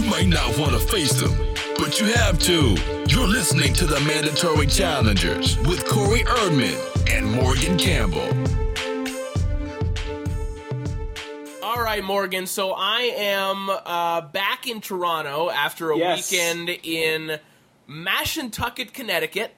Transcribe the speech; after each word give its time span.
You 0.00 0.08
might 0.08 0.28
not 0.28 0.56
want 0.58 0.72
to 0.72 0.78
face 0.78 1.12
them, 1.20 1.30
but 1.76 2.00
you 2.00 2.06
have 2.06 2.38
to. 2.40 2.74
You're 3.08 3.28
listening 3.28 3.74
to 3.74 3.84
the 3.86 4.00
Mandatory 4.00 4.66
Challengers 4.66 5.58
with 5.58 5.86
Corey 5.86 6.20
Erdman 6.20 7.10
and 7.14 7.30
Morgan 7.30 7.76
Campbell. 7.76 8.26
All 11.62 11.82
right, 11.82 12.02
Morgan. 12.02 12.46
So 12.46 12.72
I 12.72 13.12
am 13.14 13.68
uh, 13.68 14.22
back 14.22 14.66
in 14.66 14.80
Toronto 14.80 15.50
after 15.50 15.90
a 15.90 15.98
Yes. 15.98 16.30
weekend 16.32 16.70
in 16.82 17.38
Mashantucket, 17.86 18.94
Connecticut. 18.94 19.54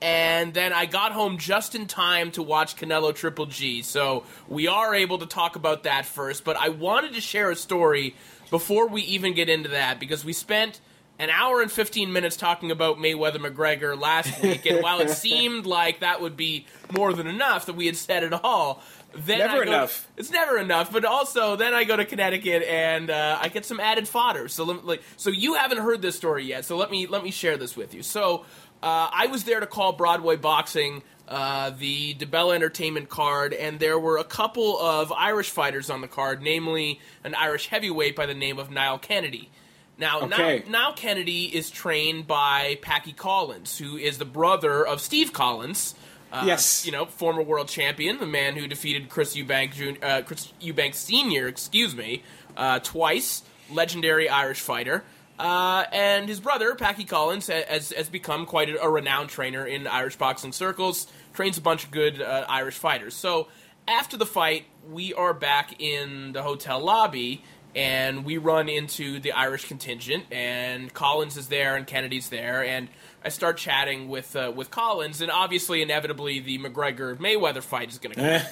And 0.00 0.52
then 0.54 0.72
I 0.72 0.86
got 0.86 1.12
home 1.12 1.36
just 1.38 1.74
in 1.74 1.86
time 1.86 2.30
to 2.32 2.42
watch 2.42 2.76
Canelo 2.76 3.14
Triple 3.14 3.46
G. 3.46 3.82
So 3.82 4.24
we 4.48 4.66
are 4.66 4.94
able 4.94 5.18
to 5.18 5.26
talk 5.26 5.56
about 5.56 5.82
that 5.84 6.06
first. 6.06 6.42
But 6.44 6.56
I 6.56 6.70
wanted 6.70 7.12
to 7.14 7.20
share 7.20 7.50
a 7.50 7.56
story 7.56 8.14
before 8.50 8.88
we 8.88 9.02
even 9.02 9.34
get 9.34 9.48
into 9.48 9.70
that 9.70 9.98
because 10.00 10.24
we 10.24 10.32
spent 10.32 10.80
an 11.18 11.30
hour 11.30 11.62
and 11.62 11.70
15 11.70 12.12
minutes 12.12 12.36
talking 12.36 12.70
about 12.70 12.98
Mayweather 12.98 13.36
McGregor 13.36 13.98
last 13.98 14.42
week. 14.42 14.66
and 14.66 14.82
while 14.82 15.00
it 15.00 15.10
seemed 15.10 15.64
like 15.66 16.00
that 16.00 16.20
would 16.20 16.36
be 16.36 16.66
more 16.92 17.12
than 17.12 17.26
enough 17.26 17.66
that 17.66 17.74
we 17.76 17.86
had 17.86 17.96
said 17.96 18.24
it 18.24 18.32
all, 18.32 18.82
then 19.16 19.38
Never 19.38 19.62
enough. 19.62 20.08
it's 20.16 20.32
never 20.32 20.58
enough, 20.58 20.90
but 20.92 21.04
also 21.04 21.54
then 21.54 21.72
I 21.72 21.84
go 21.84 21.96
to 21.96 22.04
Connecticut 22.04 22.64
and 22.64 23.10
uh, 23.10 23.38
I 23.40 23.48
get 23.48 23.64
some 23.64 23.78
added 23.78 24.08
fodder. 24.08 24.48
So 24.48 24.64
let, 24.64 24.84
like, 24.84 25.02
so 25.16 25.30
you 25.30 25.54
haven't 25.54 25.78
heard 25.78 26.02
this 26.02 26.16
story 26.16 26.44
yet. 26.46 26.64
So 26.64 26.76
let 26.76 26.90
me 26.90 27.06
let 27.06 27.22
me 27.22 27.30
share 27.30 27.56
this 27.56 27.76
with 27.76 27.94
you. 27.94 28.02
So 28.02 28.44
uh, 28.82 29.08
I 29.12 29.28
was 29.28 29.44
there 29.44 29.60
to 29.60 29.66
call 29.68 29.92
Broadway 29.92 30.34
Boxing. 30.34 31.02
Uh, 31.26 31.70
the 31.70 32.14
DiBella 32.14 32.54
Entertainment 32.54 33.08
card, 33.08 33.54
and 33.54 33.80
there 33.80 33.98
were 33.98 34.18
a 34.18 34.24
couple 34.24 34.78
of 34.78 35.10
Irish 35.12 35.48
fighters 35.50 35.88
on 35.88 36.02
the 36.02 36.08
card, 36.08 36.42
namely 36.42 37.00
an 37.24 37.34
Irish 37.34 37.68
heavyweight 37.68 38.14
by 38.14 38.26
the 38.26 38.34
name 38.34 38.58
of 38.58 38.70
Niall 38.70 38.98
Kennedy. 38.98 39.48
Now, 39.96 40.20
Okay. 40.22 40.58
Niall, 40.66 40.70
Niall 40.70 40.92
Kennedy 40.94 41.44
is 41.46 41.70
trained 41.70 42.26
by 42.26 42.78
Packy 42.82 43.12
Collins, 43.12 43.78
who 43.78 43.96
is 43.96 44.18
the 44.18 44.24
brother 44.26 44.86
of 44.86 45.00
Steve 45.00 45.32
Collins. 45.32 45.94
Uh, 46.32 46.42
Yes. 46.46 46.84
you 46.84 46.90
know, 46.92 47.06
former 47.06 47.42
world 47.42 47.68
champion, 47.68 48.18
the 48.18 48.26
man 48.26 48.56
who 48.56 48.66
defeated 48.66 49.08
Chris 49.08 49.34
Eubank, 49.36 49.72
Jun- 49.74 49.98
uh, 50.02 50.22
Chris 50.26 50.52
Eubank 50.60 50.92
Senior, 50.94 51.46
excuse 51.46 51.94
me, 51.94 52.22
uh, 52.56 52.80
twice, 52.80 53.42
legendary 53.70 54.28
Irish 54.28 54.60
fighter. 54.60 55.04
Uh, 55.38 55.84
and 55.92 56.28
his 56.28 56.38
brother, 56.40 56.74
Packy 56.74 57.04
Collins, 57.04 57.46
has, 57.48 57.90
has 57.92 58.08
become 58.08 58.46
quite 58.46 58.68
a, 58.68 58.80
a 58.82 58.88
renowned 58.90 59.30
trainer 59.30 59.64
in 59.66 59.86
Irish 59.86 60.16
boxing 60.16 60.52
circles. 60.52 61.06
Trains 61.34 61.58
a 61.58 61.60
bunch 61.60 61.84
of 61.84 61.90
good 61.90 62.22
uh, 62.22 62.46
Irish 62.48 62.78
fighters. 62.78 63.14
So 63.14 63.48
after 63.86 64.16
the 64.16 64.26
fight, 64.26 64.64
we 64.90 65.12
are 65.12 65.34
back 65.34 65.80
in 65.80 66.32
the 66.32 66.42
hotel 66.42 66.80
lobby, 66.80 67.42
and 67.74 68.24
we 68.24 68.38
run 68.38 68.68
into 68.68 69.18
the 69.18 69.32
Irish 69.32 69.66
contingent, 69.66 70.24
and 70.30 70.94
Collins 70.94 71.36
is 71.36 71.48
there, 71.48 71.76
and 71.76 71.86
Kennedy's 71.86 72.28
there, 72.28 72.64
and 72.64 72.88
I 73.24 73.30
start 73.30 73.56
chatting 73.56 74.08
with 74.08 74.36
uh, 74.36 74.52
with 74.54 74.70
Collins, 74.70 75.20
and 75.20 75.30
obviously, 75.30 75.82
inevitably, 75.82 76.40
the 76.40 76.58
McGregor 76.58 77.16
Mayweather 77.16 77.62
fight 77.62 77.90
is 77.90 77.98
going 77.98 78.14
to 78.14 78.20
come. 78.20 78.24
Eh, 78.26 78.44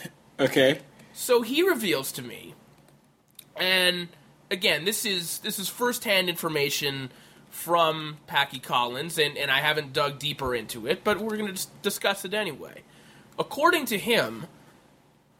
okay. 0.45 0.79
So 1.13 1.43
he 1.43 1.63
reveals 1.63 2.11
to 2.13 2.23
me, 2.23 2.55
and 3.57 4.09
again, 4.51 4.85
this 4.85 5.05
is 5.05 5.39
this 5.39 5.59
is 5.59 5.69
firsthand 5.69 6.29
information 6.29 7.11
from 7.53 8.17
Packy 8.27 8.59
Collins, 8.59 9.19
and, 9.19 9.37
and 9.37 9.51
I 9.51 9.61
haven't 9.61 9.93
dug 9.93 10.19
deeper 10.19 10.55
into 10.55 10.87
it, 10.87 11.05
but 11.05 11.21
we're 11.21 11.37
going 11.37 11.55
to 11.55 11.67
discuss 11.83 12.25
it 12.25 12.33
anyway. 12.35 12.83
According 13.39 13.85
to 13.87 13.99
him, 13.99 14.47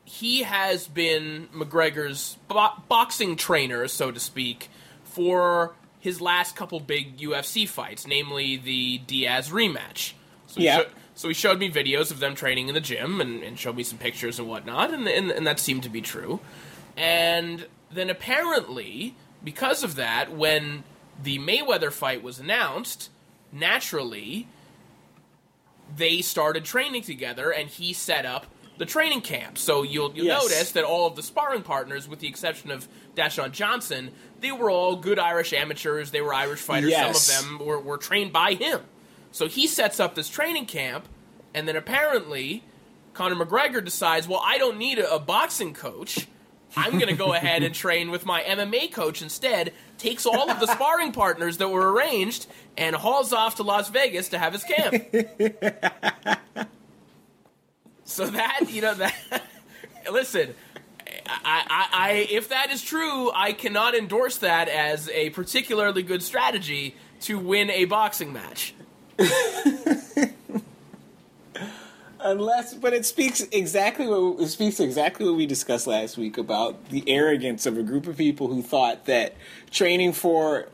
he 0.05 0.43
has 0.43 0.87
been 0.87 1.49
McGregor's 1.55 2.37
bo- 2.49 2.75
boxing 2.89 3.35
trainer, 3.37 3.89
so 3.89 4.11
to 4.11 4.21
speak, 4.21 4.69
for 5.05 5.75
his 6.01 6.21
last 6.21 6.55
couple 6.55 6.81
big 6.81 7.17
UFC 7.19 7.67
fights, 7.69 8.07
namely 8.07 8.57
the 8.57 8.99
Diaz 9.07 9.49
rematch. 9.49 10.13
So 10.47 10.61
he 10.61 10.67
Yeah. 10.67 10.79
sho- 10.83 10.87
so 11.15 11.29
he 11.29 11.35
showed 11.35 11.59
me 11.59 11.71
videos 11.71 12.11
of 12.11 12.21
them 12.21 12.35
training 12.35 12.69
in 12.69 12.75
the 12.75 12.81
gym 12.81 13.21
and, 13.21 13.43
and 13.43 13.59
showed 13.59 13.77
me 13.77 13.83
some 13.85 13.99
pictures 13.99 14.39
and 14.39 14.49
whatnot, 14.49 14.93
and, 14.93 15.07
and, 15.09 15.31
and 15.31 15.47
that 15.47 15.59
seemed 15.59 15.83
to 15.85 15.89
be 15.91 16.01
true. 16.01 16.41
And 16.97 17.67
then 17.91 18.11
apparently, 18.11 19.15
because 19.43 19.83
of 19.83 19.95
that, 19.97 20.35
when 20.35 20.85
the 21.23 21.39
Mayweather 21.39 21.93
fight 21.93 22.23
was 22.23 22.39
announced, 22.39 23.11
naturally, 23.53 24.49
they 25.97 26.21
started 26.23 26.65
training 26.65 27.03
together, 27.03 27.51
and 27.51 27.69
he 27.69 27.93
set 27.93 28.25
up 28.25 28.47
the 28.79 28.87
training 28.87 29.21
camp. 29.21 29.59
So 29.59 29.83
you'll 29.83 30.13
you'll 30.15 30.27
Yes. 30.27 30.43
notice 30.43 30.73
that 30.73 30.85
all 30.85 31.07
of 31.07 31.17
the 31.17 31.23
sparring 31.23 31.63
partners, 31.63 32.09
with 32.09 32.21
the 32.21 32.29
exception 32.29 32.71
of 32.71 32.89
Dashawn 33.15 33.53
Johnson, 33.53 34.11
they 34.41 34.51
were 34.53 34.71
all 34.71 34.97
good 34.97 35.19
Irish 35.19 35.53
amateurs. 35.53 36.11
They 36.11 36.21
were 36.23 36.33
Irish 36.35 36.61
fighters. 36.61 36.91
Yes. 36.91 37.21
Some 37.23 37.45
of 37.53 37.59
them 37.59 37.67
were, 37.67 37.79
were 37.79 37.99
trained 37.99 38.33
by 38.33 38.55
him. 38.55 38.81
So 39.31 39.47
he 39.47 39.67
sets 39.67 40.01
up 40.01 40.15
this 40.15 40.29
training 40.29 40.67
camp, 40.67 41.07
and 41.55 41.69
then 41.69 41.77
apparently, 41.77 42.65
Conor 43.15 43.45
McGregor 43.45 43.85
decides, 43.85 44.27
well, 44.27 44.43
I 44.45 44.57
don't 44.59 44.79
need 44.79 44.99
a, 44.99 45.15
a 45.15 45.19
boxing 45.19 45.75
coach. 45.75 46.27
I'm 46.77 46.93
going 46.93 47.09
to 47.09 47.15
go 47.15 47.35
ahead 47.35 47.63
and 47.63 47.75
train 47.75 48.11
with 48.11 48.25
my 48.25 48.43
MMA 48.43 48.93
coach 48.93 49.23
instead. 49.23 49.73
Takes 49.99 50.27
all 50.27 50.51
of 50.51 50.59
the 50.61 50.67
sparring 50.67 51.13
partners 51.13 51.59
that 51.59 51.69
were 51.69 51.93
arranged 51.93 52.47
and 52.77 52.97
hauls 52.97 53.33
off 53.33 53.57
to 53.57 53.63
Las 53.63 53.89
Vegas 53.91 54.31
to 54.31 54.39
have 54.39 54.53
his 54.53 54.65
camp. 54.65 55.05
so 58.05 58.27
that 58.27 58.67
you 58.71 58.83
know 58.83 58.95
that. 58.95 59.15
listen, 60.11 60.55
I, 61.27 61.65
I, 61.69 61.89
I, 61.93 62.13
if 62.31 62.49
that 62.49 62.71
is 62.71 62.83
true, 62.83 63.31
I 63.33 63.53
cannot 63.53 63.95
endorse 63.95 64.39
that 64.39 64.69
as 64.69 65.09
a 65.11 65.31
particularly 65.31 66.03
good 66.03 66.23
strategy 66.23 66.97
to 67.23 67.39
win 67.39 67.71
a 67.71 67.85
boxing 67.85 68.33
match. 68.33 68.75
Unless, 72.25 72.75
but 72.75 72.93
it 72.93 73.05
speaks 73.05 73.41
exactly 73.53 74.07
what 74.07 74.41
it 74.41 74.49
speaks 74.49 74.79
exactly 74.81 75.27
what 75.27 75.35
we 75.35 75.47
discussed 75.47 75.87
last 75.87 76.17
week 76.17 76.39
about 76.39 76.89
the 76.91 77.03
arrogance 77.09 77.67
of 77.67 77.77
a 77.77 77.83
group 77.83 78.07
of 78.07 78.17
people 78.17 78.49
who 78.49 78.63
thought 78.63 79.07
that 79.07 79.35
training 79.71 80.13
for 80.13 80.69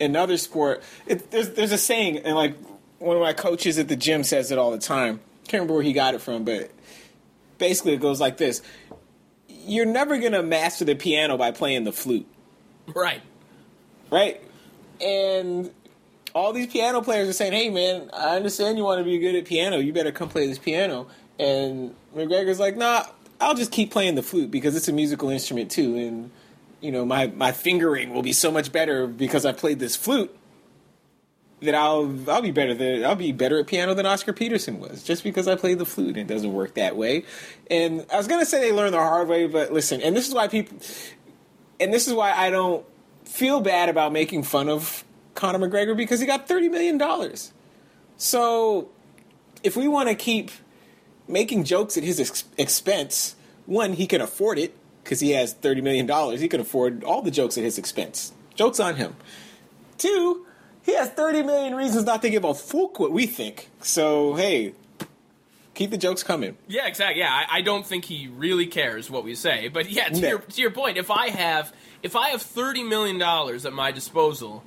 another 0.00 0.36
sport. 0.36 0.82
It, 1.06 1.30
there's 1.30 1.50
there's 1.50 1.72
a 1.72 1.78
saying, 1.78 2.18
and 2.18 2.34
like 2.34 2.56
one 2.98 3.16
of 3.16 3.22
my 3.22 3.32
coaches 3.34 3.78
at 3.78 3.88
the 3.88 3.96
gym 3.96 4.24
says 4.24 4.50
it 4.50 4.58
all 4.58 4.70
the 4.70 4.78
time. 4.78 5.20
Can't 5.48 5.54
remember 5.60 5.74
where 5.74 5.82
he 5.82 5.92
got 5.92 6.14
it 6.14 6.22
from, 6.22 6.44
but 6.44 6.70
basically 7.58 7.92
it 7.92 8.00
goes 8.00 8.20
like 8.20 8.38
this: 8.38 8.62
You're 9.48 9.84
never 9.86 10.18
gonna 10.18 10.42
master 10.42 10.84
the 10.86 10.94
piano 10.94 11.36
by 11.36 11.50
playing 11.50 11.84
the 11.84 11.92
flute, 11.92 12.26
Right. 12.86 13.20
right? 14.10 14.40
And 15.02 15.70
all 16.34 16.52
these 16.52 16.66
piano 16.66 17.00
players 17.00 17.28
are 17.28 17.32
saying, 17.32 17.52
"Hey, 17.52 17.70
man, 17.70 18.10
I 18.12 18.36
understand 18.36 18.76
you 18.76 18.84
want 18.84 18.98
to 18.98 19.04
be 19.04 19.18
good 19.18 19.34
at 19.34 19.44
piano. 19.44 19.78
You 19.78 19.92
better 19.92 20.12
come 20.12 20.28
play 20.28 20.46
this 20.46 20.58
piano." 20.58 21.06
And 21.38 21.94
McGregor's 22.16 22.60
like, 22.60 22.76
"Nah, 22.76 23.06
I'll 23.40 23.54
just 23.54 23.72
keep 23.72 23.90
playing 23.90 24.14
the 24.14 24.22
flute 24.22 24.50
because 24.50 24.76
it's 24.76 24.88
a 24.88 24.92
musical 24.92 25.30
instrument 25.30 25.70
too, 25.70 25.96
and 25.96 26.30
you 26.80 26.92
know, 26.92 27.04
my 27.04 27.28
my 27.28 27.52
fingering 27.52 28.12
will 28.12 28.22
be 28.22 28.32
so 28.32 28.50
much 28.50 28.72
better 28.72 29.06
because 29.06 29.46
I 29.46 29.52
played 29.52 29.78
this 29.78 29.96
flute 29.96 30.34
that 31.62 31.74
I'll 31.74 32.14
I'll 32.28 32.42
be 32.42 32.50
better 32.50 32.74
than 32.74 33.04
I'll 33.04 33.14
be 33.14 33.32
better 33.32 33.58
at 33.58 33.66
piano 33.66 33.94
than 33.94 34.06
Oscar 34.06 34.32
Peterson 34.32 34.78
was 34.80 35.02
just 35.02 35.24
because 35.24 35.48
I 35.48 35.54
played 35.56 35.78
the 35.78 35.86
flute. 35.86 36.16
And 36.16 36.30
it 36.30 36.32
doesn't 36.32 36.52
work 36.52 36.74
that 36.74 36.96
way. 36.96 37.24
And 37.70 38.04
I 38.12 38.16
was 38.16 38.26
gonna 38.26 38.46
say 38.46 38.60
they 38.60 38.72
learned 38.72 38.94
the 38.94 38.98
hard 38.98 39.28
way, 39.28 39.46
but 39.46 39.72
listen, 39.72 40.00
and 40.00 40.16
this 40.16 40.28
is 40.28 40.34
why 40.34 40.48
people, 40.48 40.76
and 41.80 41.92
this 41.92 42.06
is 42.06 42.14
why 42.14 42.32
I 42.32 42.50
don't 42.50 42.84
feel 43.24 43.60
bad 43.60 43.88
about 43.88 44.12
making 44.12 44.42
fun 44.42 44.68
of 44.68 45.04
Conor 45.34 45.58
McGregor 45.68 45.96
because 45.96 46.20
he 46.20 46.26
got 46.26 46.46
thirty 46.48 46.68
million 46.68 46.98
dollars. 46.98 47.52
So 48.16 48.88
if 49.62 49.76
we 49.76 49.88
want 49.88 50.08
to 50.08 50.14
keep 50.14 50.50
making 51.26 51.64
jokes 51.64 51.96
at 51.96 52.02
his 52.04 52.20
ex- 52.20 52.44
expense, 52.58 53.34
one 53.66 53.94
he 53.94 54.06
can 54.06 54.20
afford 54.20 54.58
it 54.58 54.74
because 55.02 55.20
he 55.20 55.30
has 55.32 55.52
thirty 55.52 55.80
million 55.80 56.06
dollars. 56.06 56.40
He 56.40 56.48
can 56.48 56.60
afford 56.60 57.02
all 57.04 57.22
the 57.22 57.30
jokes 57.30 57.56
at 57.58 57.64
his 57.64 57.78
expense. 57.78 58.32
Jokes 58.54 58.78
on 58.80 58.96
him. 58.96 59.16
Two, 59.98 60.46
he 60.82 60.94
has 60.94 61.08
30 61.10 61.42
million 61.44 61.74
reasons 61.74 62.04
not 62.04 62.20
to 62.22 62.30
give 62.30 62.44
a 62.44 62.52
fuck 62.54 63.00
what 63.00 63.10
we 63.10 63.26
think. 63.26 63.68
So, 63.80 64.34
hey, 64.34 64.74
keep 65.74 65.90
the 65.90 65.96
jokes 65.96 66.22
coming. 66.22 66.56
Yeah, 66.68 66.86
exactly. 66.86 67.20
Yeah, 67.20 67.30
I, 67.32 67.58
I 67.58 67.60
don't 67.62 67.86
think 67.86 68.04
he 68.04 68.28
really 68.28 68.66
cares 68.66 69.08
what 69.10 69.24
we 69.24 69.34
say. 69.34 69.68
But 69.68 69.90
yeah, 69.90 70.08
to, 70.08 70.20
No. 70.20 70.28
your, 70.28 70.38
to 70.40 70.60
your 70.60 70.70
point, 70.72 70.98
if 70.98 71.10
I 71.10 71.30
have 71.30 71.72
if 72.02 72.14
I 72.16 72.28
have 72.30 72.42
thirty 72.42 72.82
million 72.82 73.18
dollars 73.18 73.64
at 73.66 73.72
my 73.72 73.90
disposal, 73.92 74.62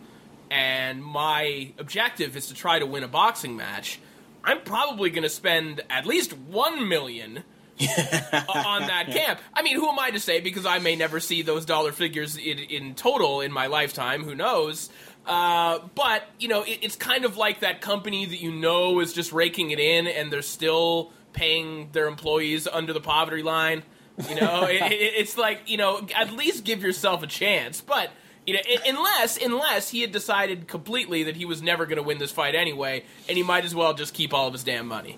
and 0.49 1.03
my 1.03 1.71
objective 1.77 2.35
is 2.35 2.47
to 2.47 2.53
try 2.53 2.79
to 2.79 2.85
win 2.85 3.03
a 3.03 3.07
boxing 3.07 3.55
match, 3.55 3.99
I'm 4.43 4.61
probably 4.61 5.09
going 5.09 5.23
to 5.23 5.29
spend 5.29 5.81
at 5.89 6.05
least 6.05 6.33
one 6.33 6.87
million 6.87 7.43
on 7.79 8.87
that 8.87 9.07
camp. 9.09 9.39
I 9.53 9.61
mean, 9.61 9.75
who 9.75 9.87
am 9.87 9.99
I 9.99 10.11
to 10.11 10.19
say? 10.19 10.39
Because 10.39 10.65
I 10.65 10.79
may 10.79 10.95
never 10.95 11.19
see 11.19 11.41
those 11.41 11.65
dollar 11.65 11.91
figures 11.91 12.37
in, 12.37 12.57
in 12.57 12.95
total 12.95 13.41
in 13.41 13.51
my 13.51 13.67
lifetime. 13.67 14.23
Who 14.23 14.33
knows? 14.33 14.89
Uh, 15.27 15.79
but 15.93 16.23
you 16.39 16.47
know, 16.47 16.63
it, 16.63 16.79
it's 16.81 16.95
kind 16.95 17.25
of 17.25 17.37
like 17.37 17.59
that 17.59 17.81
company 17.81 18.25
that 18.25 18.41
you 18.41 18.51
know 18.51 18.99
is 19.01 19.13
just 19.13 19.33
raking 19.33 19.71
it 19.71 19.79
in, 19.79 20.07
and 20.07 20.31
they're 20.31 20.41
still 20.41 21.11
paying 21.33 21.89
their 21.91 22.07
employees 22.07 22.67
under 22.67 22.93
the 22.93 23.01
poverty 23.01 23.43
line. 23.43 23.83
You 24.29 24.35
know, 24.35 24.63
it, 24.63 24.81
it, 24.81 25.13
it's 25.17 25.37
like 25.37 25.69
you 25.69 25.77
know, 25.77 26.07
at 26.15 26.31
least 26.31 26.63
give 26.63 26.81
yourself 26.81 27.21
a 27.21 27.27
chance. 27.27 27.81
But 27.81 28.09
You 28.47 28.53
know, 28.53 28.61
unless 28.85 29.37
unless 29.43 29.89
he 29.89 29.99
had 29.99 30.13
decided 30.13 30.69
completely 30.69 31.23
that 31.23 31.35
he 31.35 31.43
was 31.43 31.61
never 31.61 31.85
going 31.85 31.97
to 31.97 32.03
win 32.03 32.17
this 32.17 32.31
fight 32.31 32.55
anyway, 32.55 33.03
and 33.27 33.35
he 33.35 33.43
might 33.43 33.65
as 33.65 33.75
well 33.75 33.93
just 33.93 34.13
keep 34.13 34.33
all 34.33 34.47
of 34.47 34.53
his 34.53 34.63
damn 34.63 34.87
money. 34.87 35.17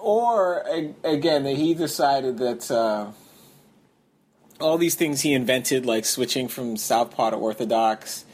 Or 0.00 0.64
again, 1.04 1.44
that 1.44 1.56
he 1.56 1.74
decided 1.74 2.38
that 2.38 2.70
uh, 2.72 3.12
all 4.60 4.78
these 4.78 4.96
things 4.96 5.20
he 5.20 5.32
invented, 5.32 5.86
like 5.86 6.04
switching 6.04 6.48
from 6.48 6.76
southpaw 6.76 7.30
to 7.30 7.36
orthodox 7.36 8.24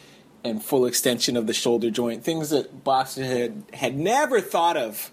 and 0.43 0.65
full 0.65 0.87
extension 0.87 1.37
of 1.37 1.47
the 1.47 1.53
shoulder 1.53 1.91
joint, 1.91 2.25
things 2.25 2.49
that 2.49 2.83
boxers 2.83 3.27
had 3.27 3.65
had 3.75 3.97
never 3.97 4.41
thought 4.41 4.79
of 4.79 5.11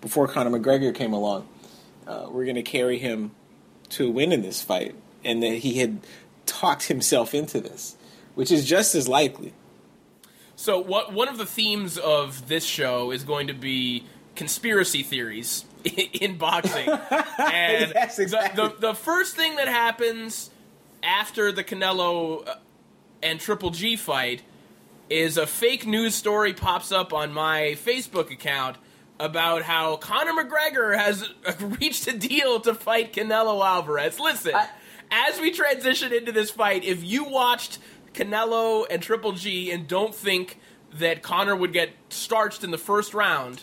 before 0.00 0.28
Conor 0.28 0.56
McGregor 0.56 0.94
came 0.94 1.12
along, 1.12 1.48
uh, 2.06 2.28
were 2.30 2.44
going 2.44 2.54
to 2.54 2.62
carry 2.62 2.98
him 2.98 3.32
to 3.88 4.06
a 4.06 4.10
win 4.10 4.30
in 4.30 4.42
this 4.42 4.62
fight, 4.62 4.94
and 5.24 5.42
that 5.42 5.54
he 5.54 5.78
had 5.78 5.98
talked 6.46 6.84
himself 6.84 7.34
into 7.34 7.60
this, 7.60 7.96
which 8.38 8.52
is 8.52 8.64
just 8.64 8.94
as 8.94 9.08
likely. 9.08 9.52
So, 10.54 10.78
what 10.78 11.12
one 11.12 11.26
of 11.26 11.38
the 11.38 11.44
themes 11.46 11.98
of 11.98 12.46
this 12.46 12.64
show 12.64 13.10
is 13.10 13.24
going 13.24 13.48
to 13.48 13.52
be 13.52 14.04
conspiracy 14.36 15.02
theories 15.02 15.64
in 15.84 16.38
boxing, 16.38 16.88
and 17.38 17.92
Yes, 17.94 18.20
exactly. 18.20 18.62
the, 18.62 18.68
the 18.74 18.80
the 18.88 18.94
first 18.94 19.34
thing 19.34 19.56
that 19.56 19.66
happens 19.66 20.50
after 21.02 21.50
the 21.50 21.64
Canelo 21.64 22.46
uh, 22.46 22.54
and 23.24 23.40
Triple 23.40 23.70
G 23.70 23.96
fight 23.96 24.42
is 25.10 25.36
a 25.36 25.46
fake 25.46 25.84
news 25.84 26.14
story 26.14 26.52
pops 26.52 26.92
up 26.92 27.12
on 27.12 27.32
my 27.32 27.76
Facebook 27.84 28.30
account 28.30 28.76
about 29.18 29.62
how 29.62 29.96
Conor 29.96 30.44
McGregor 30.44 30.96
has 30.96 31.28
reached 31.80 32.06
a 32.06 32.16
deal 32.16 32.60
to 32.60 32.72
fight 32.72 33.12
Canelo 33.12 33.66
Alvarez. 33.66 34.20
Listen, 34.20 34.54
I- 34.54 34.68
as 35.10 35.40
we 35.40 35.50
transition 35.50 36.12
into 36.12 36.30
this 36.32 36.50
fight, 36.50 36.84
if 36.84 37.02
you 37.02 37.24
watched 37.24 37.78
Canelo 38.14 38.86
and 38.90 39.02
Triple 39.02 39.32
G 39.32 39.70
and 39.70 39.86
don't 39.86 40.14
think 40.14 40.58
that 40.94 41.22
Conor 41.22 41.54
would 41.54 41.72
get 41.72 41.90
starched 42.08 42.64
in 42.64 42.70
the 42.70 42.78
first 42.78 43.14
round, 43.14 43.60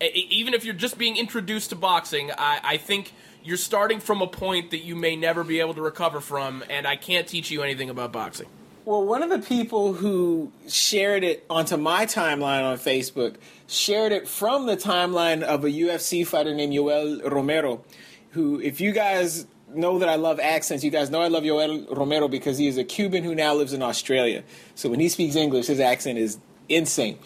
even 0.00 0.54
if 0.54 0.64
you're 0.64 0.74
just 0.74 0.98
being 0.98 1.16
introduced 1.16 1.70
to 1.70 1.76
boxing, 1.76 2.30
I, 2.30 2.60
I 2.62 2.76
think 2.76 3.12
you're 3.42 3.56
starting 3.56 4.00
from 4.00 4.22
a 4.22 4.26
point 4.26 4.70
that 4.70 4.84
you 4.84 4.94
may 4.94 5.16
never 5.16 5.42
be 5.42 5.60
able 5.60 5.74
to 5.74 5.82
recover 5.82 6.20
from, 6.20 6.62
and 6.68 6.86
I 6.86 6.96
can't 6.96 7.26
teach 7.26 7.50
you 7.50 7.62
anything 7.62 7.90
about 7.90 8.12
boxing. 8.12 8.46
Well, 8.84 9.04
one 9.04 9.22
of 9.22 9.28
the 9.30 9.40
people 9.40 9.92
who 9.92 10.50
shared 10.66 11.22
it 11.22 11.44
onto 11.50 11.76
my 11.76 12.06
timeline 12.06 12.64
on 12.64 12.78
Facebook 12.78 13.36
shared 13.66 14.12
it 14.12 14.26
from 14.26 14.66
the 14.66 14.76
timeline 14.76 15.42
of 15.42 15.64
a 15.64 15.68
UFC 15.68 16.26
fighter 16.26 16.54
named 16.54 16.72
Yoel 16.72 17.30
Romero, 17.30 17.84
who, 18.30 18.60
if 18.60 18.80
you 18.80 18.92
guys 18.92 19.46
know 19.74 19.98
that 19.98 20.08
I 20.08 20.16
love 20.16 20.40
accents, 20.40 20.84
you 20.84 20.90
guys 20.90 21.10
know 21.10 21.20
I 21.20 21.28
love 21.28 21.42
Yoel 21.44 21.94
Romero 21.96 22.28
because 22.28 22.58
he 22.58 22.68
is 22.68 22.78
a 22.78 22.84
Cuban 22.84 23.24
who 23.24 23.34
now 23.34 23.54
lives 23.54 23.72
in 23.72 23.82
Australia. 23.82 24.42
So 24.74 24.88
when 24.88 25.00
he 25.00 25.08
speaks 25.08 25.36
English, 25.36 25.66
his 25.66 25.80
accent 25.80 26.18
is 26.18 26.38
insane. 26.68 27.18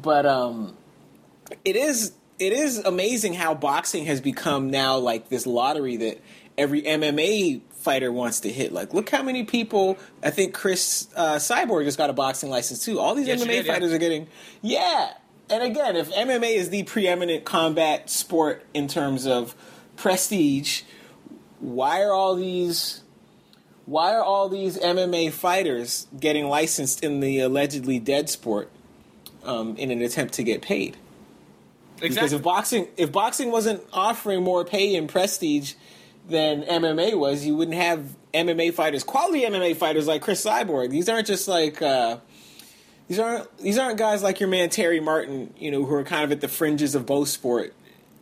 But 0.00 0.26
um, 0.26 0.76
it 1.64 1.76
is 1.76 2.12
it 2.38 2.52
is 2.52 2.78
amazing 2.78 3.34
how 3.34 3.54
boxing 3.54 4.06
has 4.06 4.20
become 4.20 4.70
now 4.70 4.96
like 4.98 5.28
this 5.28 5.46
lottery 5.46 5.96
that 5.98 6.20
every 6.58 6.82
MMA 6.82 7.60
fighter 7.70 8.10
wants 8.12 8.40
to 8.40 8.50
hit. 8.50 8.72
Like, 8.72 8.94
look 8.94 9.10
how 9.10 9.22
many 9.22 9.44
people. 9.44 9.98
I 10.22 10.30
think 10.30 10.54
Cris 10.54 11.08
uh, 11.16 11.36
Cyborg 11.36 11.84
just 11.84 11.98
got 11.98 12.10
a 12.10 12.12
boxing 12.12 12.50
license 12.50 12.84
too. 12.84 12.98
All 12.98 13.14
these 13.14 13.26
Yes, 13.26 13.42
MMA 13.42 13.48
did, 13.48 13.66
yeah. 13.66 13.72
fighters 13.72 13.92
are 13.92 13.98
getting. 13.98 14.28
Yeah, 14.60 15.12
and 15.50 15.62
again, 15.62 15.96
if 15.96 16.10
MMA 16.12 16.54
is 16.54 16.70
the 16.70 16.82
preeminent 16.84 17.44
combat 17.44 18.08
sport 18.08 18.64
in 18.72 18.88
terms 18.88 19.26
of 19.26 19.54
prestige, 19.96 20.82
why 21.62 22.02
are 22.02 22.12
all 22.12 22.34
these? 22.34 23.02
Why 23.86 24.14
are 24.14 24.22
all 24.22 24.48
these 24.48 24.76
MMA 24.78 25.32
fighters 25.32 26.06
getting 26.18 26.46
licensed 26.46 27.02
in 27.02 27.20
the 27.20 27.40
allegedly 27.40 27.98
dead 27.98 28.28
sport 28.28 28.70
um, 29.44 29.76
in 29.76 29.90
an 29.90 30.02
attempt 30.02 30.34
to 30.34 30.42
get 30.42 30.60
paid? 30.60 30.96
Because 32.00 32.32
if 32.32 32.42
boxing 32.42 32.88
if 32.96 33.12
boxing 33.12 33.52
wasn't 33.52 33.82
offering 33.92 34.42
more 34.42 34.64
pay 34.64 34.96
and 34.96 35.08
prestige 35.08 35.74
than 36.28 36.62
MMA 36.62 37.16
was, 37.16 37.46
you 37.46 37.56
wouldn't 37.56 37.76
have 37.76 38.16
MMA 38.34 38.74
fighters, 38.74 39.04
quality 39.04 39.42
MMA 39.42 39.76
fighters 39.76 40.06
like 40.08 40.20
Cris 40.20 40.44
Cyborg. 40.44 40.90
These 40.90 41.08
aren't 41.08 41.28
just 41.28 41.46
like 41.46 41.80
uh, 41.80 42.18
these 43.06 43.20
aren't 43.20 43.56
these 43.58 43.78
aren't 43.78 43.98
guys 43.98 44.22
like 44.22 44.40
your 44.40 44.48
man 44.48 44.68
Terry 44.68 44.98
Martin, 44.98 45.54
you 45.56 45.70
know, 45.70 45.84
who 45.84 45.94
are 45.94 46.04
kind 46.04 46.24
of 46.24 46.32
at 46.32 46.40
the 46.40 46.48
fringes 46.48 46.96
of 46.96 47.06
both 47.06 47.28
sport, 47.28 47.72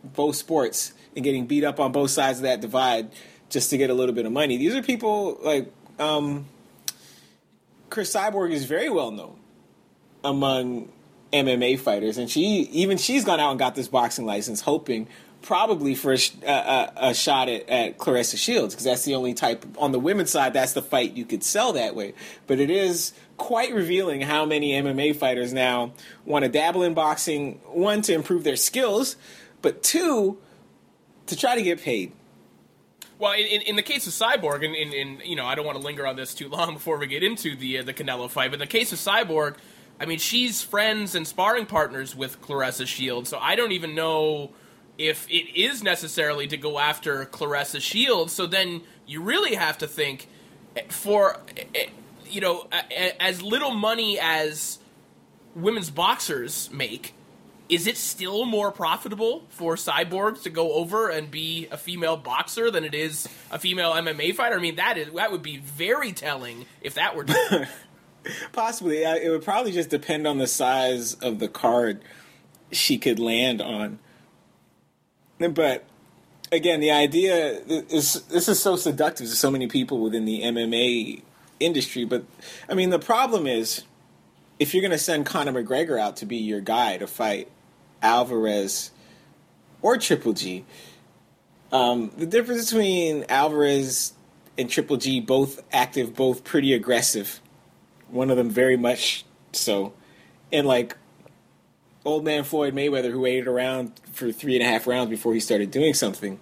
both 0.03 0.35
sports, 0.35 0.93
and 1.15 1.23
getting 1.23 1.47
beat 1.47 1.63
up 1.63 1.79
on 1.79 1.91
both 1.91 2.11
sides 2.11 2.37
of 2.37 2.43
that 2.43 2.61
divide 2.61 3.09
just 3.51 3.69
to 3.69 3.77
get 3.77 3.89
a 3.89 3.93
little 3.93 4.15
bit 4.15 4.25
of 4.25 4.31
money. 4.31 4.57
These 4.57 4.73
are 4.75 4.81
people 4.81 5.37
like 5.43 5.71
um, 5.99 6.45
Cris 7.89 8.13
Cyborg 8.13 8.51
is 8.51 8.65
very 8.65 8.89
well 8.89 9.11
known 9.11 9.37
among 10.23 10.91
MMA 11.31 11.79
fighters, 11.79 12.17
and 12.17 12.29
she 12.29 12.41
even 12.71 12.97
she's 12.97 13.23
gone 13.23 13.39
out 13.39 13.51
and 13.51 13.59
got 13.59 13.75
this 13.75 13.87
boxing 13.87 14.25
license, 14.25 14.61
hoping 14.61 15.07
probably 15.41 15.95
for 15.95 16.13
a, 16.13 16.17
a, 16.45 16.93
a, 16.97 17.13
shot 17.15 17.49
at, 17.49 17.67
at 17.67 17.97
Claressa 17.97 18.37
Shields 18.37 18.75
because 18.75 18.85
that's 18.85 19.05
the 19.05 19.15
only 19.15 19.33
type 19.33 19.65
on 19.79 19.91
the 19.91 19.99
women's 19.99 20.29
side 20.29 20.53
that's 20.53 20.73
the 20.73 20.83
fight 20.83 21.13
you 21.17 21.25
could 21.25 21.43
sell 21.43 21.73
that 21.73 21.95
way. 21.95 22.13
But 22.45 22.59
it 22.59 22.69
is 22.69 23.13
quite 23.37 23.73
revealing 23.73 24.21
how 24.21 24.45
many 24.45 24.73
MMA 24.73 25.15
fighters 25.15 25.51
now 25.51 25.93
want 26.25 26.45
to 26.45 26.49
dabble 26.49 26.83
in 26.83 26.93
boxing. 26.93 27.59
One 27.65 28.03
to 28.03 28.13
improve 28.13 28.43
their 28.43 28.55
skills, 28.55 29.15
but 29.61 29.81
two 29.81 30.37
to 31.25 31.35
try 31.35 31.55
to 31.55 31.63
get 31.63 31.81
paid. 31.81 32.11
Well, 33.21 33.33
in, 33.33 33.61
in, 33.61 33.75
the 33.75 33.83
case 33.83 34.07
of 34.07 34.13
Cyborg, 34.13 34.65
and 34.65 34.75
in, 34.75 34.91
in, 34.93 35.21
you 35.23 35.35
know, 35.35 35.45
I 35.45 35.53
don't 35.53 35.63
want 35.63 35.77
to 35.77 35.83
linger 35.83 36.07
on 36.07 36.15
this 36.15 36.33
too 36.33 36.49
long 36.49 36.73
before 36.73 36.97
we 36.97 37.05
get 37.05 37.21
into 37.21 37.55
the 37.55 37.77
uh, 37.77 37.83
the 37.83 37.93
Canelo 37.93 38.27
fight. 38.27 38.49
But 38.49 38.55
in 38.55 38.59
the 38.61 38.65
case 38.65 38.91
of 38.91 38.97
Cyborg, 38.97 39.57
I 39.99 40.07
mean, 40.07 40.17
she's 40.17 40.63
friends 40.63 41.13
and 41.13 41.27
sparring 41.27 41.67
partners 41.67 42.15
with 42.15 42.41
Claressa 42.41 42.87
Shields, 42.87 43.29
so 43.29 43.37
I 43.37 43.55
don't 43.55 43.73
even 43.73 43.93
know 43.93 44.49
if 44.97 45.29
it 45.29 45.55
is 45.55 45.83
necessarily 45.83 46.47
to 46.47 46.57
go 46.57 46.79
after 46.79 47.23
Claressa 47.27 47.79
Shields. 47.79 48.33
So 48.33 48.47
then 48.47 48.81
you 49.05 49.21
really 49.21 49.53
have 49.53 49.77
to 49.77 49.87
think 49.87 50.27
eh, 50.75 50.81
for 50.89 51.37
eh, 51.75 51.89
you 52.27 52.41
know 52.41 52.67
as 53.19 53.43
little 53.43 53.71
money 53.71 54.17
as 54.19 54.79
women's 55.53 55.91
boxers 55.91 56.71
make. 56.73 57.13
Is 57.71 57.87
it 57.87 57.95
still 57.95 58.43
more 58.43 58.69
profitable 58.69 59.45
for 59.47 59.75
Cyborg 59.75 60.43
to 60.43 60.49
go 60.49 60.73
over 60.73 61.07
and 61.07 61.31
be 61.31 61.69
a 61.71 61.77
female 61.77 62.17
boxer 62.17 62.69
than 62.69 62.83
it 62.83 62.93
is 62.93 63.29
a 63.49 63.57
female 63.57 63.93
MMA 63.93 64.35
fighter? 64.35 64.57
I 64.57 64.59
mean, 64.59 64.75
that 64.75 64.97
is 64.97 65.13
that 65.13 65.31
would 65.31 65.41
be 65.41 65.55
very 65.55 66.11
telling 66.11 66.65
if 66.81 66.95
that 66.95 67.15
were 67.15 67.23
true. 67.23 67.65
Possibly, 68.51 69.03
it 69.03 69.31
would 69.31 69.41
probably 69.41 69.71
just 69.71 69.89
depend 69.89 70.27
on 70.27 70.37
the 70.37 70.47
size 70.47 71.13
of 71.13 71.39
the 71.39 71.47
card 71.47 72.01
she 72.73 72.97
could 72.97 73.19
land 73.19 73.61
on. 73.61 73.99
But 75.39 75.85
again, 76.51 76.81
the 76.81 76.91
idea 76.91 77.61
is 77.67 78.21
this 78.23 78.49
is 78.49 78.61
so 78.61 78.75
seductive 78.75 79.27
to 79.27 79.35
so 79.35 79.49
many 79.49 79.67
people 79.67 80.01
within 80.01 80.25
the 80.25 80.41
MMA 80.41 81.21
industry. 81.61 82.03
But 82.03 82.25
I 82.67 82.73
mean, 82.73 82.89
the 82.89 82.99
problem 82.99 83.47
is 83.47 83.85
if 84.59 84.73
you're 84.73 84.81
going 84.81 84.91
to 84.91 84.97
send 84.97 85.25
Conor 85.25 85.63
McGregor 85.63 85.97
out 85.97 86.17
to 86.17 86.25
be 86.25 86.35
your 86.35 86.59
guy 86.59 86.97
to 86.97 87.07
fight 87.07 87.47
Alvarez 88.01 88.91
or 89.81 89.97
Triple 89.97 90.33
G, 90.33 90.65
um, 91.71 92.11
the 92.17 92.25
difference 92.25 92.71
between 92.71 93.25
Alvarez 93.29 94.13
and 94.57 94.69
Triple 94.69 94.97
G, 94.97 95.19
both 95.19 95.61
active, 95.71 96.15
both 96.15 96.43
pretty 96.43 96.73
aggressive 96.73 97.41
one 98.11 98.29
of 98.29 98.37
them 98.37 98.49
very 98.49 98.77
much 98.77 99.25
so. 99.53 99.93
And 100.51 100.67
like 100.67 100.95
old 102.05 102.23
man 102.23 102.43
Floyd 102.43 102.75
Mayweather, 102.75 103.11
who 103.11 103.21
waited 103.21 103.47
around 103.47 103.99
for 104.11 104.31
three 104.31 104.55
and 104.55 104.63
a 104.63 104.67
half 104.67 104.85
rounds 104.85 105.09
before 105.09 105.33
he 105.33 105.39
started 105.39 105.71
doing 105.71 105.93
something, 105.93 106.39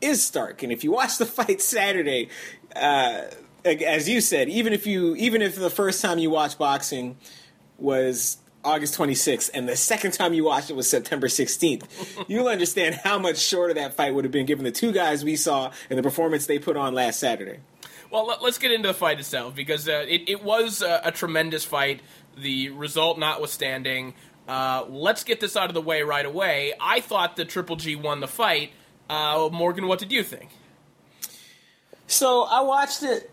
is 0.00 0.24
stark. 0.24 0.62
And 0.62 0.72
if 0.72 0.82
you 0.82 0.90
watch 0.90 1.18
the 1.18 1.26
fight 1.26 1.60
Saturday, 1.60 2.28
uh, 2.74 3.22
as 3.64 4.08
you 4.08 4.20
said, 4.20 4.48
even 4.48 4.72
if 4.72 4.86
you 4.86 5.14
even 5.16 5.42
if 5.42 5.56
the 5.56 5.70
first 5.70 6.00
time 6.02 6.18
you 6.18 6.30
watch 6.30 6.58
boxing 6.58 7.16
was 7.78 8.38
August 8.64 8.98
26th 8.98 9.50
and 9.54 9.68
the 9.68 9.76
second 9.76 10.12
time 10.12 10.34
you 10.34 10.44
watched 10.44 10.70
it 10.70 10.76
was 10.76 10.88
September 10.88 11.28
16th, 11.28 12.24
you'll 12.28 12.48
understand 12.48 12.94
how 12.94 13.18
much 13.18 13.38
shorter 13.38 13.74
that 13.74 13.94
fight 13.94 14.14
would 14.14 14.24
have 14.24 14.32
been 14.32 14.46
given 14.46 14.64
the 14.64 14.70
two 14.70 14.92
guys 14.92 15.24
we 15.24 15.36
saw 15.36 15.70
and 15.88 15.98
the 15.98 16.02
performance 16.02 16.46
they 16.46 16.58
put 16.58 16.76
on 16.76 16.94
last 16.94 17.18
Saturday. 17.18 17.60
Well, 18.10 18.26
let, 18.26 18.42
us 18.42 18.58
get 18.58 18.72
into 18.72 18.88
the 18.88 18.94
fight 18.94 19.20
itself 19.20 19.54
because 19.54 19.88
uh, 19.88 20.04
it, 20.06 20.28
it 20.28 20.42
was 20.42 20.82
uh, 20.82 21.00
a 21.04 21.12
tremendous 21.12 21.64
fight. 21.64 22.02
The 22.36 22.70
result 22.70 23.18
notwithstanding, 23.18 24.14
uh, 24.48 24.84
let's 24.88 25.22
get 25.22 25.40
this 25.40 25.56
out 25.56 25.68
of 25.68 25.74
the 25.74 25.80
way 25.80 26.02
right 26.02 26.26
away. 26.26 26.72
I 26.80 27.00
thought 27.00 27.36
the 27.36 27.44
Triple 27.44 27.76
G 27.76 27.94
won 27.94 28.20
the 28.20 28.28
fight. 28.28 28.72
Uh, 29.08 29.48
Morgan, 29.52 29.86
what 29.86 30.00
did 30.00 30.10
you 30.10 30.24
think? 30.24 30.50
So 32.08 32.42
I 32.42 32.60
watched 32.62 33.04
it. 33.04 33.30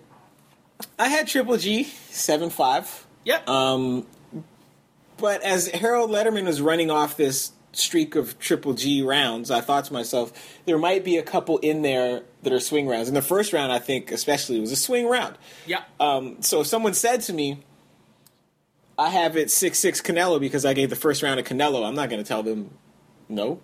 I 1.00 1.08
had 1.08 1.28
Triple 1.28 1.58
G 1.58 1.86
seven 1.86 2.52
five. 2.52 3.08
Yep. 3.26 3.50
Um, 3.50 4.06
but 5.18 5.42
as 5.44 5.68
Harold 5.68 6.10
Lederman 6.10 6.46
was 6.46 6.62
running 6.62 6.92
off 6.92 7.18
this 7.18 7.52
streak 7.74 8.16
of 8.16 8.38
Triple 8.40 8.74
G 8.74 9.02
rounds, 9.02 9.52
I 9.52 9.62
thought 9.62 9.86
to 9.86 9.94
myself, 9.94 10.32
there 10.66 10.78
might 10.78 11.04
be 11.04 11.18
a 11.18 11.24
couple 11.24 11.58
in 11.60 11.82
there 11.82 12.24
that 12.44 12.54
are 12.54 12.60
swing 12.60 12.88
rounds. 12.88 13.08
And 13.08 13.18
the 13.18 13.22
first 13.22 13.54
round, 13.54 13.72
I 13.72 13.80
think, 13.80 14.12
especially, 14.12 14.60
was 14.60 14.72
a 14.72 14.76
swing 14.76 15.08
round. 15.08 15.38
Yeah. 15.66 15.84
Um, 16.00 16.42
so 16.42 16.62
if 16.62 16.68
someone 16.68 16.94
said 16.94 17.22
to 17.22 17.34
me, 17.34 17.60
I 18.98 19.10
have 19.10 19.38
it 19.38 19.52
6 19.52 19.78
6 19.78 20.02
Canelo 20.02 20.40
because 20.40 20.66
I 20.66 20.74
gave 20.74 20.90
the 20.90 20.96
first 20.96 21.22
round 21.22 21.44
to 21.44 21.54
Canelo, 21.54 21.88
I'm 21.88 21.96
not 21.96 22.10
going 22.10 22.22
to 22.22 22.28
tell 22.28 22.44
them 22.44 22.72
no. 23.30 23.62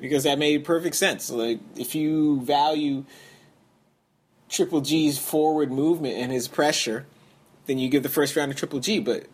Because 0.00 0.24
that 0.24 0.38
made 0.38 0.64
perfect 0.64 0.96
sense. 0.96 1.30
Like, 1.30 1.60
if 1.76 1.94
you 1.94 2.40
value 2.40 3.04
Triple 4.48 4.80
G's 4.80 5.18
forward 5.18 5.70
movement 5.70 6.16
and 6.16 6.32
his 6.32 6.48
pressure, 6.48 7.06
then 7.66 7.78
you 7.78 7.88
give 7.88 8.02
the 8.02 8.08
first 8.08 8.34
round 8.34 8.50
to 8.50 8.58
Triple 8.58 8.80
G. 8.80 8.98
But 8.98 9.26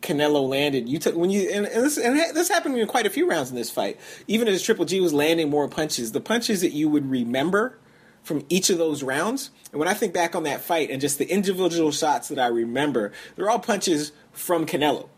Canelo 0.00 0.48
landed. 0.48 0.88
You 0.88 0.98
took 0.98 1.14
when 1.14 1.30
you 1.30 1.48
and, 1.50 1.66
and, 1.66 1.84
this, 1.84 1.98
and 1.98 2.18
this 2.34 2.48
happened 2.48 2.78
in 2.78 2.86
quite 2.86 3.06
a 3.06 3.10
few 3.10 3.28
rounds 3.28 3.50
in 3.50 3.56
this 3.56 3.70
fight. 3.70 3.98
Even 4.26 4.48
as 4.48 4.62
Triple 4.62 4.84
G 4.84 5.00
was 5.00 5.12
landing 5.12 5.50
more 5.50 5.68
punches, 5.68 6.12
the 6.12 6.20
punches 6.20 6.60
that 6.62 6.72
you 6.72 6.88
would 6.88 7.10
remember 7.10 7.78
from 8.22 8.44
each 8.48 8.70
of 8.70 8.78
those 8.78 9.02
rounds. 9.02 9.50
And 9.72 9.78
when 9.78 9.88
I 9.88 9.94
think 9.94 10.12
back 10.12 10.34
on 10.34 10.42
that 10.44 10.60
fight 10.60 10.90
and 10.90 11.00
just 11.00 11.18
the 11.18 11.30
individual 11.30 11.92
shots 11.92 12.28
that 12.28 12.38
I 12.38 12.46
remember, 12.48 13.12
they're 13.36 13.50
all 13.50 13.58
punches 13.58 14.12
from 14.32 14.66
Canelo. 14.66 15.08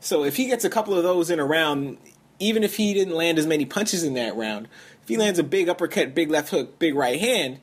So 0.00 0.24
if 0.24 0.36
he 0.36 0.46
gets 0.46 0.64
a 0.64 0.70
couple 0.70 0.94
of 0.94 1.02
those 1.02 1.30
in 1.30 1.38
a 1.38 1.44
round, 1.44 1.98
even 2.38 2.62
if 2.62 2.76
he 2.76 2.92
didn't 2.92 3.14
land 3.14 3.38
as 3.38 3.46
many 3.46 3.64
punches 3.64 4.02
in 4.02 4.14
that 4.14 4.36
round, 4.36 4.68
if 5.02 5.08
he 5.08 5.16
lands 5.16 5.38
a 5.38 5.44
big 5.44 5.68
uppercut, 5.68 6.14
big 6.14 6.30
left 6.30 6.50
hook, 6.50 6.78
big 6.78 6.94
right 6.94 7.20
hand, 7.20 7.60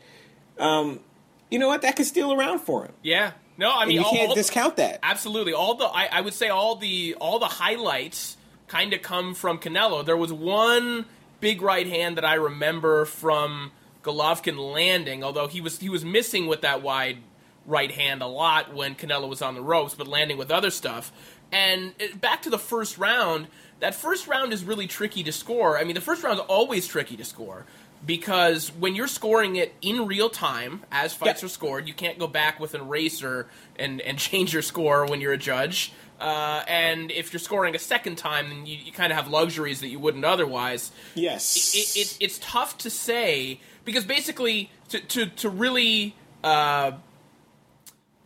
um, 0.57 1.01
you 1.49 1.59
know 1.59 1.67
what? 1.67 1.81
That 1.81 1.95
could 1.95 2.05
steal 2.05 2.33
around 2.33 2.59
for 2.59 2.85
him. 2.85 2.93
Yeah. 3.03 3.31
No, 3.61 3.71
I 3.71 3.85
mean 3.85 3.97
And 3.99 4.03
you 4.03 4.03
all, 4.03 4.11
can't 4.11 4.29
all- 4.29 4.35
discount 4.35 4.75
that. 4.77 4.99
Absolutely. 5.03 5.53
All 5.53 5.75
the 5.75 5.85
I, 5.85 6.09
I 6.11 6.21
would 6.21 6.33
say 6.33 6.49
all 6.49 6.75
the 6.75 7.15
all 7.21 7.37
the 7.39 7.45
highlights 7.45 8.35
kind 8.67 8.91
of 8.93 9.01
come 9.03 9.35
from 9.35 9.59
Canelo. 9.59 10.03
There 10.03 10.17
was 10.17 10.33
one 10.33 11.05
big 11.39 11.61
right 11.61 11.87
hand 11.87 12.17
that 12.17 12.25
I 12.25 12.33
remember 12.35 13.05
from 13.05 13.71
Golovkin 14.03 14.57
landing, 14.73 15.23
although 15.23 15.47
he 15.47 15.61
was 15.61 15.77
he 15.79 15.89
was 15.89 16.03
missing 16.03 16.47
with 16.47 16.61
that 16.61 16.81
wide 16.81 17.19
right 17.67 17.91
hand 17.91 18.23
a 18.23 18.27
lot 18.27 18.73
when 18.73 18.95
Canelo 18.95 19.29
was 19.29 19.43
on 19.43 19.53
the 19.53 19.61
ropes, 19.61 19.93
but 19.93 20.07
landing 20.07 20.37
with 20.39 20.49
other 20.49 20.71
stuff. 20.71 21.11
And 21.51 21.93
it, 21.99 22.19
back 22.19 22.41
to 22.43 22.49
the 22.49 22.57
first 22.57 22.97
round, 22.97 23.47
that 23.79 23.93
first 23.93 24.27
round 24.27 24.53
is 24.53 24.63
really 24.63 24.87
tricky 24.87 25.21
to 25.23 25.31
score. 25.31 25.77
I 25.77 25.83
mean, 25.83 25.93
the 25.93 26.01
first 26.01 26.23
round 26.23 26.39
is 26.39 26.45
always 26.47 26.87
tricky 26.87 27.15
to 27.17 27.25
score 27.25 27.65
because 28.05 28.69
when 28.69 28.95
you're 28.95 29.07
scoring 29.07 29.55
it 29.55 29.73
in 29.81 30.07
real 30.07 30.29
time 30.29 30.81
as 30.91 31.13
fights 31.13 31.43
are 31.43 31.47
scored, 31.47 31.87
you 31.87 31.93
can't 31.93 32.17
go 32.17 32.27
back 32.27 32.59
with 32.59 32.73
an 32.73 32.81
eraser 32.81 33.47
and, 33.77 34.01
and 34.01 34.17
change 34.17 34.53
your 34.53 34.61
score 34.61 35.05
when 35.05 35.21
you're 35.21 35.33
a 35.33 35.37
judge. 35.37 35.93
Uh, 36.19 36.63
and 36.67 37.09
if 37.11 37.33
you're 37.33 37.39
scoring 37.39 37.73
a 37.75 37.79
second 37.79 38.15
time, 38.15 38.49
then 38.49 38.65
you, 38.65 38.77
you 38.77 38.91
kind 38.91 39.11
of 39.11 39.17
have 39.17 39.27
luxuries 39.27 39.81
that 39.81 39.87
you 39.87 39.99
wouldn't 39.99 40.23
otherwise. 40.23 40.91
Yes. 41.15 41.75
It, 41.75 41.99
it, 41.99 42.17
it's 42.19 42.39
tough 42.39 42.77
to 42.79 42.89
say 42.91 43.59
because 43.85 44.05
basically 44.05 44.69
to, 44.89 44.99
to, 44.99 45.25
to 45.25 45.49
really 45.49 46.15
uh, 46.43 46.91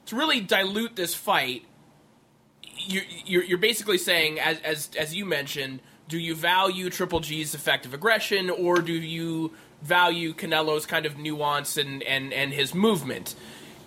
to 0.08 0.16
really 0.16 0.42
dilute 0.42 0.96
this 0.96 1.16
fight, 1.16 1.66
you're, 2.78 3.04
you're, 3.26 3.44
you're 3.44 3.58
basically 3.58 3.98
saying, 3.98 4.40
as, 4.40 4.60
as, 4.62 4.90
as 4.98 5.16
you 5.16 5.26
mentioned, 5.26 5.82
do 6.08 6.20
you 6.20 6.36
value 6.36 6.90
Triple 6.90 7.20
G's 7.20 7.56
effective 7.56 7.94
aggression 7.94 8.50
or 8.50 8.80
do 8.80 8.94
you 8.94 9.54
value 9.82 10.34
Canelo's 10.34 10.86
kind 10.86 11.06
of 11.06 11.18
nuance 11.18 11.78
and, 11.78 12.04
and, 12.04 12.34
and 12.34 12.54
his 12.54 12.74
movement? 12.74 13.36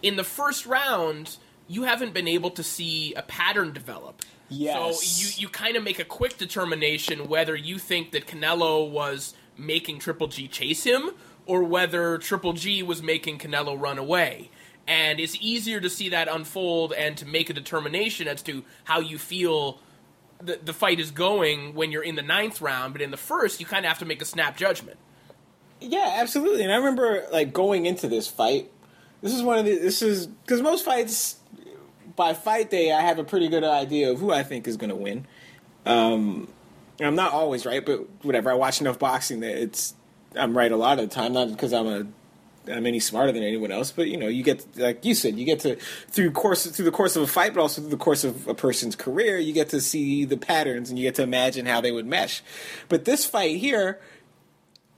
In 0.03 0.17
the 0.17 0.25
first 0.25 0.67
round, 0.67 1.37
you 1.67 1.85
haven't 1.85 2.15
been 2.15 2.29
able 2.29 2.51
to 2.51 2.63
see 2.63 3.15
a 3.15 3.23
pattern 3.23 3.73
develop. 3.73 4.23
Yes. 4.49 5.03
So 5.03 5.21
you, 5.21 5.43
you 5.43 5.49
kind 5.49 5.77
of 5.77 5.85
make 5.85 5.99
a 5.99 6.05
quick 6.05 6.39
determination 6.39 7.29
whether 7.29 7.55
you 7.55 7.79
think 7.79 8.13
that 8.13 8.27
Canelo 8.27 8.91
was 8.91 9.35
making 9.57 9.99
Triple 9.99 10.29
G 10.29 10.49
chase 10.49 10.85
him 10.85 11.11
or 11.45 11.65
whether 11.65 12.19
Triple 12.19 12.53
G 12.55 12.83
was 12.83 13.03
making 13.03 13.39
Canelo 13.39 13.79
run 13.79 13.99
away. 13.99 14.51
And 14.87 15.21
it's 15.21 15.37
easier 15.41 15.81
to 15.81 15.91
see 15.91 16.09
that 16.11 16.29
unfold 16.29 16.95
and 16.95 17.17
to 17.19 17.27
make 17.27 17.51
a 17.51 17.53
determination 17.53 18.27
as 18.27 18.41
to 18.45 18.65
how 18.85 19.01
you 19.01 19.19
feel 19.19 19.81
the, 20.41 20.59
the 20.63 20.73
fight 20.73 20.99
is 20.99 21.11
going 21.11 21.75
when 21.75 21.93
you're 21.93 22.03
in 22.03 22.15
the 22.15 22.23
ninth 22.23 22.63
round. 22.63 22.95
But 22.95 23.03
in 23.03 23.11
the 23.11 23.19
first, 23.19 23.61
you 23.61 23.67
kind 23.67 23.85
of 23.85 23.91
have 23.91 23.99
to 23.99 24.07
make 24.07 24.23
a 24.23 24.25
snap 24.25 24.57
judgment. 24.57 24.99
Yeah, 25.81 26.17
absolutely. 26.17 26.65
And 26.65 26.73
I 26.73 26.77
remember 26.77 27.27
like 27.33 27.53
going 27.53 27.87
into 27.87 28.09
this 28.09 28.27
fight. 28.27 28.71
This 29.23 29.33
is 29.33 29.43
one 29.43 29.59
of 29.59 29.65
the. 29.65 29.79
This 29.79 30.03
is 30.03 30.27
because 30.27 30.63
most 30.63 30.85
fights 30.85 31.37
by 32.17 32.35
fight 32.35 32.71
day, 32.71 32.93
I 32.93 33.01
have 33.01 33.19
a 33.19 33.25
pretty 33.25 33.49
good 33.49 33.65
idea 33.65 34.11
of 34.11 34.19
who 34.19 34.33
I 34.33 34.43
think 34.43 34.67
is 34.67 34.77
going 34.77 34.91
to 34.91 34.97
win. 34.97 35.27
Um, 35.87 36.49
I'm 37.01 37.15
not 37.15 37.33
always 37.33 37.65
right, 37.65 37.85
but 37.85 38.09
whatever. 38.25 38.51
I 38.51 38.55
watch 38.55 38.81
enough 38.81 38.99
boxing 38.99 39.41
that 39.41 39.57
it's 39.57 39.95
I'm 40.37 40.57
right 40.57 40.71
a 40.71 40.77
lot 40.77 40.99
of 40.99 41.09
the 41.09 41.15
time. 41.15 41.33
Not 41.33 41.51
because 41.51 41.73
I'm 41.73 41.87
a 41.87 42.07
I'm 42.71 42.87
any 42.87 43.01
smarter 43.01 43.33
than 43.33 43.43
anyone 43.43 43.71
else, 43.71 43.93
but 43.93 44.09
you 44.09 44.17
know, 44.17 44.27
you 44.27 44.43
get 44.43 44.67
like 44.77 45.05
you 45.05 45.15
said, 45.15 45.39
you 45.39 45.45
get 45.45 45.61
to 45.61 45.77
through 45.77 46.33
course 46.33 46.67
through 46.67 46.85
the 46.85 46.91
course 46.91 47.17
of 47.17 47.23
a 47.23 47.27
fight, 47.27 47.55
but 47.55 47.61
also 47.61 47.81
through 47.81 47.91
the 47.91 47.97
course 47.97 48.25
of 48.25 48.47
a 48.49 48.55
person's 48.55 48.97
career, 48.97 49.39
you 49.39 49.53
get 49.53 49.69
to 49.71 49.81
see 49.81 50.25
the 50.25 50.37
patterns 50.37 50.91
and 50.91 50.99
you 50.99 51.05
get 51.05 51.15
to 51.17 51.23
imagine 51.23 51.67
how 51.67 51.81
they 51.81 51.93
would 51.93 52.07
mesh. 52.07 52.43
But 52.89 53.05
this 53.05 53.25
fight 53.25 53.57
here, 53.57 54.01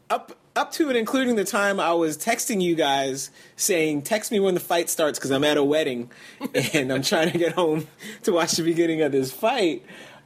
up 0.08 0.36
up 0.56 0.72
to 0.72 0.88
and 0.88 0.96
including 0.96 1.36
the 1.36 1.44
time 1.44 1.78
I 1.78 1.92
was 1.92 2.18
texting 2.18 2.60
you 2.60 2.74
guys 2.74 3.30
saying, 3.56 4.02
"Text 4.02 4.32
me 4.32 4.40
when 4.40 4.54
the 4.54 4.60
fight 4.60 4.90
starts" 4.90 5.18
because 5.18 5.30
I'm 5.30 5.44
at 5.44 5.56
a 5.56 5.64
wedding 5.64 6.10
and 6.74 6.92
I'm 6.92 7.02
trying 7.02 7.30
to 7.30 7.38
get 7.38 7.52
home 7.52 7.86
to 8.24 8.32
watch 8.32 8.52
the 8.52 8.62
beginning 8.62 9.02
of 9.02 9.12
this 9.12 9.32
fight. 9.32 9.84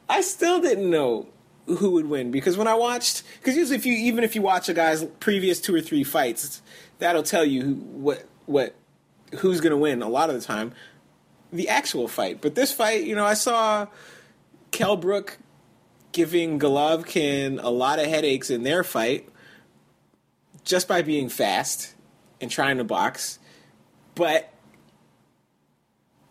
I 0.09 0.21
still 0.21 0.61
didn't 0.61 0.89
know 0.89 1.27
who 1.67 1.91
would 1.91 2.07
win 2.07 2.31
because 2.31 2.57
when 2.57 2.67
I 2.67 2.75
watched, 2.75 3.23
because 3.39 3.55
usually 3.55 3.77
if 3.77 3.85
you 3.85 3.93
even 3.93 4.23
if 4.23 4.35
you 4.35 4.41
watch 4.41 4.69
a 4.69 4.73
guy's 4.73 5.03
previous 5.19 5.61
two 5.61 5.75
or 5.75 5.81
three 5.81 6.03
fights, 6.03 6.61
that'll 6.99 7.23
tell 7.23 7.45
you 7.45 7.61
who, 7.61 7.73
what 7.73 8.25
what 8.45 8.75
who's 9.39 9.61
going 9.61 9.71
to 9.71 9.77
win 9.77 10.01
a 10.01 10.09
lot 10.09 10.29
of 10.29 10.35
the 10.35 10.41
time. 10.41 10.73
The 11.53 11.69
actual 11.69 12.07
fight, 12.07 12.41
but 12.41 12.55
this 12.55 12.73
fight, 12.73 13.05
you 13.05 13.15
know, 13.15 13.23
I 13.23 13.35
saw 13.35 13.87
Kell 14.71 14.97
Brook 14.97 15.37
giving 16.11 16.59
Golovkin 16.59 17.59
a 17.61 17.69
lot 17.69 17.99
of 17.99 18.07
headaches 18.07 18.49
in 18.49 18.63
their 18.63 18.83
fight 18.83 19.29
just 20.65 20.87
by 20.87 21.01
being 21.01 21.29
fast 21.29 21.93
and 22.41 22.51
trying 22.51 22.77
to 22.77 22.83
box. 22.83 23.39
But 24.15 24.51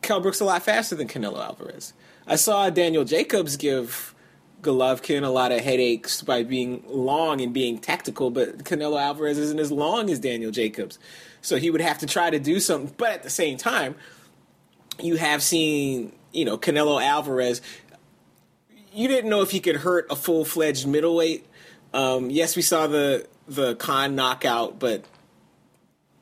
Kell 0.03 0.21
Brook's 0.21 0.41
a 0.41 0.45
lot 0.45 0.63
faster 0.63 0.95
than 0.95 1.09
Canelo 1.09 1.43
Alvarez. 1.43 1.95
I 2.27 2.37
saw 2.37 2.69
Daniel 2.71 3.05
Jacobs 3.05 3.57
give 3.57 4.15
Golovkin 4.61 5.25
a 5.25 5.29
lot 5.29 5.53
of 5.53 5.61
headaches 5.61 6.23
by 6.23 6.43
being 6.43 6.83
long 6.87 7.41
and 7.41 7.53
being 7.53 7.79
tactical, 7.79 8.31
but 8.31 8.59
Canelo 8.65 9.01
Alvarez 9.01 9.39
isn't 9.39 9.59
as 9.59 9.71
long 9.71 10.11
as 10.11 10.19
Daniel 10.19 10.51
Jacobs. 10.51 10.99
So 11.43 11.57
he 11.57 11.71
would 11.71 11.83
have 11.83 11.99
to 11.99 12.07
try 12.07 12.31
to 12.31 12.39
do 12.39 12.61
something. 12.61 12.95
But 12.97 13.11
at 13.11 13.23
the 13.23 13.31
same 13.31 13.59
time, 13.59 13.95
you 15.01 15.17
have 15.17 15.43
seen, 15.43 16.13
you 16.33 16.45
know, 16.45 16.57
Canelo 16.57 17.03
Alvarez. 17.03 17.61
You 18.93 19.09
didn't 19.09 19.29
know 19.29 19.43
if 19.43 19.51
he 19.51 19.61
could 19.61 19.77
hurt 19.77 20.07
a 20.11 20.17
full 20.17 20.45
fledged 20.45 20.87
middleweight. 20.87 21.47
Um, 21.93 22.31
yes, 22.31 22.57
we 22.57 22.63
saw 22.63 22.87
the 22.87 23.27
the 23.47 23.75
Khan 23.77 24.15
knockout, 24.15 24.79
but 24.79 25.05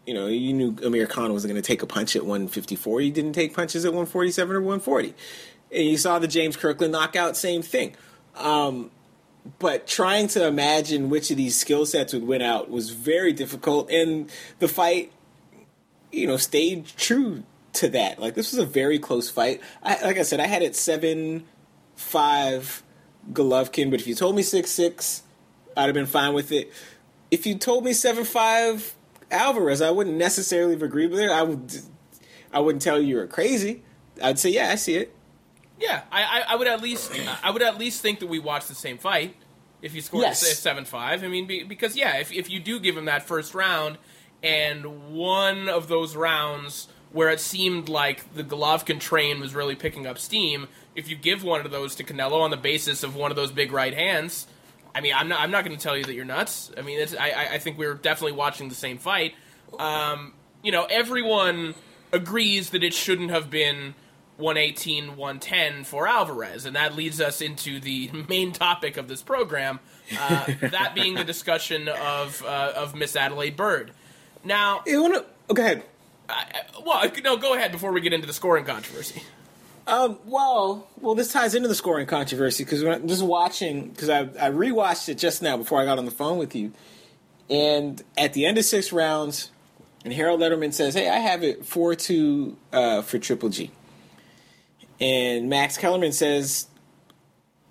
you 0.06 0.14
know, 0.14 0.26
you 0.26 0.52
knew 0.52 0.76
Amir 0.84 1.06
Khan 1.06 1.32
wasn't 1.32 1.52
going 1.52 1.62
to 1.62 1.66
take 1.66 1.82
a 1.82 1.86
punch 1.86 2.16
at 2.16 2.22
154. 2.22 3.00
He 3.00 3.10
didn't 3.10 3.34
take 3.34 3.54
punches 3.54 3.84
at 3.84 3.92
147 3.92 4.56
or 4.56 4.60
140. 4.60 5.14
And 5.70 5.84
you 5.84 5.96
saw 5.96 6.18
the 6.18 6.28
James 6.28 6.56
Kirkland 6.56 6.92
knockout, 6.92 7.36
same 7.36 7.62
thing. 7.62 7.94
Um, 8.36 8.90
but 9.58 9.86
trying 9.86 10.28
to 10.28 10.46
imagine 10.46 11.08
which 11.08 11.30
of 11.30 11.36
these 11.36 11.56
skill 11.56 11.86
sets 11.86 12.12
would 12.12 12.26
win 12.26 12.42
out 12.42 12.70
was 12.70 12.90
very 12.90 13.32
difficult. 13.32 13.90
And 13.90 14.30
the 14.58 14.68
fight, 14.68 15.12
you 16.10 16.26
know, 16.26 16.36
stayed 16.36 16.86
true 16.86 17.44
to 17.74 17.88
that. 17.90 18.18
Like, 18.18 18.34
this 18.34 18.52
was 18.52 18.58
a 18.58 18.66
very 18.66 18.98
close 18.98 19.30
fight. 19.30 19.60
I, 19.82 20.02
like 20.04 20.18
I 20.18 20.22
said, 20.22 20.40
I 20.40 20.46
had 20.46 20.62
it 20.62 20.76
7 20.76 21.44
5 21.94 22.82
Golovkin, 23.32 23.90
but 23.90 24.00
if 24.00 24.06
you 24.06 24.14
told 24.14 24.34
me 24.34 24.42
6 24.42 24.68
6, 24.68 25.22
I'd 25.76 25.86
have 25.86 25.94
been 25.94 26.06
fine 26.06 26.34
with 26.34 26.52
it. 26.52 26.72
If 27.32 27.46
you 27.46 27.56
told 27.56 27.84
me 27.84 27.92
7 27.94 28.24
5 28.24 28.94
Alvarez, 29.30 29.80
I 29.80 29.90
wouldn't 29.90 30.16
necessarily 30.16 30.74
have 30.74 30.82
agreed 30.82 31.10
with 31.10 31.18
it. 31.18 31.30
I 31.30 31.42
would, 31.42 31.74
I 32.52 32.60
wouldn't 32.60 32.82
tell 32.82 33.00
you 33.00 33.08
you 33.08 33.16
were 33.16 33.26
crazy. 33.26 33.82
I'd 34.22 34.38
say, 34.38 34.50
yeah, 34.50 34.68
I 34.70 34.74
see 34.74 34.96
it. 34.96 35.16
Yeah, 35.80 36.02
I, 36.12 36.22
I, 36.22 36.42
I 36.50 36.54
would 36.56 36.68
at 36.68 36.80
least 36.82 37.10
I 37.42 37.50
would 37.50 37.62
at 37.62 37.78
least 37.78 38.02
think 38.02 38.20
that 38.20 38.28
we 38.28 38.38
watched 38.38 38.68
the 38.68 38.74
same 38.74 38.98
fight 38.98 39.34
if 39.80 39.94
you 39.94 40.00
scored 40.02 40.22
Yes. 40.24 40.40
say 40.40 40.52
seven 40.52 40.84
five. 40.84 41.24
I 41.24 41.28
mean, 41.28 41.46
be, 41.46 41.64
because 41.64 41.96
yeah, 41.96 42.18
if 42.18 42.30
if 42.30 42.48
you 42.50 42.60
do 42.60 42.78
give 42.78 42.96
him 42.96 43.06
that 43.06 43.26
first 43.26 43.54
round 43.54 43.96
and 44.44 45.10
one 45.12 45.68
of 45.68 45.88
those 45.88 46.14
rounds 46.14 46.88
where 47.10 47.30
it 47.30 47.40
seemed 47.40 47.88
like 47.88 48.34
the 48.34 48.44
Golovkin 48.44 49.00
train 49.00 49.40
was 49.40 49.54
really 49.54 49.74
picking 49.74 50.06
up 50.06 50.18
steam, 50.18 50.68
if 50.94 51.08
you 51.08 51.16
give 51.16 51.42
one 51.42 51.64
of 51.64 51.70
those 51.72 51.94
to 51.96 52.04
Canelo 52.04 52.40
on 52.42 52.50
the 52.50 52.56
basis 52.56 53.02
of 53.02 53.16
one 53.16 53.30
of 53.32 53.36
those 53.36 53.50
big 53.50 53.72
right 53.72 53.94
hands, 53.94 54.46
I 54.94 55.00
mean, 55.00 55.14
I'm 55.14 55.28
not 55.28 55.40
I'm 55.40 55.50
not 55.50 55.64
going 55.64 55.76
to 55.76 55.82
tell 55.82 55.96
you 55.96 56.04
that 56.04 56.14
you're 56.14 56.24
nuts. 56.24 56.70
I 56.76 56.82
mean, 56.82 57.00
it's, 57.00 57.14
I 57.16 57.48
I 57.52 57.58
think 57.58 57.78
we're 57.78 57.94
definitely 57.94 58.36
watching 58.36 58.68
the 58.68 58.74
same 58.74 58.98
fight. 58.98 59.34
Um, 59.78 60.34
you 60.62 60.72
know, 60.72 60.84
everyone 60.84 61.74
agrees 62.12 62.70
that 62.70 62.84
it 62.84 62.92
shouldn't 62.94 63.30
have 63.30 63.50
been 63.50 63.94
118, 64.36 65.16
110 65.16 65.84
for 65.84 66.06
Alvarez. 66.06 66.66
And 66.66 66.76
that 66.76 66.94
leads 66.94 67.20
us 67.20 67.40
into 67.40 67.80
the 67.80 68.10
main 68.28 68.52
topic 68.52 68.96
of 68.96 69.08
this 69.08 69.22
program, 69.22 69.80
uh, 70.18 70.46
that 70.60 70.92
being 70.94 71.14
the 71.14 71.24
discussion 71.24 71.88
of, 71.88 72.42
uh, 72.44 72.72
of 72.76 72.94
Miss 72.94 73.16
Adalaide 73.16 73.56
Byrd. 73.56 73.92
Now, 74.44 74.82
You 74.86 75.02
wanna, 75.02 75.24
oh, 75.48 75.54
go 75.54 75.62
ahead. 75.62 75.84
I, 76.28 76.62
well, 76.84 77.10
no, 77.22 77.36
go 77.36 77.54
ahead 77.54 77.72
before 77.72 77.92
we 77.92 78.00
get 78.00 78.12
into 78.12 78.26
the 78.26 78.32
scoring 78.32 78.64
controversy. 78.64 79.22
Um, 79.86 80.18
well, 80.24 80.86
well, 81.00 81.14
this 81.14 81.32
ties 81.32 81.54
into 81.54 81.68
the 81.68 81.74
scoring 81.74 82.06
controversy 82.06 82.64
because 82.64 82.84
I'm 82.84 83.08
just 83.08 83.22
watching 83.22 83.88
because 83.88 84.08
I 84.08 84.20
I 84.20 84.50
rewatched 84.50 85.08
it 85.08 85.18
just 85.18 85.42
now 85.42 85.56
before 85.56 85.80
I 85.80 85.84
got 85.84 85.98
on 85.98 86.04
the 86.04 86.12
phone 86.12 86.38
with 86.38 86.54
you, 86.54 86.72
and 87.50 88.02
at 88.16 88.32
the 88.32 88.46
end 88.46 88.58
of 88.58 88.64
six 88.64 88.92
rounds, 88.92 89.50
and 90.04 90.12
Harold 90.12 90.40
Lederman 90.40 90.72
says, 90.72 90.94
"Hey, 90.94 91.08
I 91.08 91.18
have 91.18 91.42
it 91.42 91.64
four 91.64 91.96
two 91.96 92.56
uh, 92.72 93.02
for 93.02 93.18
Triple 93.18 93.48
G," 93.48 93.72
and 95.00 95.48
Max 95.48 95.76
Kellerman 95.76 96.12
says, 96.12 96.68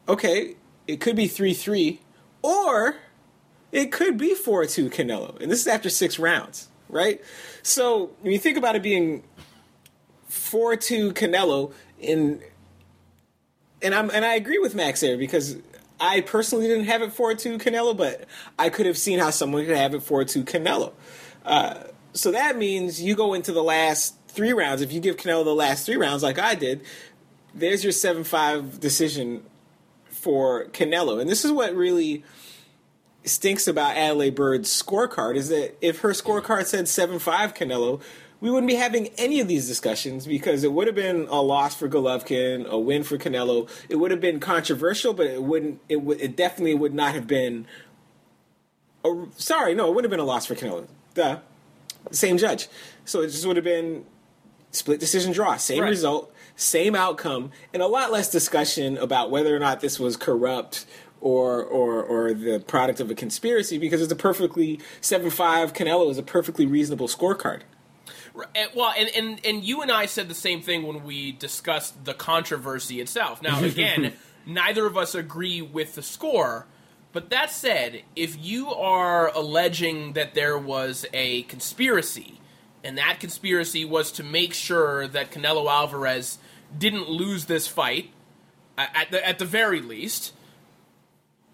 "Okay, 0.10 0.56
it 0.88 1.00
could 1.00 1.16
be 1.16 1.28
three 1.28 1.54
three, 1.54 2.02
or 2.42 2.98
it 3.72 3.94
could 3.94 4.18
be 4.18 4.36
four 4.36 4.66
two 4.66 4.90
Canelo," 4.90 5.40
and 5.42 5.50
this 5.50 5.62
is 5.62 5.68
after 5.68 5.90
six 5.90 6.20
rounds, 6.20 6.68
right? 6.90 7.22
So 7.64 8.12
when 8.20 8.34
you 8.34 8.40
think 8.40 8.58
about 8.58 8.76
it 8.76 8.84
being 8.84 9.24
four 10.28 10.76
two 10.76 11.14
Canelo 11.14 11.72
in 12.02 12.42
and 13.82 13.96
I'm 13.96 14.10
and 14.12 14.26
I 14.26 14.36
agree 14.36 14.60
with 14.60 14.76
Max 14.76 15.02
there 15.02 15.18
because 15.18 15.58
I 16.00 16.22
personally 16.22 16.68
didn't 16.68 16.86
have 16.86 17.02
it 17.02 17.14
four 17.14 17.34
two 17.36 17.58
Canelo, 17.58 17.96
but 17.96 18.26
I 18.58 18.70
could 18.70 18.86
have 18.86 18.98
seen 18.98 19.20
how 19.20 19.30
someone 19.30 19.66
could 19.66 19.78
have 19.78 19.94
it 19.94 20.04
four 20.04 20.24
two 20.24 20.44
Canelo. 20.44 20.94
Uh, 21.46 21.84
so 22.14 22.32
that 22.32 22.58
means 22.58 23.02
you 23.02 23.16
go 23.16 23.34
into 23.34 23.52
the 23.52 23.64
last 23.64 24.16
three 24.28 24.54
rounds. 24.54 24.82
If 24.82 24.92
you 24.92 25.00
give 25.00 25.18
Canelo 25.18 25.44
the 25.44 25.56
last 25.56 25.86
three 25.86 25.96
rounds, 25.96 26.24
like 26.24 26.40
I 26.40 26.56
did, 26.56 26.82
there's 27.54 27.84
your 27.84 27.94
seven 27.94 28.24
five 28.24 28.80
decision 28.80 29.44
for 30.10 30.66
Canelo, 30.66 31.20
and 31.20 31.30
this 31.30 31.46
is 31.46 31.52
what 31.52 31.76
really 31.76 32.24
stinks 33.24 33.68
about 33.68 33.96
Adalaide 33.96 34.36
Byrd's 34.36 34.70
scorecard 34.70 35.36
is 35.36 35.50
that 35.50 35.78
if 35.80 36.00
her 36.00 36.10
scorecard 36.10 36.66
said 36.66 36.88
seven 36.88 37.20
five 37.20 37.54
Canelo, 37.54 38.02
we 38.42 38.50
wouldn't 38.50 38.68
be 38.68 38.76
having 38.76 39.08
any 39.18 39.40
of 39.40 39.48
these 39.48 39.68
discussions 39.68 40.26
because 40.26 40.64
it 40.64 40.74
would 40.74 40.88
have 40.88 40.96
been 40.96 41.28
a 41.30 41.42
loss 41.42 41.76
for 41.76 41.88
Golovkin, 41.88 42.68
a 42.68 42.78
win 42.78 43.04
for 43.04 43.18
Canelo. 43.18 43.70
It 43.88 43.98
would 43.98 44.12
have 44.12 44.20
been 44.20 44.40
controversial, 44.40 45.14
but 45.14 45.28
it 45.28 45.44
wouldn't. 45.44 45.80
It 45.88 46.02
would. 46.02 46.20
It 46.20 46.36
definitely 46.36 46.74
would 46.76 46.94
not 46.94 47.14
have 47.14 47.28
been. 47.28 47.68
A, 49.06 49.26
sorry, 49.38 49.74
no, 49.76 49.90
it 49.90 49.96
would 49.96 50.04
have 50.04 50.12
been 50.12 50.20
a 50.20 50.26
loss 50.26 50.46
for 50.48 50.56
Canelo. 50.56 50.88
Duh. 51.14 51.40
Same 52.12 52.38
judge. 52.38 52.68
So 53.06 53.22
it 53.22 53.28
just 53.28 53.46
would 53.46 53.56
have 53.58 53.66
been 53.66 54.06
split 54.72 55.00
decision 55.00 55.32
draw, 55.34 55.56
same 55.58 55.82
Right. 55.84 55.90
result, 55.90 56.34
same 56.56 56.96
outcome, 56.96 57.52
and 57.74 57.84
a 57.84 57.88
lot 57.88 58.12
less 58.12 58.32
discussion 58.32 58.98
about 58.98 59.30
whether 59.30 59.56
or 59.56 59.60
not 59.60 59.82
this 59.82 60.00
was 60.00 60.18
corrupt 60.18 60.86
or 61.20 61.64
or 61.64 62.02
or 62.02 62.34
the 62.34 62.60
product 62.60 63.00
of 63.00 63.12
a 63.12 63.16
conspiracy 63.16 63.78
because 63.78 64.02
it's 64.02 64.12
a 64.12 64.16
perfectly 64.16 64.80
seven 65.00 65.30
five 65.30 65.74
Canelo 65.74 66.10
is 66.10 66.18
a 66.18 66.24
perfectly 66.24 66.66
reasonable 66.66 67.08
scorecard. 67.08 67.62
Well, 68.34 68.94
and, 68.98 69.10
and 69.16 69.46
and 69.46 69.64
you 69.64 69.82
and 69.82 69.92
I 69.92 70.06
said 70.06 70.30
the 70.30 70.36
same 70.36 70.62
thing 70.62 70.84
when 70.84 71.04
we 71.04 71.32
discussed 71.32 72.06
the 72.06 72.14
controversy 72.14 73.02
itself. 73.02 73.42
Now, 73.42 73.64
again, 73.64 74.14
neither 74.46 74.86
of 74.86 74.98
us 74.98 75.16
agree 75.16 75.62
with 75.62 75.96
the 75.96 76.04
score. 76.04 76.66
But 77.14 77.30
that 77.30 77.52
said, 77.52 78.04
if 78.16 78.42
you 78.42 78.70
are 78.70 79.28
alleging 79.36 80.14
that 80.14 80.34
there 80.34 80.58
was 80.58 81.06
a 81.14 81.44
conspiracy, 81.44 82.40
and 82.86 82.98
that 82.98 83.20
conspiracy 83.20 83.84
was 83.84 84.14
to 84.14 84.24
make 84.24 84.54
sure 84.54 85.08
that 85.10 85.32
Canelo 85.32 85.70
Alvarez 85.70 86.38
didn't 86.78 87.10
lose 87.10 87.46
this 87.46 87.68
fight, 87.68 88.12
at 88.78 89.12
the 89.12 89.28
at 89.28 89.40
the 89.40 89.46
very 89.46 89.82
least, 89.82 90.34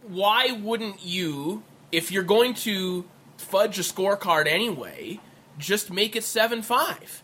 why 0.03 0.51
wouldn't 0.51 1.03
you, 1.03 1.63
if 1.91 2.11
you're 2.11 2.23
going 2.23 2.53
to 2.53 3.05
fudge 3.37 3.79
a 3.79 3.81
scorecard 3.81 4.47
anyway, 4.47 5.19
just 5.57 5.91
make 5.91 6.15
it 6.15 6.23
seven 6.23 6.61
five? 6.61 7.23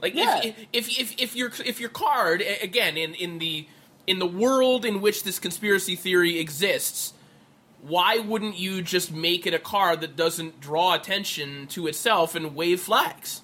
Like 0.00 0.14
Yeah. 0.14 0.40
if, 0.44 0.56
if 0.72 0.98
if 0.98 1.20
if 1.20 1.36
your 1.36 1.52
if 1.64 1.80
your 1.80 1.90
card 1.90 2.42
again 2.62 2.96
in 2.96 3.14
in 3.14 3.38
the 3.38 3.66
in 4.06 4.18
the 4.18 4.26
world 4.26 4.84
in 4.84 5.00
which 5.00 5.22
this 5.24 5.38
conspiracy 5.38 5.94
theory 5.96 6.38
exists, 6.38 7.12
why 7.82 8.18
wouldn't 8.18 8.56
you 8.56 8.80
just 8.82 9.12
make 9.12 9.46
it 9.46 9.54
a 9.54 9.58
card 9.58 10.00
that 10.00 10.16
doesn't 10.16 10.60
draw 10.60 10.94
attention 10.94 11.66
to 11.68 11.86
itself 11.86 12.34
and 12.34 12.54
wave 12.54 12.80
flags? 12.80 13.42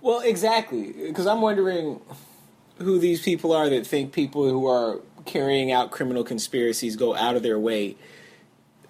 Well, 0.00 0.20
exactly, 0.20 0.92
because 0.92 1.26
I'm 1.26 1.40
wondering 1.40 2.00
who 2.78 2.98
these 3.00 3.20
people 3.20 3.52
are 3.52 3.68
that 3.68 3.86
think 3.86 4.12
people 4.12 4.48
who 4.48 4.66
are 4.68 5.00
carrying 5.24 5.72
out 5.72 5.90
criminal 5.90 6.22
conspiracies 6.24 6.94
go 6.94 7.14
out 7.16 7.34
of 7.34 7.42
their 7.42 7.58
way 7.58 7.96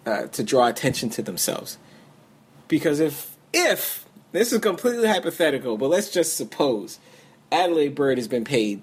uh, 0.04 0.26
to 0.26 0.42
draw 0.42 0.68
attention 0.68 1.08
to 1.10 1.22
themselves. 1.22 1.78
Because 2.68 3.00
if 3.00 3.36
if 3.52 4.04
this 4.32 4.52
is 4.52 4.60
completely 4.60 5.08
hypothetical, 5.08 5.78
but 5.78 5.90
let's 5.90 6.10
just 6.10 6.36
suppose 6.36 6.98
Adalaide 7.52 7.94
Byrd 7.94 8.18
has 8.18 8.28
been 8.28 8.44
paid 8.44 8.82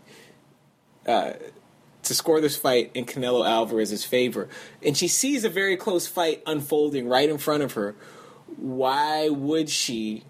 uh, 1.08 1.34
to 2.04 2.14
score 2.16 2.42
this 2.42 2.58
fight 2.58 2.92
in 2.94 3.06
Canelo 3.06 3.48
Alvarez's 3.48 4.06
favor, 4.06 4.50
and 4.84 4.98
she 4.98 5.08
sees 5.08 5.44
a 5.44 5.50
very 5.50 5.78
close 5.78 6.08
fight 6.08 6.44
unfolding 6.46 7.08
right 7.08 7.30
in 7.30 7.38
front 7.38 7.64
of 7.64 7.74
her, 7.74 7.96
why 8.58 9.30
would 9.30 9.70
she? 9.70 10.24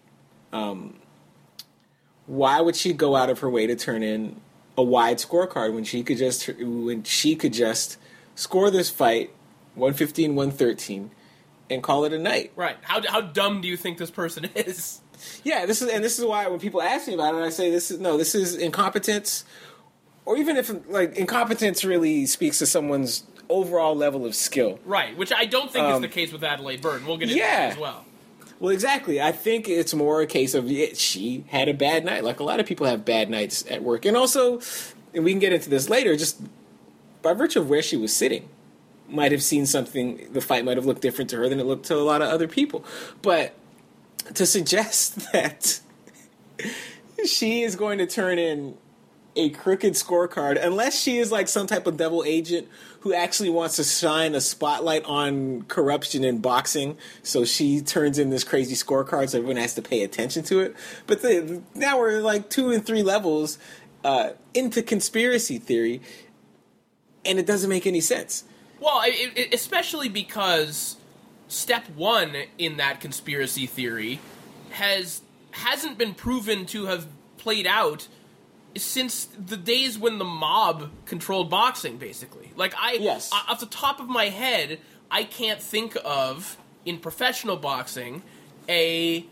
why 2.28 2.62
would 2.62 2.76
she 2.76 2.94
go 2.94 3.16
out 3.16 3.30
of 3.30 3.40
her 3.40 3.50
way 3.50 3.68
to 3.68 3.76
turn 3.76 4.04
in 4.04 4.40
a 4.78 4.84
wide 4.84 5.18
scorecard 5.18 5.74
when 5.74 5.84
she 5.84 6.04
could 6.04 6.18
just 6.18 6.48
when 6.60 7.04
she 7.04 7.36
could 7.36 7.54
just 7.54 7.98
score 8.36 8.72
this 8.72 8.90
fight 8.90 9.32
115 9.76 10.36
113 10.36 11.12
and 11.70 11.84
call 11.84 12.06
it 12.06 12.14
a 12.14 12.20
night 12.20 12.52
Right? 12.56 12.78
How 12.82 13.02
how 13.08 13.22
dumb 13.22 13.62
do 13.62 13.68
you 13.68 13.78
think 13.78 13.98
this 13.98 14.12
person 14.12 14.46
is? 14.56 15.02
Yeah 15.44 15.66
this 15.66 15.82
is 15.82 15.90
and 15.90 16.04
this 16.04 16.20
is 16.20 16.26
why 16.26 16.48
when 16.48 16.60
people 16.60 16.82
ask 16.82 17.08
me 17.08 17.14
about 17.14 17.36
it 17.36 17.40
i 17.40 17.50
say 17.50 17.70
this 17.72 17.92
is 17.92 18.00
no 18.00 18.18
this 18.18 18.36
is 18.36 18.56
incompetence 18.56 19.46
or 20.26 20.38
even 20.38 20.58
if 20.58 20.72
like 20.90 21.16
incompetence 21.16 21.84
really 21.86 22.26
speaks 22.26 22.60
to 22.60 22.66
someone's 22.66 23.24
overall 23.50 23.96
level 23.96 24.26
of 24.26 24.36
skill 24.36 24.80
Right, 24.86 25.16
which 25.18 25.32
I 25.32 25.46
don't 25.46 25.72
think 25.72 25.88
is 25.88 25.96
Um, 25.96 26.02
the 26.02 26.08
case 26.08 26.32
with 26.32 26.44
Adalaide 26.44 26.84
and 26.84 27.06
We'll 27.06 27.18
get 27.18 27.30
into 27.30 27.40
yeah. 27.40 27.68
that 27.68 27.72
as 27.74 27.78
well. 27.78 28.06
Well, 28.60 28.72
exactly. 28.72 29.22
I 29.22 29.32
think 29.32 29.68
it's 29.68 29.94
more 29.94 30.22
a 30.22 30.26
case 30.26 30.54
of 30.54 30.70
she 30.70 31.44
had 31.50 31.68
a 31.68 31.74
bad 31.74 32.06
night. 32.06 32.24
Like 32.24 32.40
a 32.40 32.44
lot 32.44 32.60
of 32.60 32.66
people 32.66 32.88
have 32.88 33.04
bad 33.04 33.30
nights 33.30 33.66
at 33.70 33.84
work, 33.84 34.06
and 34.06 34.16
also, 34.16 34.62
and 35.14 35.26
we 35.26 35.32
can 35.32 35.40
get 35.40 35.52
into 35.52 35.70
this 35.70 35.90
later. 35.90 36.16
Just 36.16 36.42
by 37.22 37.34
virtue 37.34 37.60
of 37.60 37.70
where 37.70 37.82
she 37.82 37.98
was 37.98 38.14
sitting, 38.14 38.48
might 39.10 39.34
have 39.34 39.44
seen 39.44 39.66
something. 39.66 40.32
The 40.32 40.40
fight 40.40 40.64
might 40.64 40.78
have 40.78 40.86
looked 40.86 41.02
different 41.02 41.30
to 41.32 41.38
her 41.38 41.50
than 41.50 41.60
it 41.60 41.66
looked 41.66 41.86
to 41.88 41.96
a 41.96 42.00
lot 42.00 42.22
of 42.22 42.30
other 42.30 42.48
people. 42.48 42.86
But 43.22 43.54
to 44.34 44.46
suggest 44.46 45.32
that 45.32 45.80
she 47.26 47.64
is 47.64 47.76
going 47.76 47.98
to 48.00 48.08
turn 48.08 48.40
in 48.40 48.78
a 49.36 49.50
crooked 49.50 49.94
scorecard 49.94 50.64
unless 50.64 51.00
she 51.00 51.18
is 51.18 51.32
like 51.32 51.48
some 51.48 51.68
type 51.68 51.88
of 51.88 51.98
devil 51.98 52.24
agent 52.26 52.68
who 53.02 53.14
actually 53.14 53.50
wants 53.50 53.76
to 53.76 53.84
shine 53.84 54.34
a 54.34 54.42
spotlight 54.42 55.04
on 55.06 55.62
corruption 55.64 56.24
in 56.24 56.40
boxing 56.40 56.98
so 57.22 57.44
she 57.44 57.82
turns 57.82 58.18
in 58.18 58.30
this 58.30 58.44
crazy 58.44 58.76
scorecard 58.76 59.30
so 59.30 59.38
everyone 59.38 59.58
has 59.58 59.74
to 59.74 59.82
pay 59.82 60.04
attention 60.04 60.44
to 60.44 60.60
it. 60.60 60.76
But 61.06 61.22
the, 61.22 61.62
now 61.74 62.00
we're 62.00 62.22
like 62.22 62.50
two 62.50 62.72
and 62.72 62.86
three 62.86 63.04
levels 63.04 63.58
uh, 64.04 64.32
into 64.54 64.82
conspiracy 64.82 65.58
theory 65.58 66.02
and 67.26 67.38
it 67.38 67.46
doesn't 67.46 67.70
make 67.70 67.86
any 67.86 68.02
sense. 68.02 68.46
Well, 68.80 69.02
it, 69.04 69.38
it, 69.38 69.54
especially 69.54 70.10
because 70.10 70.96
step 71.48 71.90
one 71.96 72.36
in 72.58 72.78
that 72.78 73.00
conspiracy 73.02 73.66
theory 73.66 74.20
has 74.72 75.22
hasn't 75.52 75.98
been 75.98 76.14
proven 76.14 76.66
to 76.66 76.86
have 76.88 77.08
played 77.38 77.66
out 77.68 78.08
since 78.76 79.26
the 79.26 79.56
days 79.56 79.98
when 79.98 80.18
the 80.18 80.26
mob 80.26 80.90
controlled 81.06 81.50
boxing. 81.50 81.98
Basically, 81.98 82.52
like 82.56 82.74
I, 82.78 82.94
Yes. 82.94 83.30
off 83.32 83.60
the 83.60 83.66
top 83.66 84.00
of 84.00 84.08
my 84.10 84.26
head, 84.26 84.80
I 85.10 85.24
can't 85.24 85.62
think 85.62 85.96
of 86.04 86.58
in 86.86 87.00
professional 87.00 87.56
boxing 87.58 88.22
a 88.68 89.26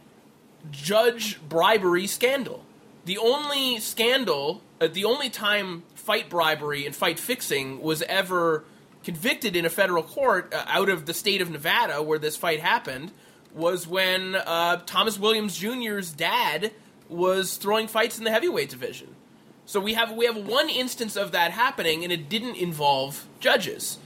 judge 0.72 1.40
bribery 1.50 2.08
scandal. 2.08 2.64
The 3.06 3.18
only 3.18 3.80
scandal, 3.80 4.62
uh, 4.80 4.88
the 4.88 5.04
only 5.04 5.30
time 5.30 5.84
fight 5.94 6.30
bribery 6.30 6.86
and 6.86 6.96
fight 6.96 7.20
fixing 7.20 7.82
was 7.82 8.02
ever 8.04 8.64
convicted 9.04 9.56
in 9.56 9.66
a 9.66 9.70
federal 9.70 10.04
court 10.04 10.54
uh, 10.54 10.64
out 10.68 10.90
of 10.90 11.06
the 11.06 11.14
state 11.14 11.42
of 11.42 11.50
Nevada 11.50 12.02
where 12.02 12.20
this 12.20 12.36
fight 12.36 12.60
happened 12.60 13.12
was 13.54 13.88
when 13.88 14.36
uh, 14.36 14.78
Thomas 14.86 15.20
Williams 15.20 15.58
Jr.'s 15.58 16.12
dad 16.12 16.72
was 17.10 17.58
throwing 17.58 17.88
fights 17.88 18.18
in 18.18 18.24
the 18.24 18.32
heavyweight 18.32 18.70
division. 18.70 19.16
So 19.66 19.80
we 19.80 19.94
have 19.94 20.12
we 20.12 20.26
have 20.26 20.36
one 20.36 20.70
instance 20.70 21.16
of 21.16 21.32
that 21.32 21.52
happening, 21.52 22.04
and 22.04 22.12
it 22.12 22.28
didn't 22.28 22.56
involve 22.56 23.28
judges. 23.40 23.98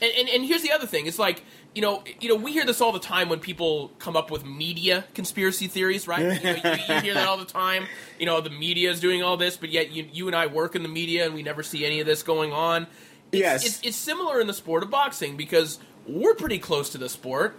And, 0.00 0.10
and, 0.18 0.28
and 0.28 0.44
here's 0.44 0.62
the 0.62 0.72
other 0.72 0.86
thing: 0.86 1.06
it's 1.06 1.18
like 1.18 1.42
you 1.74 1.80
know, 1.80 2.04
you 2.20 2.28
know, 2.28 2.36
we 2.36 2.52
hear 2.52 2.66
this 2.66 2.80
all 2.80 2.92
the 2.92 2.98
time 2.98 3.28
when 3.28 3.40
people 3.40 3.90
come 3.98 4.16
up 4.16 4.30
with 4.30 4.44
media 4.44 5.04
conspiracy 5.14 5.68
theories, 5.68 6.06
right? 6.06 6.20
You, 6.20 6.28
know, 6.28 6.56
you, 6.64 6.94
you 6.94 7.00
hear 7.00 7.14
that 7.14 7.26
all 7.26 7.38
the 7.38 7.46
time. 7.46 7.86
You 8.18 8.26
know, 8.26 8.40
the 8.40 8.50
media 8.50 8.90
is 8.90 9.00
doing 9.00 9.22
all 9.22 9.36
this, 9.36 9.56
but 9.56 9.70
yet 9.70 9.90
you, 9.90 10.06
you 10.12 10.26
and 10.26 10.36
I 10.36 10.46
work 10.46 10.76
in 10.76 10.82
the 10.82 10.88
media 10.88 11.24
and 11.24 11.34
we 11.34 11.42
never 11.42 11.62
see 11.62 11.86
any 11.86 12.00
of 12.00 12.06
this 12.06 12.22
going 12.22 12.52
on. 12.52 12.86
It's, 13.32 13.40
Yes. 13.40 13.66
it's, 13.66 13.80
it's 13.82 13.96
similar 13.96 14.40
in 14.40 14.46
the 14.46 14.54
sport 14.54 14.82
of 14.82 14.90
boxing 14.90 15.36
because 15.36 15.78
we're 16.06 16.34
pretty 16.34 16.58
close 16.58 16.90
to 16.90 16.98
the 16.98 17.08
sport. 17.08 17.58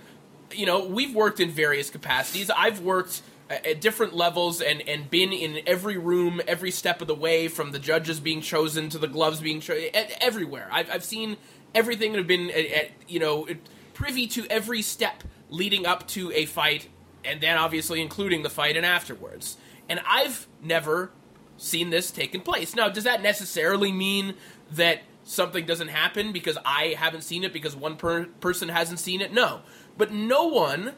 You 0.51 0.65
know, 0.65 0.85
we've 0.85 1.15
worked 1.15 1.39
in 1.39 1.49
various 1.49 1.89
capacities. 1.89 2.49
I've 2.49 2.81
worked 2.81 3.23
at 3.49 3.81
different 3.81 4.15
levels 4.15 4.61
and, 4.61 4.87
and 4.87 5.09
been 5.09 5.33
in 5.33 5.61
every 5.67 5.97
room, 5.97 6.41
every 6.47 6.71
step 6.71 7.01
of 7.01 7.07
the 7.07 7.15
way, 7.15 7.47
from 7.47 7.71
the 7.71 7.79
judges 7.79 8.19
being 8.19 8.41
chosen 8.41 8.89
to 8.89 8.97
the 8.97 9.07
gloves 9.07 9.41
being 9.41 9.59
chosen, 9.59 9.89
everywhere. 10.21 10.67
I've, 10.71 10.89
I've 10.89 11.03
seen 11.03 11.37
everything 11.75 12.09
and 12.11 12.17
have 12.17 12.27
been, 12.27 12.49
at, 12.49 12.65
at, 12.65 12.91
you 13.07 13.19
know, 13.19 13.47
privy 13.93 14.27
to 14.27 14.45
every 14.49 14.81
step 14.81 15.23
leading 15.49 15.85
up 15.85 16.07
to 16.09 16.31
a 16.31 16.45
fight, 16.45 16.87
and 17.25 17.41
then 17.41 17.57
obviously 17.57 18.01
including 18.01 18.43
the 18.43 18.49
fight 18.49 18.77
and 18.77 18.85
afterwards. 18.85 19.57
And 19.89 20.01
I've 20.07 20.47
never 20.61 21.11
seen 21.57 21.89
this 21.89 22.11
taking 22.11 22.41
place. 22.41 22.75
Now, 22.75 22.89
does 22.89 23.03
that 23.03 23.21
necessarily 23.21 23.91
mean 23.91 24.35
that 24.71 25.01
something 25.23 25.65
doesn't 25.65 25.89
happen 25.89 26.31
because 26.31 26.57
I 26.65 26.95
haven't 26.97 27.21
seen 27.21 27.43
it 27.43 27.53
because 27.53 27.75
one 27.75 27.95
per- 27.95 28.25
person 28.25 28.69
hasn't 28.69 28.99
seen 28.99 29.21
it? 29.21 29.33
No. 29.33 29.61
But 29.97 30.11
no 30.11 30.47
one, 30.47 30.93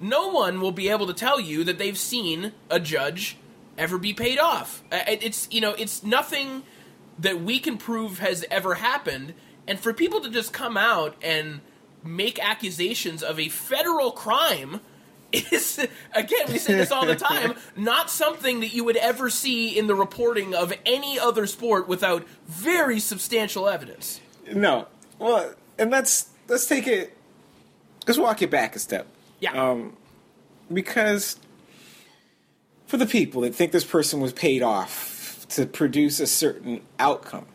no 0.00 0.28
one 0.28 0.60
will 0.60 0.72
be 0.72 0.88
able 0.88 1.06
to 1.06 1.14
tell 1.14 1.40
you 1.40 1.64
that 1.64 1.78
they've 1.78 1.98
seen 1.98 2.52
a 2.68 2.80
judge 2.80 3.36
ever 3.78 3.98
be 3.98 4.12
paid 4.12 4.38
off. 4.38 4.82
It's 4.90 5.48
you 5.50 5.60
know, 5.60 5.74
it's 5.78 6.02
nothing 6.02 6.62
that 7.18 7.40
we 7.40 7.58
can 7.58 7.76
prove 7.76 8.18
has 8.18 8.44
ever 8.50 8.74
happened. 8.74 9.34
And 9.66 9.78
for 9.78 9.92
people 9.92 10.20
to 10.20 10.30
just 10.30 10.52
come 10.52 10.76
out 10.76 11.16
and 11.22 11.60
make 12.02 12.38
accusations 12.38 13.22
of 13.22 13.38
a 13.38 13.48
federal 13.48 14.10
crime 14.10 14.80
is 15.32 15.86
again 16.14 16.46
we 16.48 16.58
say 16.58 16.74
this 16.74 16.90
all 16.90 17.06
the 17.06 17.14
time 17.14 17.54
not 17.76 18.10
something 18.10 18.60
that 18.60 18.74
you 18.74 18.84
would 18.84 18.96
ever 18.96 19.30
see 19.30 19.78
in 19.78 19.86
the 19.86 19.94
reporting 19.94 20.54
of 20.54 20.72
any 20.84 21.18
other 21.18 21.46
sport 21.46 21.86
without 21.86 22.26
very 22.46 22.98
substantial 22.98 23.68
evidence 23.68 24.20
No. 24.52 24.88
Well, 25.18 25.54
and 25.78 25.90
let's 25.90 26.28
let's 26.48 26.66
take 26.66 26.86
it. 26.86 27.16
Let's 28.06 28.18
walk 28.18 28.42
it 28.42 28.50
back 28.50 28.74
a 28.76 28.78
step. 28.78 29.06
yeah 29.38 29.52
Um, 29.52 29.96
because 30.72 31.36
for 32.86 32.96
the 32.96 33.06
people 33.06 33.42
that 33.42 33.54
think 33.54 33.72
this 33.72 33.84
person 33.84 34.20
was 34.20 34.32
paid 34.32 34.62
off 34.62 35.46
to 35.50 35.66
produce 35.66 36.20
a 36.20 36.26
certain 36.26 36.80
outcome, 36.98 37.46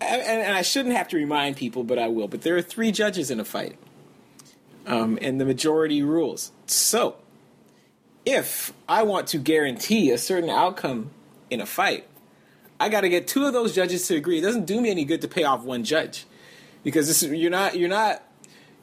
and, 0.00 0.22
and 0.22 0.42
and 0.42 0.56
I 0.56 0.62
shouldn't 0.62 0.96
have 0.96 1.08
to 1.08 1.16
remind 1.16 1.56
people, 1.56 1.84
but 1.84 1.98
I 1.98 2.08
will. 2.08 2.28
But 2.28 2.42
there 2.42 2.56
are 2.56 2.62
three 2.62 2.92
judges 2.92 3.30
in 3.30 3.38
a 3.38 3.44
fight, 3.44 3.78
um, 4.86 5.18
and 5.20 5.40
the 5.40 5.44
majority 5.44 6.02
rules. 6.02 6.52
So, 6.66 7.16
if 8.24 8.72
I 8.88 9.02
want 9.02 9.26
to 9.28 9.38
guarantee 9.38 10.10
a 10.10 10.18
certain 10.18 10.50
outcome 10.50 11.10
in 11.50 11.60
a 11.60 11.66
fight, 11.66 12.06
I 12.80 12.88
got 12.88 13.02
to 13.02 13.08
get 13.08 13.28
two 13.28 13.44
of 13.46 13.52
those 13.52 13.74
judges 13.74 14.06
to 14.08 14.16
agree. 14.16 14.38
It 14.38 14.42
doesn't 14.42 14.66
do 14.66 14.80
me 14.80 14.90
any 14.90 15.04
good 15.04 15.20
to 15.22 15.28
pay 15.28 15.44
off 15.44 15.62
one 15.62 15.84
judge 15.84 16.26
because 16.82 17.06
this 17.06 17.22
is, 17.22 17.32
you're 17.32 17.50
not 17.50 17.76
you're 17.76 17.88
not 17.88 18.22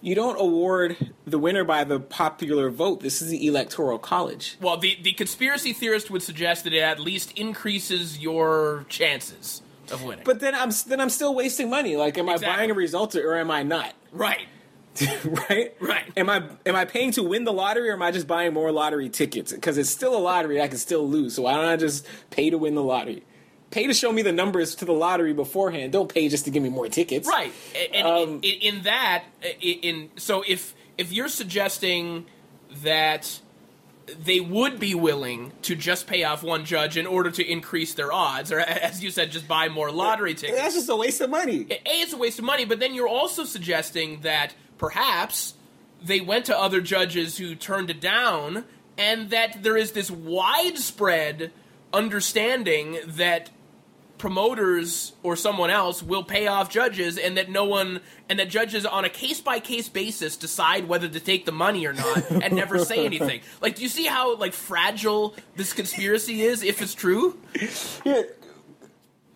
you 0.04 0.16
don't 0.16 0.40
award 0.40 1.12
the 1.26 1.38
winner 1.38 1.64
by 1.64 1.84
the 1.84 2.00
popular 2.00 2.70
vote. 2.72 3.02
This 3.02 3.22
is 3.22 3.30
the 3.30 3.46
electoral 3.46 4.00
college. 4.00 4.58
well 4.62 4.78
the, 4.78 4.98
the 5.02 5.14
conspiracy 5.14 5.74
theorist 5.74 6.10
would 6.10 6.24
suggest 6.24 6.64
that 6.64 6.74
it 6.74 6.82
at 6.82 7.00
least 7.00 7.38
increases 7.38 8.18
your 8.20 8.86
chances 8.90 9.62
of 9.92 10.04
winning 10.04 10.24
But 10.26 10.40
then 10.40 10.56
I'm 10.56 10.72
then 10.88 11.02
I'm 11.02 11.10
still 11.10 11.36
wasting 11.36 11.70
money. 11.70 11.98
Like, 11.98 12.18
am 12.18 12.30
Exactly. 12.30 12.48
I 12.48 12.58
buying 12.58 12.72
a 12.72 12.76
result 12.76 13.16
or 13.16 13.36
am 13.36 13.52
I 13.52 13.64
not? 13.64 13.94
right 14.12 14.48
right? 15.50 15.76
Right. 15.80 16.12
Am 16.18 16.30
I 16.30 16.44
am 16.66 16.76
I 16.76 16.86
paying 16.86 17.12
to 17.14 17.24
win 17.24 17.44
the 17.44 17.54
lottery 17.54 17.90
or 17.90 17.94
am 17.94 18.02
I 18.02 18.12
just 18.12 18.28
buying 18.28 18.54
more 18.54 18.72
lottery 18.72 19.10
tickets? 19.10 19.52
Because 19.54 19.78
it's 19.78 19.90
still 19.90 20.16
a 20.16 20.20
lottery, 20.20 20.62
I 20.62 20.68
can 20.68 20.78
still 20.78 21.08
lose. 21.08 21.36
So 21.36 21.44
why 21.44 21.54
don't 21.54 21.66
I 21.66 21.78
just 21.78 22.06
pay 22.30 22.50
to 22.50 22.58
win 22.58 22.76
the 22.76 22.84
lottery? 22.84 23.24
Pay 23.70 23.88
to 23.88 23.94
show 23.94 24.12
me 24.12 24.22
the 24.22 24.34
numbers 24.34 24.76
to 24.76 24.86
the 24.86 24.92
lottery 24.92 25.34
beforehand. 25.34 25.94
Don't 25.94 26.14
pay 26.14 26.28
just 26.28 26.44
to 26.44 26.52
give 26.52 26.62
me 26.62 26.70
more 26.70 26.90
tickets. 26.90 27.26
Right, 27.26 27.54
and, 27.94 28.06
Um, 28.06 28.30
in, 28.44 28.76
in 28.76 28.82
that, 28.84 29.24
in, 29.62 29.80
in 29.80 30.10
so 30.18 30.44
if 30.46 30.76
if 30.98 31.14
you're 31.14 31.30
suggesting 31.30 32.26
that 32.84 33.40
they 34.20 34.40
would 34.40 34.80
be 34.80 34.94
willing 34.94 35.54
to 35.62 35.76
just 35.76 36.08
pay 36.08 36.24
off 36.24 36.44
one 36.44 36.66
judge 36.66 36.98
in 36.98 37.08
order 37.08 37.32
to 37.32 37.50
increase 37.50 37.94
their 37.94 38.12
odds, 38.12 38.52
or 38.52 38.60
as 38.60 39.04
you 39.04 39.10
said, 39.10 39.32
just 39.32 39.48
buy 39.48 39.70
more 39.70 39.92
lottery 39.92 40.34
tickets. 40.34 40.60
That's 40.60 40.76
just 40.76 40.90
a 40.90 40.96
waste 40.96 41.22
of 41.22 41.30
money. 41.30 41.68
A, 41.70 41.82
it's 41.86 42.14
a 42.14 42.18
waste 42.18 42.40
of 42.40 42.46
money, 42.46 42.66
but 42.66 42.80
then 42.80 42.94
you're 42.94 43.08
also 43.08 43.46
suggesting 43.46 44.22
that 44.22 44.54
perhaps 44.82 45.54
they 46.02 46.20
went 46.20 46.44
to 46.46 46.58
other 46.58 46.82
judges 46.82 47.38
who 47.38 47.54
turned 47.54 47.92
it 47.92 48.02
down, 48.02 48.66
and 48.98 49.30
that 49.30 49.62
there 49.62 49.78
is 49.78 49.92
this 49.92 50.10
widespread 50.10 51.52
understanding 51.94 52.98
that 53.06 53.52
promoters 54.18 55.14
or 55.24 55.36
someone 55.36 55.70
else 55.70 56.02
will 56.02 56.24
pay 56.24 56.48
off 56.48 56.70
judges 56.70 57.18
and 57.18 57.38
that 57.38 57.50
no 57.50 57.66
one 57.66 58.00
and 58.30 58.38
that 58.38 58.50
judges 58.50 58.86
on 58.86 59.04
a 59.04 59.10
case 59.10 59.42
by 59.42 59.60
case 59.60 59.90
basis 59.90 60.38
decide 60.38 60.88
whether 60.88 61.10
to 61.10 61.20
take 61.20 61.46
the 61.46 61.52
money 61.52 61.88
or 61.88 61.94
not 61.94 62.30
and 62.30 62.56
never 62.56 62.78
say 62.86 63.04
anything. 63.06 63.42
Like 63.62 63.76
do 63.76 63.82
you 63.82 63.90
see 63.90 64.06
how 64.06 64.36
like 64.36 64.54
fragile 64.54 65.36
this 65.56 65.74
conspiracy 65.74 66.44
is 66.44 66.62
if 66.62 66.84
it's 66.84 66.94
true? 66.94 67.36
Yeah, 68.06 68.22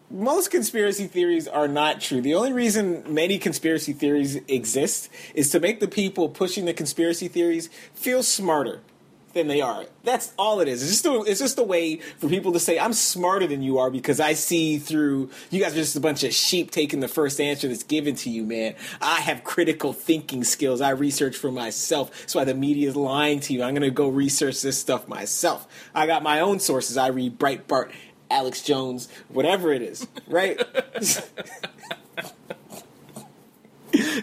most 0.09 0.51
conspiracy 0.51 1.07
theories 1.07 1.47
are 1.47 1.67
not 1.67 1.99
true. 1.99 2.21
The 2.21 2.35
only 2.35 2.53
reason 2.53 3.03
many 3.13 3.37
conspiracy 3.37 3.93
theories 3.93 4.35
exist 4.47 5.09
is 5.33 5.49
to 5.51 5.59
make 5.59 5.79
the 5.79 5.87
people 5.87 6.29
pushing 6.29 6.65
the 6.65 6.73
conspiracy 6.73 7.27
theories 7.27 7.69
feel 7.93 8.23
smarter 8.23 8.81
than 9.35 9.47
they 9.47 9.61
are. 9.61 9.85
That's 10.03 10.33
all 10.37 10.61
it 10.61 10.67
is. 10.67 10.81
It's 10.81 10.91
just 10.91 11.05
a, 11.05 11.29
it's 11.29 11.41
just 11.41 11.59
a 11.59 11.63
way 11.63 11.97
for 11.97 12.29
people 12.29 12.53
to 12.53 12.59
say 12.59 12.79
I'm 12.79 12.93
smarter 12.93 13.45
than 13.45 13.61
you 13.61 13.77
are 13.79 13.91
because 13.91 14.21
I 14.21 14.33
see 14.33 14.77
through 14.77 15.29
you 15.51 15.61
guys 15.61 15.73
are 15.73 15.75
just 15.75 15.95
a 15.95 15.99
bunch 15.99 16.23
of 16.23 16.33
sheep 16.33 16.71
taking 16.71 17.01
the 17.01 17.09
first 17.09 17.41
answer 17.41 17.67
that's 17.67 17.83
given 17.83 18.15
to 18.15 18.29
you, 18.29 18.45
man. 18.45 18.75
I 19.01 19.19
have 19.19 19.43
critical 19.43 19.91
thinking 19.91 20.45
skills. 20.45 20.79
I 20.79 20.91
research 20.91 21.35
for 21.35 21.51
myself. 21.51 22.17
That's 22.21 22.33
why 22.33 22.45
the 22.45 22.55
media 22.55 22.87
is 22.87 22.95
lying 22.95 23.41
to 23.41 23.53
you. 23.53 23.61
I'm 23.61 23.73
going 23.73 23.81
to 23.81 23.91
go 23.91 24.07
research 24.07 24.61
this 24.61 24.79
stuff 24.79 25.07
myself. 25.07 25.67
I 25.93 26.07
got 26.07 26.23
my 26.23 26.39
own 26.39 26.59
sources. 26.59 26.95
I 26.95 27.07
read 27.07 27.37
Breitbart 27.37 27.91
Alex 28.29 28.61
Jones, 28.61 29.07
whatever 29.29 29.71
it 29.73 29.81
is, 29.81 30.07
right? 30.27 30.59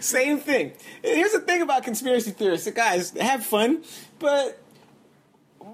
Same 0.01 0.37
thing. 0.37 0.73
Here's 1.01 1.31
the 1.31 1.39
thing 1.39 1.61
about 1.61 1.83
conspiracy 1.83 2.31
theorists, 2.31 2.69
guys, 2.71 3.11
have 3.11 3.45
fun, 3.45 3.83
but 4.19 4.59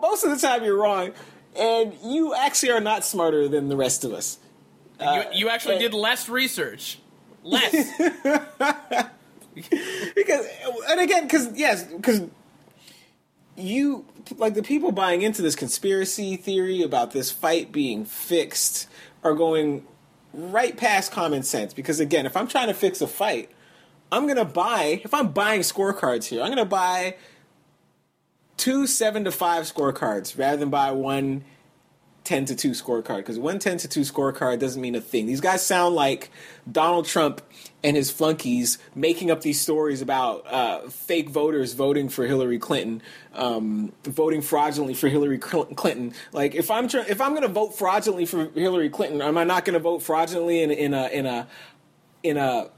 most 0.01 0.23
of 0.23 0.31
the 0.31 0.37
time 0.37 0.63
you're 0.63 0.77
wrong, 0.77 1.11
and 1.57 1.93
you 2.03 2.33
actually 2.33 2.71
are 2.71 2.79
not 2.79 3.03
smarter 3.03 3.47
than 3.47 3.67
the 3.69 3.75
rest 3.75 4.03
of 4.03 4.13
us. 4.13 4.37
you, 5.01 5.23
you 5.33 5.49
actually 5.49 5.75
uh, 5.75 5.79
did 5.79 5.93
less 5.93 6.29
research. 6.29 6.99
Less. 7.43 7.73
because 10.15 10.45
and 10.89 10.99
again 10.99 11.23
because 11.23 11.51
yes 11.57 11.83
because 11.83 12.21
you 13.59 14.05
like 14.37 14.53
the 14.53 14.63
people 14.63 14.91
buying 14.91 15.21
into 15.21 15.41
this 15.41 15.55
conspiracy 15.55 16.35
theory 16.35 16.81
about 16.81 17.11
this 17.11 17.31
fight 17.31 17.71
being 17.71 18.05
fixed 18.05 18.87
are 19.23 19.33
going 19.33 19.85
right 20.33 20.77
past 20.77 21.11
common 21.11 21.43
sense. 21.43 21.73
Because 21.73 21.99
again 21.99 22.25
if 22.25 22.35
i'm 22.37 22.47
trying 22.47 22.67
to 22.67 22.73
fix 22.73 23.01
a 23.01 23.07
fight 23.07 23.49
i'm 24.11 24.27
gonna 24.27 24.45
buy 24.45 25.01
if 25.03 25.13
i'm 25.13 25.31
buying 25.31 25.61
scorecards 25.61 26.25
here 26.25 26.41
i'm 26.41 26.49
gonna 26.49 26.65
buy 26.65 27.15
two 28.57 28.85
seven 28.85 29.23
to 29.23 29.31
five 29.31 29.63
scorecards 29.63 30.37
rather 30.37 30.57
than 30.57 30.69
buy 30.69 30.91
one 30.91 31.43
10 32.29 32.45
to 32.45 32.55
2 32.55 32.71
scorecard 32.71 33.17
because 33.17 33.39
one 33.39 33.57
10 33.57 33.79
to 33.79 33.87
2 33.87 34.01
scorecard 34.01 34.59
doesn't 34.59 34.79
mean 34.79 34.93
a 34.93 35.01
thing. 35.01 35.25
These 35.25 35.41
guys 35.41 35.65
sound 35.65 35.95
like 35.95 36.29
Donald 36.71 37.07
Trump 37.07 37.41
and 37.83 37.97
his 37.97 38.11
flunkies 38.11 38.77
making 38.93 39.31
up 39.31 39.41
these 39.41 39.59
stories 39.59 39.99
about 40.03 40.45
uh, 40.45 40.81
fake 40.89 41.29
voters 41.29 41.73
voting 41.73 42.07
for 42.07 42.27
Hillary 42.27 42.59
Clinton, 42.59 43.01
um, 43.33 43.93
voting 44.03 44.43
fraudulently 44.43 44.93
for 44.93 45.07
Hillary 45.07 45.39
Clinton. 45.39 46.13
Like 46.31 46.53
if 46.53 46.69
I'm 46.69 46.87
tr- 46.87 46.99
if 46.99 47.19
I'm 47.19 47.31
going 47.31 47.41
to 47.41 47.47
vote 47.47 47.75
fraudulently 47.75 48.27
for 48.27 48.45
Hillary 48.51 48.91
Clinton, 48.91 49.23
am 49.23 49.35
I 49.35 49.43
not 49.43 49.65
going 49.65 49.73
to 49.73 49.79
vote 49.79 50.03
fraudulently 50.03 50.61
in, 50.61 50.69
in 50.69 50.93
a 50.93 51.07
in 51.07 51.25
a 51.25 51.47
in 52.21 52.37
a 52.37 52.69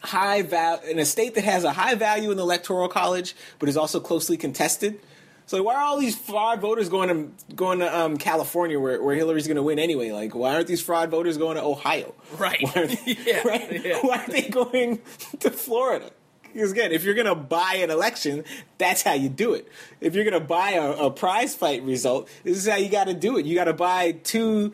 high 0.00 0.42
val 0.42 0.80
in 0.80 0.98
a 0.98 1.06
state 1.06 1.36
that 1.36 1.44
has 1.44 1.64
a 1.64 1.72
high 1.72 1.94
value 1.94 2.30
in 2.30 2.36
the 2.36 2.42
electoral 2.42 2.88
college, 2.88 3.34
but 3.58 3.70
is 3.70 3.78
also 3.78 3.98
closely 3.98 4.36
contested. 4.36 5.00
So 5.46 5.62
why 5.62 5.74
are 5.74 5.82
all 5.82 5.98
these 5.98 6.16
fraud 6.16 6.60
voters 6.60 6.88
going 6.88 7.08
to 7.08 7.54
going 7.54 7.80
to 7.80 7.98
um, 7.98 8.16
California, 8.16 8.80
where, 8.80 9.02
where 9.02 9.14
Hillary's 9.14 9.46
going 9.46 9.56
to 9.56 9.62
win 9.62 9.78
anyway? 9.78 10.10
Like, 10.10 10.34
why 10.34 10.54
aren't 10.54 10.66
these 10.68 10.80
fraud 10.80 11.10
voters 11.10 11.36
going 11.36 11.56
to 11.56 11.62
Ohio? 11.62 12.14
Right. 12.38 12.62
Why 12.62 12.72
aren't 12.76 13.04
they, 13.04 13.12
Yeah, 13.26 13.42
right? 13.48 13.84
yeah. 13.84 13.98
Why 14.00 14.18
aren't 14.18 14.32
they 14.32 14.48
going 14.48 15.00
to 15.40 15.50
Florida? 15.50 16.10
Because 16.52 16.72
again, 16.72 16.92
if 16.92 17.02
you're 17.04 17.14
going 17.14 17.26
to 17.26 17.34
buy 17.34 17.78
an 17.80 17.90
election, 17.90 18.44
that's 18.78 19.02
how 19.02 19.12
you 19.12 19.28
do 19.28 19.54
it. 19.54 19.68
If 20.00 20.14
you're 20.14 20.24
going 20.24 20.40
to 20.40 20.46
buy 20.46 20.70
a, 20.72 20.92
a 20.92 21.10
prize 21.10 21.54
fight 21.54 21.82
result, 21.82 22.28
this 22.44 22.56
is 22.56 22.68
how 22.68 22.76
you 22.76 22.88
got 22.88 23.08
to 23.08 23.14
do 23.14 23.36
it. 23.38 23.44
You 23.44 23.54
got 23.56 23.64
to 23.64 23.72
buy 23.74 24.12
two 24.12 24.72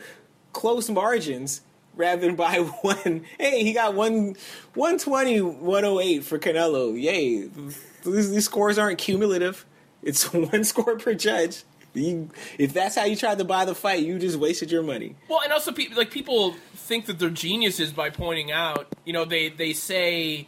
close 0.52 0.90
margins 0.90 1.62
rather 1.96 2.20
than 2.20 2.37
buy 2.37 2.59
one. 2.83 3.24
Hey, 3.38 3.64
he 3.64 3.72
got 3.72 3.94
one 3.94 4.37
120, 4.74 5.40
108 5.40 6.22
for 6.22 6.38
Canelo. 6.38 7.00
Yay. 7.00 7.48
These, 8.04 8.30
these 8.30 8.44
scores 8.44 8.78
aren't 8.78 8.98
cumulative. 8.98 9.64
It's 10.02 10.24
one 10.32 10.64
score 10.64 10.96
per 10.96 11.14
judge. 11.14 11.64
You, 11.92 12.30
if 12.56 12.72
that's 12.72 12.94
how 12.94 13.04
you 13.04 13.16
tried 13.16 13.38
to 13.38 13.44
buy 13.44 13.64
the 13.64 13.74
fight, 13.74 14.04
you 14.04 14.18
just 14.20 14.36
wasted 14.38 14.70
your 14.70 14.82
money. 14.84 15.16
Well, 15.28 15.40
and 15.42 15.52
also, 15.52 15.72
pe- 15.72 15.88
like 15.96 16.10
people 16.12 16.54
think 16.76 17.06
that 17.06 17.18
they're 17.18 17.30
geniuses 17.30 17.92
by 17.92 18.10
pointing 18.10 18.52
out. 18.52 18.86
You 19.04 19.12
know, 19.12 19.24
they 19.24 19.48
they 19.48 19.72
say, 19.72 20.46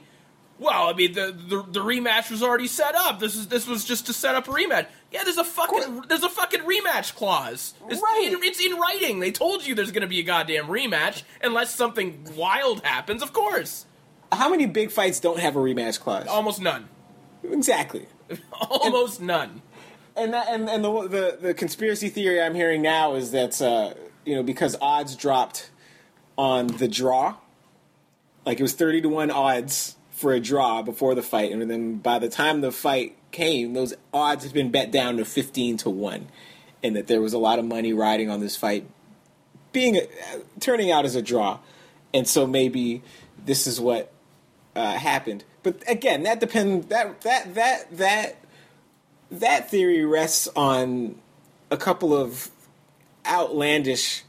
"Well, 0.60 0.88
I 0.88 0.92
mean, 0.92 1.14
the, 1.14 1.32
the 1.48 1.62
the 1.68 1.80
rematch 1.80 2.30
was 2.30 2.44
already 2.44 2.68
set 2.68 2.94
up. 2.94 3.18
This 3.18 3.34
is 3.34 3.48
this 3.48 3.66
was 3.66 3.84
just 3.84 4.06
to 4.06 4.12
set 4.12 4.36
up 4.36 4.46
a 4.46 4.52
rematch." 4.52 4.86
Yeah, 5.10 5.24
there's 5.24 5.36
a 5.36 5.42
fucking 5.42 6.02
there's 6.08 6.22
a 6.22 6.28
fucking 6.28 6.60
rematch 6.60 7.16
clause. 7.16 7.74
It's, 7.90 8.00
Right. 8.00 8.30
in, 8.32 8.42
it's 8.44 8.64
in 8.64 8.78
writing. 8.78 9.18
They 9.18 9.32
told 9.32 9.66
you 9.66 9.74
there's 9.74 9.90
going 9.90 10.02
to 10.02 10.06
be 10.08 10.20
a 10.20 10.22
goddamn 10.22 10.66
rematch 10.66 11.24
unless 11.42 11.74
something 11.74 12.24
wild 12.36 12.84
happens. 12.84 13.20
Of 13.20 13.32
course, 13.32 13.84
How 14.30 14.48
many 14.48 14.66
big 14.66 14.92
fights 14.92 15.18
don't 15.18 15.40
have 15.40 15.56
a 15.56 15.58
rematch 15.58 15.98
clause? 15.98 16.28
almost 16.28 16.60
none. 16.62 16.88
exactly. 17.50 18.06
Almost 18.70 19.20
none. 19.20 19.62
And 20.16 20.34
that, 20.34 20.48
and 20.48 20.68
and 20.68 20.84
the, 20.84 21.08
the 21.08 21.38
the 21.40 21.54
conspiracy 21.54 22.08
theory 22.08 22.40
I'm 22.40 22.54
hearing 22.54 22.82
now 22.82 23.14
is 23.14 23.30
that 23.30 23.60
uh, 23.62 23.94
you 24.24 24.34
know 24.36 24.42
because 24.42 24.76
odds 24.80 25.16
dropped 25.16 25.70
on 26.36 26.66
the 26.66 26.88
draw, 26.88 27.36
like 28.44 28.60
it 28.60 28.62
was 28.62 28.74
thirty 28.74 29.00
to 29.00 29.08
one 29.08 29.30
odds 29.30 29.96
for 30.10 30.32
a 30.32 30.40
draw 30.40 30.82
before 30.82 31.14
the 31.14 31.22
fight, 31.22 31.50
and 31.50 31.70
then 31.70 31.96
by 31.96 32.18
the 32.18 32.28
time 32.28 32.60
the 32.60 32.70
fight 32.70 33.16
came, 33.30 33.72
those 33.72 33.94
odds 34.12 34.44
had 34.44 34.52
been 34.52 34.70
bet 34.70 34.90
down 34.90 35.16
to 35.16 35.24
fifteen 35.24 35.78
to 35.78 35.88
one, 35.88 36.28
and 36.82 36.94
that 36.94 37.06
there 37.06 37.22
was 37.22 37.32
a 37.32 37.38
lot 37.38 37.58
of 37.58 37.64
money 37.64 37.94
riding 37.94 38.28
on 38.28 38.40
this 38.40 38.54
fight 38.54 38.86
being 39.72 39.96
a, 39.96 40.06
turning 40.60 40.90
out 40.90 41.04
as 41.04 41.16
a 41.16 41.22
draw, 41.22 41.58
and 42.12 42.28
so 42.28 42.46
maybe 42.46 43.02
this 43.44 43.66
is 43.66 43.80
what 43.80 44.12
uh, 44.74 44.92
happened. 44.92 45.44
But 45.62 45.82
again, 45.88 46.22
that 46.24 46.40
depends. 46.40 46.86
that 46.86 47.20
that 47.22 47.54
that 47.54 47.96
that 47.96 48.36
that 49.30 49.70
theory 49.70 50.04
rests 50.04 50.48
on 50.54 51.16
a 51.70 51.76
couple 51.76 52.14
of 52.14 52.50
outlandish 53.26 54.24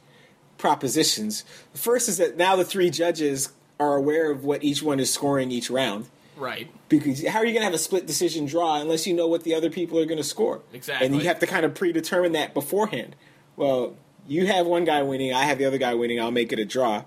propositions. 0.57 1.43
The 1.73 1.79
first 1.79 2.07
is 2.07 2.17
that 2.17 2.37
now 2.37 2.55
the 2.55 2.63
three 2.63 2.89
judges 2.89 3.51
are 3.79 3.95
aware 3.95 4.31
of 4.31 4.45
what 4.45 4.63
each 4.63 4.81
one 4.81 4.99
is 4.99 5.11
scoring 5.11 5.51
each 5.51 5.69
round. 5.69 6.07
Right. 6.37 6.71
Because 6.89 7.25
how 7.27 7.39
are 7.39 7.45
you 7.45 7.51
going 7.51 7.61
to 7.61 7.65
have 7.65 7.73
a 7.73 7.79
split 7.79 8.07
decision 8.07 8.45
draw 8.45 8.79
unless 8.79 9.05
you 9.05 9.13
know 9.13 9.27
what 9.27 9.43
the 9.43 9.53
other 9.53 9.69
people 9.69 9.99
are 9.99 10.05
going 10.05 10.17
to 10.17 10.23
score? 10.23 10.61
Exactly. 10.71 11.05
And 11.05 11.15
you 11.15 11.21
have 11.27 11.39
to 11.39 11.47
kind 11.47 11.65
of 11.65 11.73
predetermine 11.73 12.31
that 12.31 12.53
beforehand. 12.53 13.15
Well, 13.55 13.95
you 14.27 14.47
have 14.47 14.65
one 14.65 14.85
guy 14.85 15.03
winning, 15.03 15.33
I 15.33 15.43
have 15.43 15.57
the 15.57 15.65
other 15.65 15.77
guy 15.77 15.93
winning, 15.93 16.19
I'll 16.19 16.31
make 16.31 16.51
it 16.53 16.59
a 16.59 16.65
draw. 16.65 17.03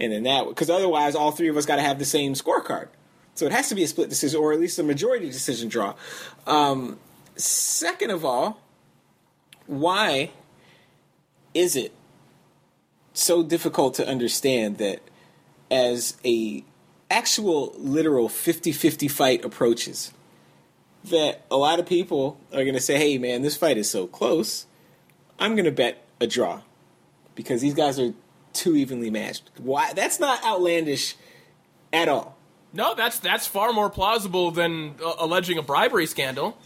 And 0.00 0.12
then 0.12 0.22
that, 0.22 0.48
because 0.48 0.70
otherwise 0.70 1.14
all 1.14 1.30
three 1.30 1.48
of 1.48 1.56
us 1.56 1.66
got 1.66 1.76
to 1.76 1.82
have 1.82 1.98
the 1.98 2.04
same 2.04 2.32
scorecard. 2.32 2.88
So 3.34 3.46
it 3.46 3.52
has 3.52 3.68
to 3.68 3.74
be 3.74 3.82
a 3.84 3.88
split 3.88 4.08
decision 4.08 4.40
or 4.40 4.52
at 4.52 4.60
least 4.60 4.78
a 4.78 4.82
majority 4.82 5.26
decision 5.30 5.68
draw. 5.68 5.94
Um, 6.46 6.98
second 7.36 8.10
of 8.10 8.24
all, 8.24 8.60
why 9.66 10.30
is 11.54 11.76
it 11.76 11.92
so 13.12 13.42
difficult 13.42 13.94
to 13.94 14.06
understand 14.06 14.78
that 14.78 15.00
as 15.70 16.16
a 16.24 16.64
actual 17.10 17.72
literal 17.76 18.28
50-50 18.28 19.10
fight 19.10 19.44
approaches 19.44 20.12
that 21.04 21.44
a 21.50 21.56
lot 21.56 21.78
of 21.80 21.86
people 21.86 22.38
are 22.52 22.62
going 22.62 22.74
to 22.74 22.80
say 22.80 22.96
hey 22.98 23.18
man 23.18 23.42
this 23.42 23.56
fight 23.56 23.76
is 23.76 23.90
so 23.90 24.06
close 24.06 24.66
i'm 25.38 25.54
going 25.56 25.64
to 25.64 25.72
bet 25.72 26.04
a 26.20 26.26
draw 26.26 26.60
because 27.34 27.60
these 27.60 27.74
guys 27.74 27.98
are 27.98 28.12
too 28.52 28.74
evenly 28.76 29.10
matched 29.10 29.50
why 29.58 29.92
that's 29.94 30.18
not 30.20 30.42
outlandish 30.44 31.16
at 31.92 32.08
all 32.08 32.36
No, 32.72 32.94
that's 32.94 33.18
that's 33.18 33.46
far 33.48 33.72
more 33.72 33.90
plausible 33.90 34.50
than 34.52 34.94
uh, 35.04 35.14
alleging 35.18 35.58
a 35.58 35.62
bribery 35.62 36.06
scandal. 36.06 36.56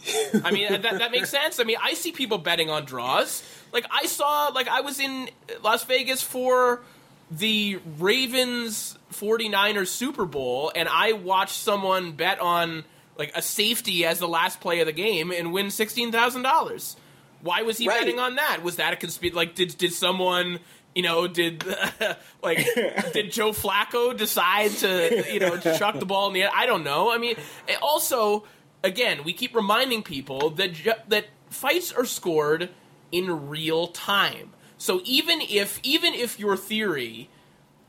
I 0.43 0.51
mean, 0.51 0.71
that, 0.71 0.83
that 0.99 1.09
makes 1.09 1.31
sense. 1.31 1.59
I 1.59 1.63
mean, 1.63 1.77
I 1.81 1.95
see 1.95 2.11
people 2.11 2.37
betting 2.37 2.69
on 2.69 2.85
draws. 2.85 3.41
Like 3.73 3.87
I 3.89 4.05
saw, 4.05 4.49
like 4.53 4.67
I 4.67 4.81
was 4.81 4.99
in 4.99 5.29
Las 5.63 5.83
Vegas 5.85 6.21
for 6.21 6.83
the 7.31 7.79
Ravens 7.97 8.99
49ers 9.13 9.87
Super 9.87 10.25
Bowl, 10.25 10.71
and 10.75 10.87
I 10.87 11.13
watched 11.13 11.55
someone 11.57 12.11
bet 12.11 12.39
on 12.39 12.83
like 13.17 13.31
a 13.35 13.41
safety 13.41 14.05
as 14.05 14.19
the 14.19 14.27
last 14.27 14.59
play 14.61 14.79
of 14.81 14.85
the 14.85 14.93
game 14.93 15.31
and 15.31 15.51
win 15.51 15.71
sixteen 15.71 16.11
thousand 16.11 16.43
dollars. 16.43 16.97
Why 17.41 17.63
was 17.63 17.77
he 17.79 17.87
Right. 17.87 17.99
betting 18.01 18.19
on 18.19 18.35
that? 18.35 18.61
Was 18.63 18.75
that 18.75 18.93
a 18.93 18.95
conspiracy? 18.95 19.35
Like, 19.35 19.55
did 19.55 19.75
did 19.77 19.91
someone? 19.93 20.59
You 20.95 21.03
know, 21.03 21.27
did 21.27 21.63
like 22.41 22.65
did 23.13 23.31
Joe 23.31 23.51
Flacco 23.51 24.15
decide 24.15 24.71
to 24.71 25.25
you 25.31 25.39
know 25.39 25.57
chuck 25.57 25.99
the 25.99 26.05
ball 26.05 26.27
in 26.27 26.33
the 26.33 26.43
air? 26.43 26.49
I 26.55 26.65
don't 26.65 26.83
know. 26.83 27.11
I 27.11 27.17
mean, 27.17 27.35
eh, 27.67 27.75
also, 27.81 28.45
again, 28.81 29.25
we 29.25 29.33
keep 29.33 29.53
reminding 29.53 30.03
people 30.03 30.51
that 30.51 30.71
that 31.09 31.25
fights 31.49 31.91
are 31.91 32.05
scored 32.05 32.69
in 33.11 33.49
real 33.49 33.87
time. 33.87 34.53
So 34.77 35.01
even 35.03 35.41
if 35.41 35.79
even 35.83 36.13
if 36.13 36.39
your 36.39 36.55
theory 36.57 37.29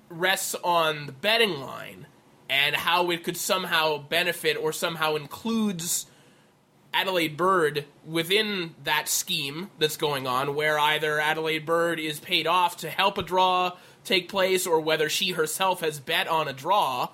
rests 0.09 0.55
on 0.63 1.07
the 1.07 1.13
betting 1.13 1.61
line 1.61 2.07
and 2.49 2.77
how 2.77 3.11
it 3.11 3.25
could 3.25 3.37
somehow 3.37 3.99
benefit 3.99 4.57
or 4.57 4.73
somehow 4.73 5.17
includes 5.17 6.07
Adalaide 6.97 7.37
Byrd 7.37 7.85
within 8.07 8.75
that 8.85 9.07
scheme 9.07 9.71
that's 9.79 9.99
going 9.99 10.27
on, 10.27 10.55
where 10.55 10.79
either 10.79 11.21
Adalaide 11.21 11.67
Byrd 11.67 12.01
is 12.01 12.19
paid 12.19 12.47
off 12.47 12.79
to 12.79 12.89
help 12.89 13.19
a 13.19 13.23
draw 13.23 13.77
take 14.03 14.31
place 14.31 14.67
or 14.67 14.81
whether 14.81 15.11
she 15.11 15.33
herself 15.33 15.81
has 15.81 16.01
bet 16.01 16.27
on 16.27 16.49
a 16.49 16.55
draw. 16.55 17.11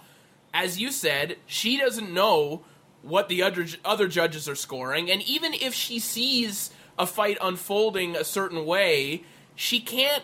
As 0.54 0.80
you 0.80 0.92
said, 0.92 1.36
she 1.46 1.78
doesn't 1.78 2.12
know 2.12 2.62
what 3.02 3.28
the 3.28 3.42
other, 3.42 3.66
other 3.84 4.06
judges 4.06 4.48
are 4.48 4.54
scoring, 4.54 5.10
and 5.10 5.20
even 5.22 5.52
if 5.52 5.74
she 5.74 5.98
sees 5.98 6.70
a 6.96 7.06
fight 7.06 7.38
unfolding 7.40 8.14
a 8.14 8.22
certain 8.22 8.64
way, 8.64 9.24
she 9.56 9.80
can't. 9.80 10.22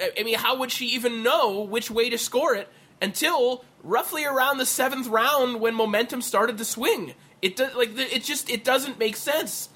I 0.00 0.10
I 0.18 0.22
mean, 0.24 0.38
how 0.38 0.56
would 0.58 0.72
she 0.72 0.86
even 0.86 1.22
know 1.22 1.60
which 1.60 1.88
way 1.88 2.10
to 2.10 2.18
score 2.18 2.54
it 2.54 2.68
until 3.00 3.64
roughly 3.84 4.24
around 4.24 4.58
the 4.58 4.66
seventh 4.66 5.06
round 5.06 5.60
when 5.60 5.74
momentum 5.74 6.20
started 6.20 6.58
to 6.58 6.64
swing? 6.64 7.14
It 7.40 7.56
does 7.56 7.74
like 7.74 7.96
it 7.96 8.24
just 8.24 8.50
it 8.50 8.64
doesn't 8.64 8.98
make 8.98 9.16
sense. 9.16 9.68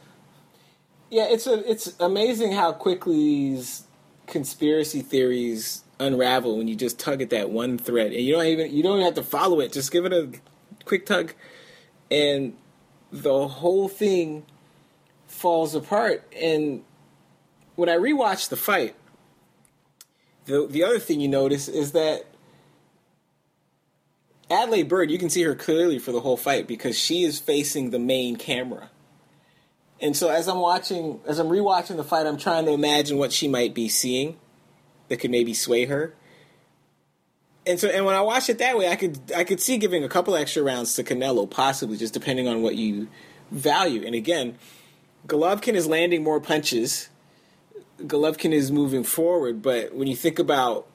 Yeah, 1.11 1.27
it's 1.29 1.46
a, 1.46 1.70
it's 1.70 1.94
amazing 2.01 2.53
how 2.53 2.72
quickly 2.72 3.14
these 3.14 3.85
conspiracy 4.27 5.03
theories 5.03 5.85
unravel 6.01 6.57
when 6.57 6.68
you 6.68 6.75
just 6.75 6.98
tug 6.98 7.20
at 7.22 7.31
that 7.31 7.51
one 7.51 7.79
thread, 7.79 8.12
and 8.12 8.22
you 8.22 8.33
don't 8.33 8.46
even 8.46 8.75
you 8.75 8.83
don't 8.83 8.94
even 8.94 9.05
have 9.05 9.14
to 9.14 9.22
follow 9.22 9.61
it. 9.61 9.72
Just 9.72 9.92
give 9.92 10.05
it 10.05 10.12
a 10.12 10.31
quick 10.85 11.07
tug, 11.07 11.35
and 12.11 12.57
the 13.12 13.46
whole 13.46 13.88
thing 13.88 14.44
falls 15.27 15.75
apart. 15.75 16.25
And 16.40 16.83
when 17.77 17.88
I 17.88 17.96
rewatched 17.96 18.48
the 18.48 18.57
fight, 18.57 18.96
the 20.46 20.66
the 20.66 20.83
other 20.83 20.98
thing 20.98 21.20
you 21.20 21.29
notice 21.29 21.68
is 21.68 21.92
that 21.92 22.25
Adalaide 24.53 24.88
Byrd, 24.88 25.11
you 25.11 25.19
can 25.19 25.31
see 25.31 25.43
her 25.43 25.55
clearly 25.55 25.99
for 25.99 26.12
the 26.12 26.21
whole 26.21 26.37
fight 26.37 26.67
because 26.67 26.99
she 26.99 27.23
is 27.23 27.38
facing 27.38 27.91
the 27.91 27.99
main 27.99 28.37
camera. 28.37 28.91
And 30.01 30.17
so 30.17 30.29
as 30.29 30.49
I'm 30.49 30.59
watching, 30.59 31.21
as 31.27 31.38
I'm 31.38 31.49
rewatching 31.49 31.97
the 31.97 32.05
fight, 32.05 32.27
I'm 32.27 32.37
trying 32.37 32.67
to 32.67 32.73
imagine 32.73 33.19
what 33.19 33.33
she 33.33 33.49
might 33.49 33.73
be 33.73 33.88
seeing 33.88 34.37
that 35.09 35.19
could 35.19 35.31
maybe 35.31 35.55
sway 35.55 35.87
her. 35.87 36.15
And 37.65 37.79
so, 37.79 37.88
and 37.88 38.05
when 38.05 38.15
I 38.15 38.21
watch 38.21 38.49
it 38.49 38.59
that 38.59 38.77
way, 38.77 38.88
I 38.88 38.97
could 38.97 39.21
I 39.37 39.45
could 39.45 39.61
see 39.61 39.79
giving 39.79 40.03
a 40.03 40.09
couple 40.09 40.35
extra 40.35 40.62
rounds 40.62 40.95
to 40.97 41.05
Canelo, 41.05 41.49
possibly 41.49 41.97
just 41.97 42.12
depending 42.12 42.49
on 42.49 42.62
what 42.62 42.75
you 42.75 43.09
value. 43.53 44.05
And 44.05 44.17
again, 44.17 44.59
Golovkin 45.29 45.75
is 45.75 45.87
landing 45.87 46.25
more 46.25 46.41
punches. 46.41 47.09
Golovkin 48.01 48.53
is 48.53 48.73
moving 48.73 49.05
forward, 49.05 49.62
but 49.62 49.95
when 49.95 50.09
you 50.09 50.17
think 50.17 50.41
about 50.41 50.88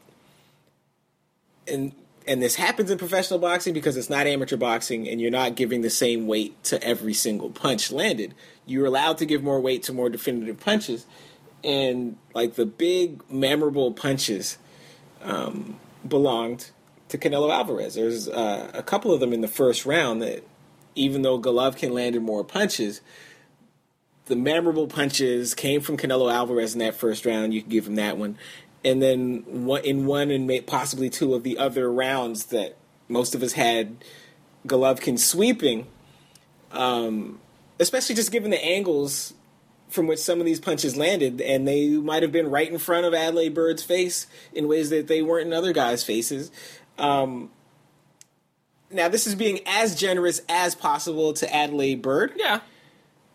and 1.66 1.94
and 2.28 2.42
this 2.42 2.56
happens 2.56 2.92
in 2.92 2.98
professional 2.98 3.40
boxing 3.40 3.74
because 3.74 3.96
it's 3.96 4.10
not 4.10 4.28
amateur 4.28 4.58
boxing 4.58 5.08
and 5.08 5.22
you're 5.22 5.32
not 5.32 5.56
giving 5.56 5.82
the 5.82 5.90
same 5.90 6.28
weight 6.28 6.62
to 6.66 6.82
every 6.84 7.14
single 7.14 7.50
punch 7.50 7.92
landed. 7.92 8.36
You're 8.66 8.86
allowed 8.86 9.18
to 9.20 9.26
give 9.26 9.44
more 9.44 9.60
weight 9.60 9.84
to 9.84 9.94
more 9.94 10.10
definitive 10.10 10.60
punches. 10.60 11.06
And 11.64 12.18
like 12.34 12.56
the 12.56 12.66
big 12.66 13.30
memorable 13.32 13.94
punches 13.94 14.58
um, 15.22 15.80
belonged 16.08 16.72
to 17.10 17.18
Canelo 17.18 17.52
Alvarez. 17.52 17.96
There's 17.96 18.28
uh, 18.28 18.72
a 18.74 18.84
couple 18.84 19.14
of 19.14 19.20
them 19.20 19.32
in 19.32 19.42
the 19.42 19.48
first 19.48 19.86
round 19.86 20.22
that 20.22 20.46
even 20.96 21.22
though 21.22 21.40
Golovkin 21.40 21.92
landed 21.92 22.22
more 22.22 22.44
punches, 22.44 23.02
the 24.26 24.36
memorable 24.36 24.88
punches 24.88 25.56
came 25.56 25.80
from 25.80 25.96
Canelo 25.96 26.32
Alvarez 26.32 26.74
in 26.74 26.80
that 26.80 26.96
first 26.96 27.26
round. 27.26 27.54
You 27.54 27.62
can 27.62 27.70
give 27.70 27.88
him 27.88 27.96
that 27.96 28.18
one, 28.18 28.38
and 28.88 29.02
then 29.02 29.44
in 29.84 30.06
one 30.06 30.32
and 30.32 30.66
possibly 30.66 31.10
two 31.10 31.34
of 31.34 31.44
the 31.44 31.58
other 31.58 31.92
rounds 31.92 32.46
that 32.46 32.78
most 33.10 33.36
of 33.36 33.44
us 33.44 33.54
had 33.54 34.04
Golovkin 34.66 35.20
sweeping, 35.20 35.88
um, 36.72 37.40
especially 37.80 38.16
just 38.16 38.32
given 38.32 38.50
the 38.50 38.64
angles 38.64 39.34
from 39.90 40.08
which 40.08 40.20
some 40.20 40.40
of 40.40 40.46
these 40.46 40.60
punches 40.60 40.96
landed, 40.96 41.42
and 41.42 41.68
they 41.68 41.90
might 41.90 42.24
have 42.24 42.32
been 42.32 42.50
right 42.50 42.70
in 42.70 42.78
front 42.78 43.06
of 43.06 43.14
Adalaide 43.14 43.54
Byrd's 43.54 43.84
face 43.84 44.28
in 44.54 44.68
ways 44.68 44.90
that 44.90 45.08
they 45.08 45.22
weren't 45.22 45.48
in 45.48 45.54
other 45.54 45.74
guys' 45.74 46.04
faces. 46.04 46.52
Um, 46.98 47.52
now, 48.90 49.10
this 49.10 49.28
is 49.28 49.36
being 49.36 49.60
as 49.66 49.96
generous 49.96 50.42
as 50.48 50.76
possible 50.76 51.34
to 51.34 51.56
Adalaide 51.56 52.02
Byrd 52.02 52.34
Yeah. 52.38 52.62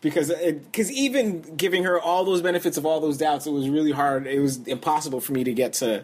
Because 0.03 0.29
because 0.29 0.91
even 0.91 1.41
giving 1.55 1.85
her 1.85 1.99
all 1.99 2.23
those 2.25 2.41
benefits 2.41 2.77
of 2.77 2.85
all 2.85 2.99
those 2.99 3.17
doubts, 3.17 3.47
it 3.47 3.51
was 3.51 3.69
really 3.69 3.91
hard. 3.91 4.27
It 4.27 4.39
was 4.39 4.57
impossible 4.67 5.21
for 5.21 5.31
me 5.31 5.43
to 5.45 5.53
get 5.53 5.73
to 5.73 6.03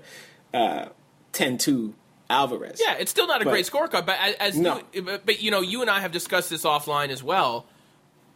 uh, 0.54 0.86
10-2 1.34 1.94
Alvarez. 2.30 2.82
Yeah, 2.84 2.96
it's 2.96 3.12
still 3.12 3.28
not 3.28 3.42
a 3.42 3.46
But- 3.46 3.52
great 3.52 3.66
scorecard, 3.66 4.06
but 4.06 4.18
as, 4.20 4.36
as 4.36 4.58
No. 4.58 4.82
you, 4.94 5.02
but, 5.02 5.26
but 5.26 5.42
you 5.42 5.52
know, 5.52 5.62
you 5.62 5.82
and 5.82 5.90
I 5.90 6.00
have 6.00 6.12
discussed 6.12 6.50
this 6.50 6.64
offline 6.64 7.10
as 7.10 7.22
well. 7.22 7.66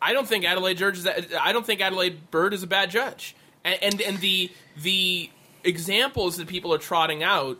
I 0.01 0.11
don't 0.13 0.27
think 0.27 0.43
Adalaide 0.45 0.77
George 0.77 0.97
is. 0.97 1.03
that- 1.05 1.27
I 1.41 1.53
don't 1.53 1.65
think 1.65 1.79
Adalaide 1.81 2.29
Byrd 2.29 2.53
is 2.53 2.61
a 2.61 2.67
bad 2.67 2.91
judge, 2.91 3.35
and 3.63 3.81
and, 3.81 4.01
and 4.01 4.17
the 4.19 4.51
the 4.81 5.29
examples 5.63 6.35
that 6.37 6.47
people 6.47 6.73
are 6.73 6.77
trotting 6.77 7.23
out 7.23 7.57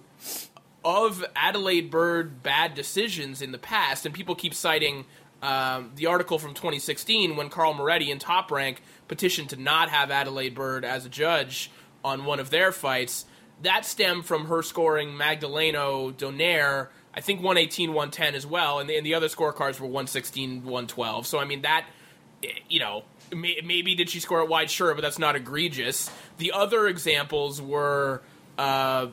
of 0.84 1.24
Adalaide 1.38 1.90
Byrd 1.90 2.44
bad 2.44 2.74
decisions 2.74 3.42
in 3.42 3.54
the 3.54 3.58
past, 3.58 4.06
and 4.06 4.14
people 4.14 4.36
keep 4.36 4.54
citing 4.54 5.06
um, 5.44 5.92
the 5.96 6.06
article 6.06 6.40
from 6.40 6.54
2016 6.54 7.36
when 7.36 7.50
Carl 7.50 7.74
Moretti 7.74 8.10
in 8.10 8.18
Top 8.18 8.50
Rank 8.50 8.82
petitioned 9.10 9.50
to 9.50 9.58
not 9.58 9.90
have 9.90 10.10
Adalaide 10.10 10.56
Byrd 10.56 10.86
as 10.86 11.06
a 11.06 11.10
judge 11.10 11.70
on 12.04 12.24
one 12.24 12.40
of 12.40 12.50
their 12.50 12.72
fights. 12.72 13.26
That 13.62 13.86
stemmed 13.86 14.26
from 14.26 14.46
her 14.46 14.64
scoring 14.64 15.10
Magdaleno 15.10 16.14
Donaire, 16.14 16.88
I 17.14 17.20
think 17.20 17.42
118, 17.42 17.90
110 17.90 18.36
as 18.36 18.48
well, 18.48 18.80
and 18.80 18.90
the, 18.90 18.96
and 18.96 19.06
the 19.06 19.16
other 19.16 19.28
scorecards 19.28 19.82
were 19.82 19.88
116, 19.88 20.64
112. 20.64 21.28
So, 21.28 21.40
I 21.40 21.46
mean, 21.46 21.64
that, 21.64 21.88
you 22.70 22.80
know, 22.80 23.04
may, 23.36 23.60
maybe 23.66 23.96
did 23.96 24.10
she 24.10 24.22
score 24.22 24.40
it 24.40 24.48
wide? 24.48 24.72
Sure, 24.72 24.96
but 24.96 25.02
that's 25.02 25.20
not 25.20 25.36
egregious. 25.36 26.10
The 26.38 26.54
other 26.54 26.88
examples 26.88 27.62
were. 27.62 28.22
Uh, 28.58 29.08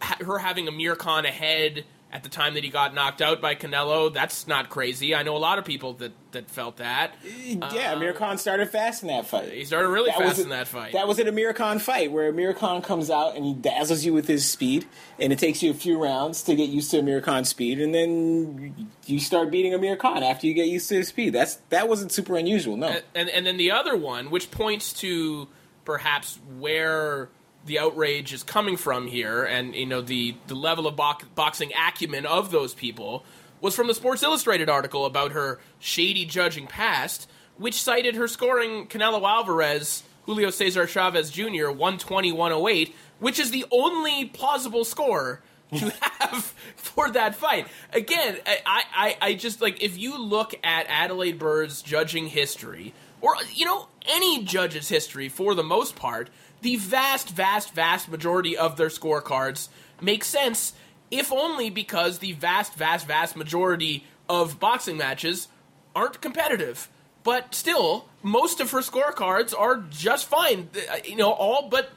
her 0.00 0.38
having 0.38 0.68
Amir 0.68 0.94
Khan 0.94 1.24
ahead 1.24 1.84
at 2.12 2.22
the 2.24 2.28
time 2.28 2.54
that 2.54 2.64
he 2.64 2.70
got 2.70 2.92
knocked 2.92 3.22
out 3.22 3.40
by 3.40 3.54
Canelo, 3.54 4.12
that's 4.12 4.46
not 4.48 4.68
crazy. 4.68 5.14
I 5.14 5.22
know 5.22 5.36
a 5.36 5.38
lot 5.38 5.58
of 5.58 5.64
people 5.64 5.92
that, 5.94 6.12
that 6.32 6.50
felt 6.50 6.78
that. 6.78 7.14
yeah. 7.44 7.92
Um, 7.92 7.98
Amir 7.98 8.12
Khan 8.14 8.36
started 8.36 8.68
fast 8.68 9.02
in 9.02 9.08
that 9.08 9.26
fight. 9.26 9.52
He 9.52 9.64
started 9.64 9.88
really 9.88 10.10
That 10.10 10.18
fast 10.18 10.38
a- 10.40 10.42
in 10.42 10.48
that 10.48 10.66
fight. 10.66 10.92
That 10.92 11.06
was 11.06 11.18
an 11.20 11.28
Amir 11.28 11.52
Khan 11.52 11.78
fight 11.78 12.10
where 12.10 12.28
Amir 12.28 12.52
Khan 12.52 12.82
comes 12.82 13.10
out 13.10 13.36
and 13.36 13.44
he 13.44 13.54
dazzles 13.54 14.04
you 14.04 14.12
with 14.12 14.26
his 14.26 14.48
speed, 14.48 14.86
and 15.20 15.32
it 15.32 15.38
takes 15.38 15.62
you 15.62 15.70
a 15.70 15.74
few 15.74 16.02
rounds 16.02 16.42
to 16.44 16.56
get 16.56 16.68
used 16.68 16.90
to 16.90 16.98
Amir 16.98 17.20
Khan's 17.20 17.48
speed, 17.48 17.80
and 17.80 17.94
then 17.94 18.88
you 19.06 19.20
start 19.20 19.50
beating 19.50 19.72
Amir 19.72 19.96
Khan 19.96 20.22
after 20.24 20.46
you 20.48 20.54
get 20.54 20.66
used 20.66 20.88
to 20.88 20.96
his 20.96 21.08
speed. 21.08 21.32
That's 21.32 21.56
that 21.70 21.88
wasn't 21.88 22.10
super 22.12 22.36
unusual. 22.36 22.76
No, 22.76 22.96
and 23.14 23.28
and 23.28 23.46
then 23.46 23.56
the 23.56 23.70
other 23.70 23.96
one, 23.96 24.30
which 24.30 24.50
points 24.50 24.92
to 24.94 25.46
perhaps 25.84 26.38
where 26.58 27.28
the 27.66 27.78
outrage 27.78 28.32
is 28.32 28.42
coming 28.42 28.76
from 28.76 29.06
here, 29.06 29.44
and 29.44 29.74
you 29.74 29.86
know 29.86 30.00
the 30.00 30.34
the 30.46 30.54
level 30.54 30.86
of 30.86 30.96
bo- 30.96 31.26
boxing 31.34 31.72
acumen 31.72 32.26
of 32.26 32.50
those 32.50 32.74
people, 32.74 33.24
was 33.60 33.74
from 33.74 33.86
the 33.86 33.94
Sports 33.94 34.22
Illustrated 34.22 34.68
article 34.68 35.04
about 35.04 35.32
her 35.32 35.58
shady 35.78 36.24
judging 36.24 36.66
past, 36.66 37.28
which 37.56 37.80
cited 37.80 38.14
her 38.14 38.28
scoring 38.28 38.86
Canelo 38.86 39.22
Alvarez, 39.22 40.02
Julio 40.24 40.50
Cesar 40.50 40.86
Chavez 40.86 41.30
Jr. 41.30 41.68
120-108, 41.68 42.92
which 43.18 43.38
is 43.38 43.50
the 43.50 43.66
only 43.70 44.26
plausible 44.26 44.84
score 44.84 45.42
to 45.76 45.92
have 46.02 46.54
for 46.76 47.10
that 47.10 47.34
fight. 47.34 47.66
Again, 47.92 48.38
I, 48.46 48.82
I, 48.94 49.16
I 49.20 49.34
just 49.34 49.60
like 49.60 49.82
if 49.82 49.98
you 49.98 50.18
look 50.18 50.54
at 50.64 50.86
Adalaide 50.88 51.38
Byrd's 51.38 51.82
judging 51.82 52.26
history, 52.26 52.94
or 53.20 53.34
you 53.52 53.66
know 53.66 53.88
any 54.08 54.42
judge's 54.44 54.88
history 54.88 55.28
for 55.28 55.54
the 55.54 55.62
most 55.62 55.94
part, 55.94 56.30
the 56.62 56.76
vast, 56.76 57.30
vast, 57.30 57.74
vast 57.74 58.08
majority 58.08 58.56
of 58.56 58.76
their 58.76 58.88
scorecards 58.88 59.68
make 60.00 60.24
sense, 60.24 60.72
if 61.10 61.32
only 61.32 61.70
because 61.70 62.18
the 62.18 62.32
vast, 62.32 62.74
vast, 62.74 63.06
vast 63.06 63.36
majority 63.36 64.04
of 64.28 64.60
boxing 64.60 64.96
matches 64.96 65.48
aren't 65.94 66.20
competitive. 66.20 66.88
But 67.22 67.54
still, 67.54 68.06
most 68.22 68.60
of 68.60 68.70
her 68.70 68.80
scorecards 68.80 69.58
are 69.58 69.84
just 69.90 70.26
fine. 70.26 70.70
Uh, 70.74 70.96
You 71.04 71.16
know, 71.16 71.32
all 71.32 71.68
but 71.68 71.90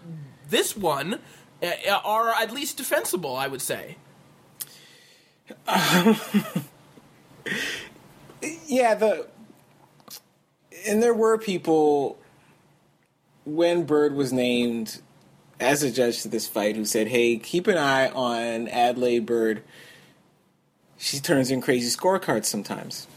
this 0.50 0.76
one 0.76 1.20
uh, 1.62 1.72
are 2.04 2.32
at 2.32 2.52
least 2.52 2.78
defensible, 2.78 3.36
I 3.36 3.48
would 3.48 3.62
say. 3.62 3.98
yeah, 8.68 8.96
the 8.96 9.28
and 10.88 11.02
there 11.02 11.14
were 11.14 11.38
people 11.38 12.18
when 13.46 13.84
Byrd 13.84 14.16
was 14.16 14.32
named 14.32 15.02
as 15.60 15.84
a 15.84 15.92
judge 15.92 16.22
to 16.22 16.28
this 16.28 16.48
fight 16.48 16.76
who 16.76 16.86
said, 16.86 17.08
"Hey, 17.08 17.38
keep 17.38 17.68
an 17.68 17.78
eye 17.78 18.10
on 18.10 18.68
Adalaide 18.68 19.26
Byrd. 19.26 19.64
She 20.98 21.20
turns 21.20 21.52
in 21.52 21.62
crazy 21.62 21.96
scorecards 21.96 22.46
sometimes." 22.46 23.08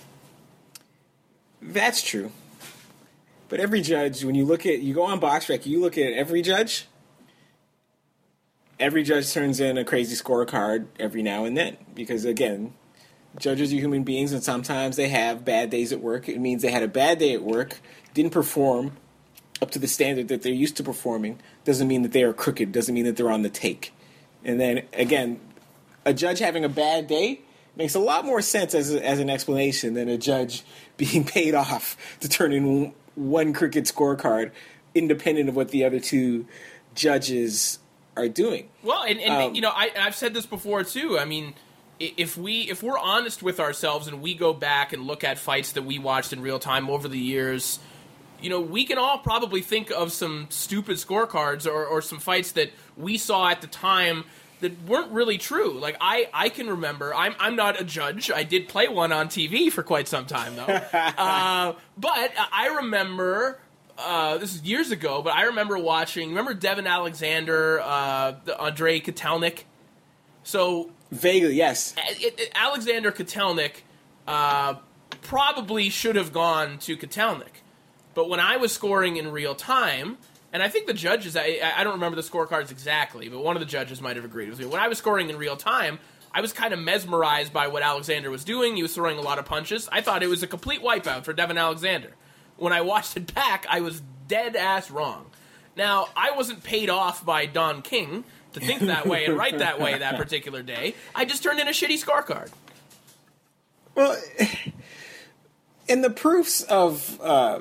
That's 1.60 2.02
true. 2.02 2.30
But 3.48 3.60
every 3.60 3.80
judge, 3.80 4.24
when 4.24 4.34
you 4.34 4.44
look 4.44 4.66
at, 4.66 4.80
you 4.80 4.94
go 4.94 5.04
on 5.04 5.20
BoxRec, 5.20 5.66
you 5.66 5.80
look 5.80 5.96
at 5.96 6.12
every 6.12 6.42
judge. 6.42 6.86
Every 8.78 9.02
judge 9.02 9.32
turns 9.32 9.60
in 9.60 9.78
a 9.78 9.84
crazy 9.84 10.16
scorecard 10.16 10.86
every 10.98 11.22
now 11.22 11.44
and 11.44 11.56
then 11.56 11.76
because, 11.94 12.24
again, 12.24 12.74
judges 13.38 13.72
are 13.72 13.76
human 13.76 14.02
beings 14.02 14.32
and 14.32 14.42
sometimes 14.42 14.96
they 14.96 15.08
have 15.08 15.44
bad 15.44 15.70
days 15.70 15.92
at 15.92 16.00
work. 16.00 16.28
It 16.28 16.40
means 16.40 16.62
they 16.62 16.70
had 16.70 16.82
a 16.82 16.88
bad 16.88 17.18
day 17.18 17.32
at 17.32 17.42
work, 17.42 17.80
didn't 18.12 18.32
perform 18.32 18.92
up 19.62 19.70
to 19.72 19.78
the 19.78 19.88
standard 19.88 20.28
that 20.28 20.42
they're 20.42 20.52
used 20.52 20.76
to 20.76 20.82
performing. 20.82 21.38
Doesn't 21.64 21.88
mean 21.88 22.02
that 22.02 22.12
they 22.12 22.22
are 22.22 22.32
crooked. 22.32 22.72
Doesn't 22.72 22.94
mean 22.94 23.04
that 23.04 23.16
they're 23.16 23.30
on 23.30 23.42
the 23.42 23.50
take. 23.50 23.92
And 24.44 24.60
then 24.60 24.82
again, 24.92 25.40
a 26.04 26.12
judge 26.14 26.38
having 26.38 26.64
a 26.64 26.68
bad 26.68 27.06
day 27.06 27.40
makes 27.74 27.94
a 27.94 28.00
lot 28.00 28.24
more 28.24 28.40
sense 28.40 28.74
as, 28.74 28.94
a, 28.94 29.04
as 29.04 29.18
an 29.18 29.28
explanation 29.28 29.94
than 29.94 30.08
a 30.08 30.16
judge 30.16 30.62
being 30.96 31.24
paid 31.24 31.54
off 31.54 31.96
to 32.20 32.28
turn 32.28 32.52
in 32.52 32.92
one 33.14 33.52
crooked 33.52 33.84
scorecard, 33.84 34.50
independent 34.94 35.48
of 35.48 35.56
what 35.56 35.70
the 35.70 35.84
other 35.84 36.00
two 36.00 36.46
judges 36.94 37.78
are 38.16 38.28
doing. 38.28 38.68
Well, 38.82 39.02
and, 39.02 39.20
and 39.20 39.34
Um, 39.34 39.54
you 39.54 39.60
know, 39.60 39.70
I, 39.70 39.90
I've 39.98 40.16
said 40.16 40.32
this 40.32 40.46
before 40.46 40.84
too. 40.84 41.18
I 41.18 41.24
mean, 41.24 41.54
if 41.98 42.36
we 42.36 42.62
if 42.62 42.82
we're 42.82 42.98
honest 42.98 43.42
with 43.42 43.58
ourselves 43.58 44.06
and 44.06 44.20
we 44.20 44.34
go 44.34 44.52
back 44.52 44.92
and 44.92 45.06
look 45.06 45.24
at 45.24 45.38
fights 45.38 45.72
that 45.72 45.82
we 45.82 45.98
watched 45.98 46.32
in 46.32 46.40
real 46.40 46.58
time 46.58 46.90
over 46.90 47.08
the 47.08 47.18
years, 47.18 47.78
you 48.40 48.50
know, 48.50 48.60
we 48.60 48.84
can 48.84 48.98
all 48.98 49.18
probably 49.18 49.62
think 49.62 49.90
of 49.90 50.12
some 50.12 50.46
stupid 50.50 50.96
scorecards 50.96 51.66
or, 51.66 51.86
or 51.86 52.02
some 52.02 52.18
fights 52.18 52.52
that 52.52 52.70
we 52.96 53.18
saw 53.18 53.48
at 53.48 53.60
the 53.60 53.66
time 53.66 54.24
that 54.60 54.72
weren't 54.84 55.12
really 55.12 55.38
true. 55.38 55.78
Like 55.78 55.96
I, 56.00 56.28
I 56.32 56.48
can 56.48 56.68
remember. 56.68 57.14
I'm 57.14 57.34
I'm 57.38 57.56
not 57.56 57.80
a 57.80 57.84
judge. 57.84 58.30
I 58.30 58.42
did 58.42 58.68
play 58.68 58.88
one 58.88 59.12
on 59.12 59.28
TV 59.28 59.70
for 59.70 59.82
quite 59.82 60.08
some 60.08 60.26
time 60.26 60.56
though. 60.56 60.62
uh, 60.92 61.74
but 61.96 62.32
I 62.52 62.76
remember. 62.76 63.58
Uh, 63.98 64.36
this 64.36 64.54
is 64.54 64.62
years 64.62 64.90
ago, 64.90 65.22
but 65.22 65.32
I 65.34 65.44
remember 65.44 65.78
watching. 65.78 66.28
Remember 66.28 66.52
Devin 66.52 66.86
Alexander, 66.86 67.80
uh, 67.82 68.34
the 68.44 68.58
Andre 68.58 69.00
Kotelnik. 69.00 69.64
So 70.42 70.90
Vaguely, 71.10 71.54
yes. 71.54 71.94
it, 71.96 72.38
it- 72.38 72.52
Alexander 72.54 73.10
Kotelnik 73.10 73.82
uh, 74.26 74.74
probably 75.22 75.88
should 75.88 76.16
have 76.16 76.32
gone 76.32 76.78
to 76.80 76.96
Kotelnik. 76.96 77.62
But 78.16 78.30
when 78.30 78.40
I 78.40 78.56
was 78.56 78.72
scoring 78.72 79.18
in 79.18 79.30
real 79.30 79.54
time, 79.54 80.16
and 80.50 80.62
I 80.62 80.70
think 80.70 80.86
the 80.86 80.94
judges, 80.94 81.36
I, 81.36 81.60
I 81.76 81.84
don't 81.84 81.92
remember 81.92 82.16
the 82.16 82.26
scorecards 82.26 82.70
exactly, 82.70 83.28
but 83.28 83.44
one 83.44 83.56
of 83.56 83.60
the 83.60 83.66
judges 83.66 84.00
might 84.00 84.16
have 84.16 84.24
agreed 84.24 84.48
with 84.48 84.58
me. 84.58 84.64
When 84.64 84.80
I 84.80 84.88
was 84.88 84.96
scoring 84.96 85.28
in 85.28 85.36
real 85.36 85.54
time, 85.54 85.98
I 86.32 86.40
was 86.40 86.54
kind 86.54 86.72
of 86.72 86.80
mesmerized 86.80 87.52
by 87.52 87.66
what 87.68 87.82
Alexander 87.82 88.30
was 88.30 88.42
doing. 88.42 88.74
He 88.74 88.80
was 88.80 88.94
throwing 88.94 89.18
a 89.18 89.20
lot 89.20 89.38
of 89.38 89.44
punches. 89.44 89.86
I 89.92 90.00
thought 90.00 90.22
it 90.22 90.28
was 90.28 90.42
a 90.42 90.46
complete 90.46 90.82
wipeout 90.82 91.24
for 91.24 91.34
Devin 91.34 91.58
Alexander. 91.58 92.14
When 92.56 92.72
I 92.72 92.80
watched 92.80 93.18
it 93.18 93.34
back, 93.34 93.66
I 93.68 93.80
was 93.80 94.00
dead 94.26 94.56
ass 94.56 94.90
wrong. 94.90 95.26
Now, 95.76 96.08
I 96.16 96.30
wasn't 96.30 96.64
paid 96.64 96.88
off 96.88 97.22
by 97.22 97.44
Don 97.44 97.82
King 97.82 98.24
to 98.54 98.60
think 98.60 98.80
that 98.80 99.06
way 99.06 99.26
and 99.26 99.36
write 99.36 99.58
that 99.58 99.78
way 99.78 99.98
that 99.98 100.16
particular 100.16 100.62
day. 100.62 100.94
I 101.14 101.26
just 101.26 101.42
turned 101.42 101.60
in 101.60 101.68
a 101.68 101.72
shitty 101.72 102.02
scorecard. 102.02 102.50
Well, 103.94 104.18
and 105.86 106.02
the 106.02 106.08
proofs 106.08 106.62
of, 106.62 107.20
uh, 107.20 107.58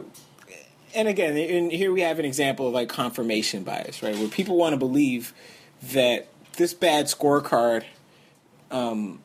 and 0.96 1.08
again, 1.08 1.38
and 1.38 1.72
here 1.72 1.92
we 1.92 2.02
have 2.02 2.20
an 2.20 2.26
example 2.26 2.68
of 2.68 2.74
like 2.74 2.90
confirmation 2.90 3.64
bias, 3.64 4.02
right? 4.02 4.16
Where 4.16 4.28
people 4.28 4.58
want 4.58 4.74
to 4.74 4.78
believe 4.78 5.34
that 5.92 6.28
this 6.58 6.74
bad 6.74 7.06
scorecard 7.06 7.84
um, 8.72 9.20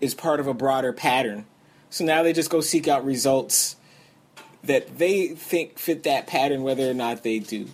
is 0.00 0.14
part 0.14 0.40
of 0.40 0.46
a 0.46 0.54
broader 0.54 0.92
pattern. 0.92 1.46
So 1.90 2.04
now 2.04 2.22
they 2.22 2.32
just 2.32 2.50
go 2.50 2.60
seek 2.60 2.88
out 2.88 3.04
results 3.04 3.76
that 4.64 4.98
they 4.98 5.28
think 5.28 5.78
fit 5.78 6.02
that 6.04 6.26
pattern, 6.26 6.62
whether 6.62 6.90
or 6.90 6.94
not 6.94 7.22
they 7.22 7.38
do. 7.38 7.68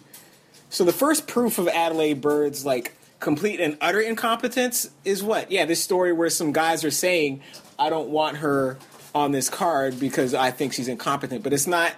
So 0.70 0.84
the 0.84 0.92
first 0.92 1.26
proof 1.26 1.58
of 1.58 1.68
Adalaide 1.68 2.20
Byrd's 2.20 2.64
like 2.64 2.94
complete 3.20 3.60
and 3.60 3.76
utter 3.80 4.00
incompetence 4.00 4.90
is 5.04 5.22
what? 5.22 5.50
Yeah, 5.50 5.64
this 5.64 5.82
story 5.82 6.12
where 6.12 6.30
some 6.30 6.52
guys 6.52 6.84
are 6.84 6.90
saying, 6.90 7.42
"I 7.78 7.90
don't 7.90 8.10
want 8.10 8.38
her 8.38 8.78
on 9.14 9.32
this 9.32 9.48
card 9.48 9.98
because 9.98 10.34
I 10.34 10.50
think 10.50 10.72
she's 10.72 10.88
incompetent," 10.88 11.42
but 11.42 11.52
it's 11.52 11.66
not 11.66 11.94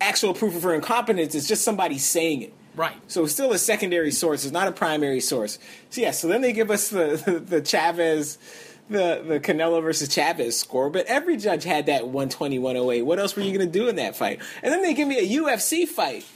actual 0.00 0.34
proof 0.34 0.54
of 0.56 0.62
her 0.62 0.74
incompetence. 0.74 1.34
It's 1.34 1.48
just 1.48 1.62
somebody 1.62 1.98
saying 1.98 2.42
it. 2.42 2.54
Right. 2.76 2.96
So 3.08 3.24
it's 3.24 3.32
still 3.32 3.52
a 3.52 3.58
secondary 3.58 4.10
source. 4.12 4.44
It's 4.44 4.52
not 4.52 4.68
a 4.68 4.72
primary 4.72 5.20
source. 5.20 5.58
So 5.90 6.00
yeah. 6.00 6.12
So 6.12 6.28
then 6.28 6.40
they 6.40 6.52
give 6.52 6.70
us 6.70 6.88
the 6.88 7.22
the, 7.24 7.38
the 7.60 7.64
Chavez. 7.64 8.38
The, 8.88 9.22
the 9.24 9.38
Canelo 9.38 9.80
versus 9.80 10.12
Chavez 10.12 10.58
score, 10.58 10.90
but 10.90 11.06
every 11.06 11.36
judge 11.36 11.62
had 11.62 11.86
that 11.86 12.06
120, 12.08 12.58
108. 12.58 13.02
What 13.02 13.20
else 13.20 13.36
were 13.36 13.42
you 13.42 13.56
going 13.56 13.70
to 13.70 13.78
do 13.78 13.86
in 13.88 13.94
that 13.94 14.16
fight? 14.16 14.40
And 14.64 14.72
then 14.72 14.82
they 14.82 14.94
give 14.94 15.06
me 15.06 15.16
a 15.16 15.40
UFC 15.40 15.86
fight. 15.86 16.26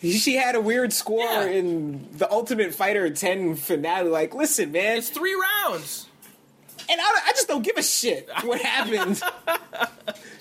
She 0.00 0.36
had 0.36 0.54
a 0.54 0.62
weird 0.62 0.94
score 0.94 1.20
Yeah. 1.24 1.44
in 1.44 2.08
the 2.16 2.30
Ultimate 2.32 2.72
Fighter 2.72 3.10
10 3.10 3.56
finale. 3.56 4.08
Like, 4.08 4.34
listen, 4.34 4.72
man, 4.72 4.96
It's 4.96 5.10
three 5.10 5.34
rounds. 5.34 6.06
and 6.88 6.98
I, 6.98 7.04
I 7.26 7.32
just 7.32 7.48
don't 7.48 7.60
give 7.62 7.76
a 7.76 7.82
shit 7.82 8.30
what 8.44 8.62
happened. 8.62 9.20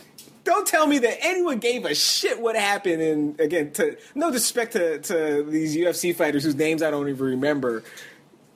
don't 0.48 0.66
tell 0.66 0.88
me 0.88 0.98
that 1.00 1.18
anyone 1.22 1.60
gave 1.60 1.84
a 1.84 1.94
shit 1.94 2.40
what 2.40 2.56
happened. 2.56 3.02
And 3.02 3.40
again, 3.40 3.72
to 3.74 3.98
no 4.16 4.32
disrespect 4.32 4.74
to, 4.74 5.00
to 5.00 5.44
these 5.44 5.76
UFC 5.76 6.16
fighters 6.16 6.46
whose 6.46 6.56
names 6.56 6.82
I 6.82 6.90
don't 6.90 7.10
even 7.10 7.26
remember, 7.26 7.84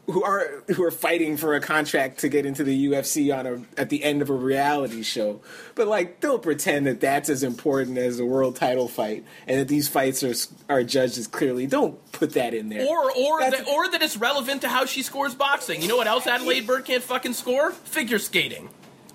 who 0.06 0.24
are 0.24 0.64
who 0.74 0.84
are 0.86 0.92
fighting 0.92 1.36
for 1.36 1.54
a 1.54 1.60
contract 1.60 2.20
to 2.20 2.30
get 2.30 2.46
into 2.46 2.64
the 2.64 2.88
UFC 2.88 3.38
on 3.38 3.46
a 3.46 3.62
at 3.78 3.90
the 3.90 4.06
end 4.06 4.22
of 4.22 4.30
a 4.30 4.34
reality 4.34 5.04
show. 5.04 5.42
But 5.76 5.90
like, 5.90 6.22
don't 6.22 6.42
pretend 6.42 6.88
that 6.88 7.02
that's 7.02 7.28
as 7.28 7.44
important 7.44 7.98
as 7.98 8.22
a 8.22 8.26
world 8.26 8.56
title 8.56 8.88
fight, 8.88 9.26
and 9.46 9.60
that 9.60 9.68
these 9.68 9.90
fights 9.90 10.24
are 10.24 10.74
are 10.74 10.84
judged 10.84 11.18
as 11.18 11.28
clearly. 11.28 11.68
Don't 11.68 12.00
put 12.14 12.32
that 12.36 12.54
in 12.54 12.70
there. 12.70 12.88
Or 12.88 13.12
or 13.12 13.42
that, 13.42 13.68
or 13.68 13.92
that 13.92 14.02
it's 14.02 14.16
relevant 14.16 14.62
to 14.62 14.70
how 14.70 14.86
she 14.86 15.04
scores 15.04 15.36
boxing. 15.36 15.82
You 15.82 15.90
know 15.90 15.98
what 15.98 16.08
else 16.08 16.26
Adalaide 16.26 16.66
Byrd 16.66 16.86
can't 16.86 17.04
fucking 17.04 17.34
score? 17.34 17.72
Figure 17.72 18.18
skating. 18.18 18.70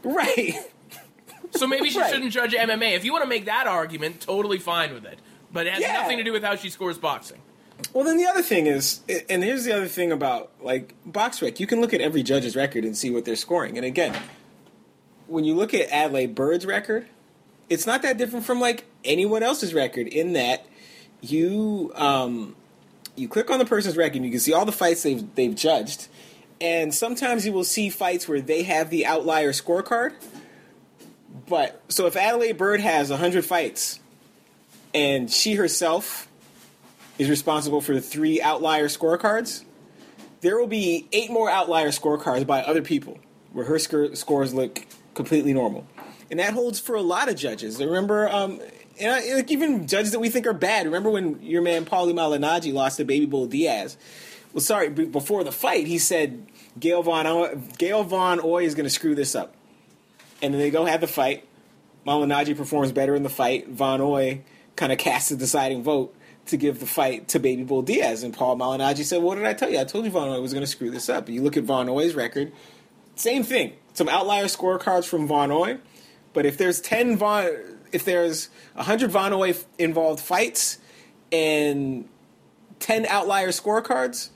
right. 0.05 0.53
So 1.53 1.66
maybe 1.66 1.90
she 1.90 1.99
Right. 1.99 2.12
shouldn't 2.12 2.32
judge 2.32 2.55
MMA. 2.55 2.94
If 2.94 3.05
you 3.05 3.12
want 3.12 3.24
to 3.24 3.28
make 3.28 3.44
that 3.47 3.66
argument, 3.66 4.20
totally 4.20 4.59
fine 4.59 4.92
with 4.94 5.05
it. 5.05 5.18
But 5.53 5.66
it 5.66 5.72
has 5.74 5.80
Yeah. 5.82 5.92
nothing 5.94 6.18
to 6.18 6.24
do 6.24 6.32
with 6.32 6.42
how 6.42 6.57
she 6.57 6.68
scores 6.70 6.99
boxing. 6.99 7.38
Well, 7.92 8.05
then 8.05 8.16
the 8.16 8.24
other 8.26 8.42
thing 8.42 8.66
is, 8.66 9.01
and 9.28 9.44
here's 9.44 9.64
the 9.64 9.72
other 9.72 9.86
thing 9.88 10.11
about 10.12 10.51
like 10.62 10.94
BoxRec, 11.11 11.61
you 11.61 11.66
can 11.66 11.80
look 11.80 11.92
at 11.94 12.01
every 12.01 12.22
judge's 12.22 12.57
record 12.57 12.84
and 12.84 12.97
see 12.97 13.11
what 13.11 13.24
they're 13.24 13.36
scoring. 13.36 13.76
And 13.76 13.84
again, 13.86 14.14
when 15.26 15.44
you 15.44 15.55
look 15.55 15.74
at 15.74 15.90
Adalaide 15.90 16.34
Byrd's 16.34 16.64
record, 16.66 17.07
it's 17.68 17.86
not 17.86 18.03
that 18.03 18.16
different 18.16 18.44
from 18.47 18.61
like 18.61 18.84
anyone 19.05 19.42
else's 19.42 19.74
record 19.74 20.07
in 20.07 20.32
that 20.34 20.66
you 21.20 21.92
um, 21.97 22.57
you 23.14 23.28
click 23.28 23.51
on 23.51 23.59
the 23.59 23.64
person's 23.64 23.97
record, 23.97 24.16
and 24.16 24.24
you 24.24 24.30
can 24.30 24.40
see 24.40 24.53
all 24.53 24.64
the 24.64 24.72
fights 24.72 25.03
they've 25.03 25.24
they've 25.34 25.55
judged, 25.55 26.09
and 26.61 26.94
sometimes 26.94 27.44
you 27.47 27.53
will 27.53 27.64
see 27.64 27.88
fights 27.90 28.28
where 28.28 28.40
they 28.40 28.62
have 28.62 28.90
the 28.90 29.05
outlier 29.07 29.53
scorecard. 29.53 30.12
But 31.49 31.82
so 31.89 32.07
if 32.07 32.16
Adalaide 32.16 32.57
Byrd 32.57 32.80
has 32.80 33.11
100 33.11 33.45
fights 33.45 34.01
and 34.95 35.30
she 35.30 35.55
herself 35.55 36.28
is 37.18 37.28
responsible 37.28 37.80
for 37.80 37.95
the 37.95 38.01
three 38.01 38.41
outlier 38.41 38.89
scorecards, 38.89 39.64
there 40.41 40.59
will 40.59 40.66
be 40.66 41.09
eight 41.12 41.30
more 41.30 41.51
outlier 41.51 41.89
scorecards 41.89 42.47
by 42.47 42.62
other 42.62 42.82
people 42.82 43.18
where 43.53 43.64
her 43.66 43.78
sc- 43.78 44.14
scores 44.14 44.55
look 44.55 44.87
completely 45.14 45.53
normal. 45.53 45.87
And 46.30 46.41
that 46.41 46.55
holds 46.55 46.80
for 46.80 46.95
a 46.95 47.03
lot 47.03 47.28
of 47.28 47.37
judges. 47.37 47.82
Remember, 47.82 48.28
um, 48.28 48.61
and 48.99 49.12
I, 49.12 49.34
like 49.34 49.51
even 49.51 49.87
judges 49.87 50.12
that 50.12 50.18
we 50.18 50.28
think 50.28 50.47
are 50.47 50.53
bad. 50.53 50.87
Remember 50.87 51.11
when 51.11 51.41
your 51.43 51.62
man 51.62 51.84
Paulie 51.84 52.12
Malignaggi 52.14 52.72
lost 52.72 52.97
to 52.97 53.05
Baby 53.05 53.26
Bull 53.26 53.47
Diaz? 53.47 53.97
Well, 54.53 54.62
sorry, 54.62 54.89
b- 54.89 55.05
before 55.05 55.45
the 55.45 55.53
fight, 55.53 55.87
he 55.87 55.99
said 55.99 56.47
Gail 56.80 57.03
Von 57.03 57.26
o- 57.26 57.57
Gale 57.78 58.05
Van 58.05 58.39
Hoy 58.39 58.64
is 58.64 58.74
going 58.74 58.84
to 58.84 58.91
screw 58.91 59.14
this 59.14 59.34
up. 59.34 59.55
And 60.43 60.53
then 60.53 60.61
they 60.61 60.70
go 60.70 60.84
have 60.84 61.01
the 61.01 61.07
fight. 61.07 61.47
Malignaggi 62.07 62.57
performs 62.57 62.93
better 62.93 63.14
in 63.14 63.22
the 63.22 63.28
fight. 63.28 63.68
Van 63.68 64.01
Hoy 64.01 64.43
kind 64.76 64.93
of 64.93 64.99
casts 64.99 65.30
the 65.30 65.37
deciding 65.37 65.82
vote 65.82 66.14
to 66.47 66.57
give 66.57 66.78
the 66.78 66.87
fight 66.87 67.28
to 67.28 67.41
Baby 67.41 67.64
Bull 67.64 67.82
Diaz. 67.82 68.22
And 68.22 68.32
Paul 68.32 68.57
Malignaggi 68.57 69.05
said, 69.05 69.22
What 69.22 69.37
did 69.37 69.45
I 69.45 69.55
tell 69.55 69.70
you? 69.70 69.80
I 69.80 69.84
told 69.84 70.05
you 70.05 70.11
Van 70.11 70.28
Hoy 70.28 70.41
was 70.41 70.53
going 70.53 70.64
to 70.64 70.70
screw 70.70 70.91
this 70.91 71.09
up. 71.09 71.28
You 71.28 71.43
look 71.43 71.57
at 71.57 71.64
Van 71.64 71.89
Hoy's 71.89 72.14
record, 72.14 72.53
same 73.16 73.43
thing. 73.43 73.72
Some 73.95 74.09
outlier 74.09 74.45
scorecards 74.45 75.07
from 75.07 75.26
Van 75.26 75.51
Hoy. 75.51 75.78
But 76.32 76.47
if 76.47 76.59
there's 76.59 76.80
10 76.80 77.16
Von, 77.16 77.51
if 77.93 78.05
there's 78.05 78.51
100 78.74 79.11
Van 79.11 79.32
Hoy 79.32 79.55
involved 79.78 80.20
fights 80.20 80.78
and 81.32 82.09
10 82.80 83.07
outlier 83.07 83.49
scorecards, 83.49 84.30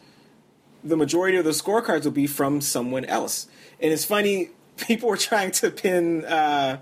the 0.83 0.97
majority 0.97 1.37
of 1.37 1.45
the 1.45 1.51
scorecards 1.51 2.05
will 2.05 2.11
be 2.11 2.27
from 2.27 2.61
someone 2.61 3.05
else. 3.05 3.49
And 3.81 3.93
it's 3.93 4.05
funny, 4.05 4.51
people 4.81 5.09
were 5.09 5.17
trying 5.17 5.51
to 5.53 5.71
pin, 5.71 6.25
uh, 6.25 6.79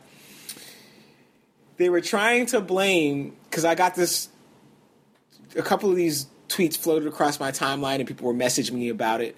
they 1.76 1.88
were 1.88 2.00
trying 2.00 2.46
to 2.46 2.60
blame, 2.60 3.36
because 3.44 3.64
I 3.64 3.74
got 3.74 3.94
this, 3.94 4.28
a 5.56 5.62
couple 5.62 5.90
of 5.90 5.96
these 5.96 6.26
tweets 6.48 6.76
floated 6.76 7.06
across 7.06 7.38
my 7.38 7.50
timeline 7.52 7.96
and 7.96 8.06
people 8.08 8.26
were 8.26 8.34
messaging 8.34 8.72
me 8.72 8.88
about 8.88 9.20
it. 9.20 9.36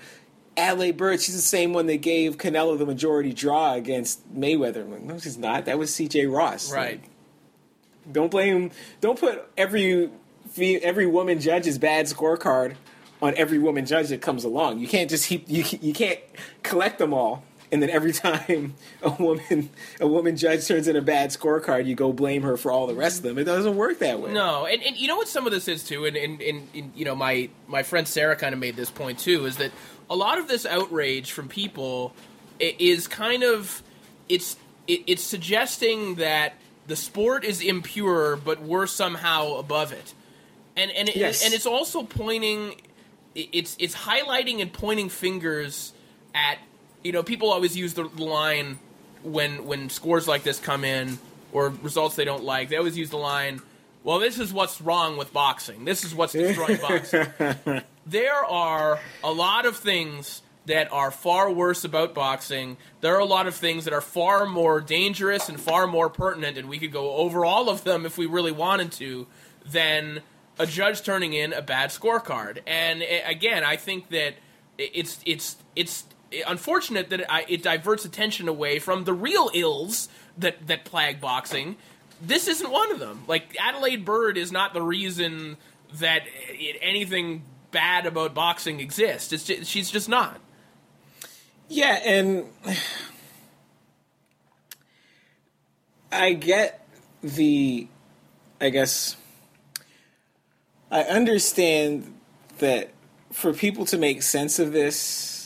Adalaide 0.56 0.96
Byrd, 0.96 1.20
she's 1.20 1.34
the 1.34 1.40
same 1.40 1.72
one 1.72 1.86
that 1.86 1.98
gave 1.98 2.36
Canelo 2.36 2.78
the 2.78 2.86
majority 2.86 3.32
draw 3.32 3.74
against 3.74 4.32
Mayweather. 4.34 4.82
I'm 4.82 4.92
like, 4.92 5.02
no, 5.02 5.18
she's 5.18 5.38
not. 5.38 5.64
That 5.64 5.78
was 5.78 5.90
CJ 5.90 6.32
Ross. 6.32 6.72
Right. 6.72 7.00
Like, 7.00 7.10
don't 8.12 8.30
blame. 8.30 8.70
Don't 9.00 9.18
put 9.18 9.48
every 9.56 10.10
every 10.58 11.06
woman 11.06 11.40
judge's 11.40 11.78
bad 11.78 12.06
scorecard 12.06 12.74
on 13.22 13.34
every 13.36 13.58
woman 13.58 13.86
judge 13.86 14.08
that 14.08 14.20
comes 14.20 14.44
along. 14.44 14.78
You 14.78 14.88
can't 14.88 15.08
just 15.08 15.26
heap. 15.26 15.44
You 15.48 15.64
you 15.80 15.92
can't 15.92 16.18
collect 16.62 16.98
them 16.98 17.12
all, 17.12 17.44
and 17.72 17.82
then 17.82 17.90
every 17.90 18.12
time 18.26 18.74
a 19.02 19.10
woman 19.10 19.70
a 20.00 20.06
woman 20.06 20.36
judge 20.36 20.66
turns 20.66 20.88
in 20.88 20.96
a 20.96 21.02
bad 21.02 21.30
scorecard, 21.30 21.86
you 21.86 21.94
go 21.94 22.12
blame 22.12 22.42
her 22.42 22.56
for 22.56 22.70
all 22.72 22.86
the 22.86 22.94
rest 22.94 23.18
of 23.18 23.22
them. 23.24 23.38
It 23.38 23.44
doesn't 23.44 23.76
work 23.76 23.98
that 24.00 24.20
way. 24.20 24.32
No, 24.32 24.66
and, 24.66 24.82
and 24.82 24.96
you 24.96 25.08
know 25.08 25.16
what 25.16 25.28
some 25.28 25.46
of 25.46 25.52
this 25.52 25.68
is 25.68 25.84
too, 25.84 26.04
and, 26.06 26.16
and, 26.16 26.40
and, 26.42 26.68
and 26.74 26.92
you 26.94 27.04
know 27.04 27.14
my 27.14 27.48
my 27.66 27.82
friend 27.82 28.06
Sarah 28.08 28.36
kind 28.36 28.52
of 28.54 28.58
made 28.60 28.76
this 28.76 28.90
point 28.90 29.18
too, 29.18 29.46
is 29.46 29.56
that 29.58 29.70
a 30.08 30.16
lot 30.16 30.38
of 30.38 30.48
this 30.48 30.66
outrage 30.66 31.30
from 31.32 31.48
people 31.48 32.12
is 32.58 33.06
kind 33.08 33.42
of 33.42 33.82
it's 34.28 34.56
it, 34.86 35.02
it's 35.06 35.22
suggesting 35.22 36.16
that 36.16 36.54
the 36.86 36.96
sport 36.96 37.44
is 37.44 37.60
impure, 37.60 38.36
but 38.36 38.60
we're 38.62 38.86
somehow 38.86 39.54
above 39.54 39.92
it, 39.92 40.12
and 40.76 40.90
and 40.90 41.08
it, 41.08 41.16
Yes. 41.16 41.44
and 41.44 41.54
it's 41.54 41.66
also 41.66 42.02
pointing, 42.02 42.80
it's 43.36 43.76
it's 43.78 43.94
highlighting 43.94 44.60
and 44.60 44.72
pointing 44.72 45.08
fingers 45.08 45.92
at 46.34 46.58
you 47.02 47.12
know 47.12 47.22
people 47.22 47.50
always 47.50 47.76
use 47.76 47.94
the 47.94 48.04
line 48.04 48.78
when 49.22 49.64
when 49.66 49.90
scores 49.90 50.26
like 50.28 50.42
this 50.42 50.58
come 50.58 50.84
in 50.84 51.18
or 51.52 51.68
results 51.82 52.16
they 52.16 52.24
don't 52.24 52.44
like. 52.44 52.68
They 52.68 52.76
always 52.76 52.96
use 52.96 53.10
the 53.10 53.18
line, 53.18 53.60
"Well, 54.04 54.18
this 54.18 54.38
is 54.38 54.52
what's 54.52 54.80
wrong 54.80 55.16
with 55.16 55.32
boxing. 55.32 55.84
This 55.84 56.04
is 56.04 56.14
what's 56.14 56.32
destroying 56.32 56.80
boxing." 56.88 57.26
There 58.06 58.44
are 58.44 58.98
a 59.22 59.32
lot 59.32 59.66
of 59.66 59.76
things 59.76 60.42
that 60.66 60.92
are 60.92 61.10
far 61.10 61.50
worse 61.50 61.84
about 61.84 62.14
boxing. 62.14 62.76
There 63.00 63.14
are 63.14 63.20
a 63.20 63.24
lot 63.24 63.46
of 63.46 63.54
things 63.54 63.84
that 63.84 63.94
are 63.94 64.00
far 64.00 64.46
more 64.46 64.80
dangerous 64.80 65.48
and 65.48 65.60
far 65.60 65.86
more 65.86 66.08
pertinent, 66.08 66.58
and 66.58 66.68
we 66.68 66.78
could 66.78 66.92
go 66.92 67.12
over 67.16 67.44
all 67.44 67.68
of 67.68 67.84
them 67.84 68.06
if 68.06 68.18
we 68.18 68.26
really 68.26 68.52
wanted 68.52 68.92
to, 68.92 69.26
than 69.64 70.20
a 70.58 70.66
judge 70.66 71.02
turning 71.02 71.32
in 71.32 71.52
a 71.52 71.62
bad 71.62 71.90
scorecard. 71.90 72.58
And 72.66 73.02
eh, 73.02 73.22
again, 73.26 73.64
I 73.64 73.76
think 73.76 74.10
that 74.10 74.34
it's 74.78 75.20
it's 75.26 75.56
it's 75.74 76.04
unfortunate 76.46 77.10
that 77.10 77.20
it, 77.20 77.28
it 77.48 77.62
diverts 77.62 78.04
attention 78.04 78.48
away 78.48 78.78
from 78.78 79.04
the 79.04 79.12
real 79.12 79.50
ills 79.54 80.08
that 80.38 80.66
that 80.66 80.84
plague 80.84 81.20
boxing. 81.20 81.76
This 82.22 82.48
isn't 82.48 82.70
one 82.70 82.92
of 82.92 82.98
them. 82.98 83.24
Like 83.26 83.56
Adalaide 83.58 84.04
Byrd 84.04 84.36
is 84.36 84.52
not 84.52 84.74
the 84.74 84.82
reason 84.82 85.56
that 85.94 86.22
it, 86.48 86.76
anything 86.82 87.42
bad 87.70 88.06
about 88.06 88.34
boxing 88.34 88.80
exists. 88.80 89.32
It's 89.32 89.44
just, 89.44 89.70
she's 89.70 89.90
just 89.90 90.08
not. 90.08 90.40
Yeah, 91.68 92.00
and 92.04 92.46
I 96.10 96.32
get 96.32 96.86
the, 97.22 97.86
I 98.60 98.70
guess, 98.70 99.16
I 100.90 101.02
understand 101.02 102.12
that 102.58 102.90
for 103.30 103.52
people 103.52 103.84
to 103.86 103.98
make 103.98 104.22
sense 104.22 104.58
of 104.58 104.72
this, 104.72 105.39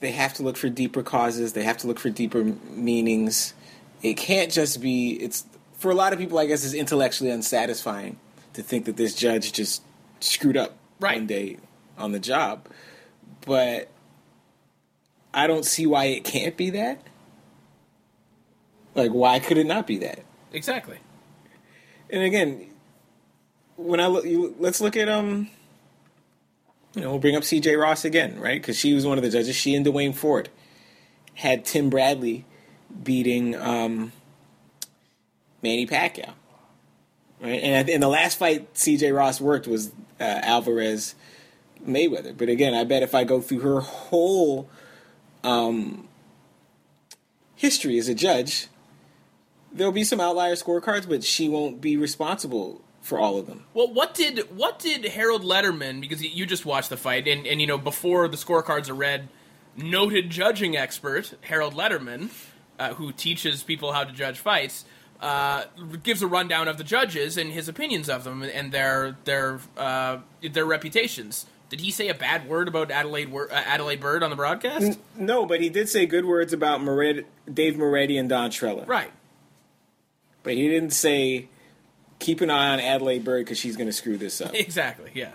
they 0.00 0.12
have 0.12 0.34
to 0.34 0.42
look 0.42 0.56
for 0.56 0.68
deeper 0.68 1.02
causes, 1.02 1.52
they 1.52 1.64
have 1.64 1.78
to 1.78 1.86
look 1.86 1.98
for 1.98 2.10
deeper 2.10 2.44
meanings. 2.44 3.54
It 4.02 4.14
can't 4.14 4.52
just 4.52 4.80
be, 4.80 5.12
it's, 5.14 5.44
for 5.78 5.90
a 5.90 5.94
lot 5.94 6.12
of 6.12 6.18
people, 6.18 6.38
I 6.38 6.46
guess, 6.46 6.64
it's 6.64 6.74
intellectually 6.74 7.30
unsatisfying 7.30 8.18
to 8.52 8.62
think 8.62 8.84
that 8.86 8.96
this 8.96 9.14
judge 9.14 9.52
just 9.52 9.82
screwed 10.20 10.56
up 10.56 10.76
Right. 10.98 11.16
one 11.18 11.26
day 11.26 11.58
on 11.98 12.12
the 12.12 12.18
job. 12.18 12.66
But 13.44 13.88
I 15.32 15.46
don't 15.46 15.64
see 15.64 15.86
why 15.86 16.06
it 16.06 16.24
can't 16.24 16.56
be 16.56 16.70
that. 16.70 17.02
Like, 18.94 19.10
why 19.12 19.38
could 19.40 19.58
it 19.58 19.66
not 19.66 19.86
be 19.86 19.98
that? 19.98 20.20
Exactly. 20.52 20.98
And 22.08 22.22
again, 22.22 22.70
when 23.76 24.00
I 24.00 24.06
look, 24.06 24.24
you, 24.24 24.54
let's 24.58 24.80
look 24.80 24.96
at 24.96 25.08
um, 25.08 25.50
you 26.96 27.02
know, 27.02 27.10
we'll 27.10 27.18
bring 27.18 27.36
up 27.36 27.44
C.J. 27.44 27.76
Ross 27.76 28.06
again, 28.06 28.40
right? 28.40 28.60
Because 28.60 28.78
she 28.78 28.94
was 28.94 29.06
one 29.06 29.18
of 29.18 29.22
the 29.22 29.28
judges. 29.28 29.54
She 29.54 29.74
and 29.74 29.84
Duane 29.84 30.14
Ford 30.14 30.48
had 31.34 31.66
Tim 31.66 31.90
Bradley 31.90 32.46
beating 33.04 33.54
um, 33.54 34.12
Manny 35.62 35.86
Pacquiao, 35.86 36.32
Right, 37.38 37.62
and 37.62 37.90
in 37.90 38.00
the 38.00 38.08
last 38.08 38.38
fight 38.38 38.66
C.J. 38.78 39.12
Ross 39.12 39.42
worked 39.42 39.66
was 39.66 39.88
uh, 40.18 40.24
Alvarez 40.24 41.14
Mayweather. 41.86 42.34
But 42.36 42.48
again, 42.48 42.72
I 42.72 42.84
bet 42.84 43.02
if 43.02 43.14
I 43.14 43.24
go 43.24 43.42
through 43.42 43.60
her 43.60 43.80
whole 43.80 44.70
um, 45.44 46.08
history 47.54 47.98
as 47.98 48.08
a 48.08 48.14
judge, 48.14 48.68
there'll 49.70 49.92
be 49.92 50.02
some 50.02 50.18
outlier 50.18 50.54
scorecards, 50.54 51.06
but 51.06 51.22
she 51.22 51.46
won't 51.46 51.82
be 51.82 51.98
responsible 51.98 52.80
for 53.06 53.20
all 53.20 53.38
of 53.38 53.46
them. 53.46 53.64
Well, 53.72 53.92
what 53.92 54.14
did 54.14 54.40
what 54.56 54.80
did 54.80 55.04
Harold 55.04 55.42
Lederman? 55.42 56.00
Because 56.00 56.22
you 56.22 56.44
just 56.44 56.66
watched 56.66 56.90
the 56.90 56.96
fight, 56.96 57.28
and 57.28 57.46
and 57.46 57.60
you 57.60 57.66
know 57.66 57.78
before 57.78 58.26
the 58.26 58.36
scorecards 58.36 58.90
are 58.90 58.94
read, 58.94 59.28
noted 59.76 60.28
judging 60.28 60.76
expert 60.76 61.34
Harold 61.42 61.74
Lederman, 61.74 62.30
uh, 62.78 62.94
who 62.94 63.12
teaches 63.12 63.62
people 63.62 63.92
how 63.92 64.02
to 64.02 64.12
judge 64.12 64.40
fights, 64.40 64.84
uh, 65.20 65.64
gives 66.02 66.20
a 66.20 66.26
rundown 66.26 66.66
of 66.66 66.78
the 66.78 66.84
judges 66.84 67.36
and 67.36 67.52
his 67.52 67.68
opinions 67.68 68.10
of 68.10 68.24
them 68.24 68.42
and 68.42 68.72
their 68.72 69.16
their 69.24 69.60
uh, 69.76 70.18
their 70.42 70.66
reputations. 70.66 71.46
Did 71.68 71.80
he 71.80 71.90
say 71.90 72.08
a 72.08 72.14
bad 72.14 72.48
word 72.48 72.66
about 72.66 72.90
Adalaide 72.90 73.32
uh, 73.32 73.46
Adalaide 73.52 74.00
Byrd 74.00 74.24
on 74.24 74.30
the 74.30 74.36
broadcast? 74.36 74.98
No, 75.16 75.46
but 75.46 75.60
he 75.60 75.68
did 75.68 75.88
say 75.88 76.06
good 76.06 76.24
words 76.24 76.52
about 76.52 76.82
Mored- 76.82 77.26
Dave 77.52 77.76
Moretti 77.76 78.18
and 78.18 78.28
Don 78.28 78.50
Trella. 78.50 78.84
Right. 78.84 79.12
But 80.42 80.54
he 80.54 80.68
didn't 80.68 80.92
say 80.92 81.48
keep 82.18 82.40
an 82.40 82.50
eye 82.50 82.72
on 82.72 82.80
Adalaide 82.80 83.24
Byrd 83.24 83.44
because 83.44 83.58
she's 83.58 83.76
going 83.76 83.88
to 83.88 83.92
screw 83.92 84.16
this 84.16 84.40
up. 84.40 84.54
Exactly. 84.54 85.10
Yeah. 85.14 85.32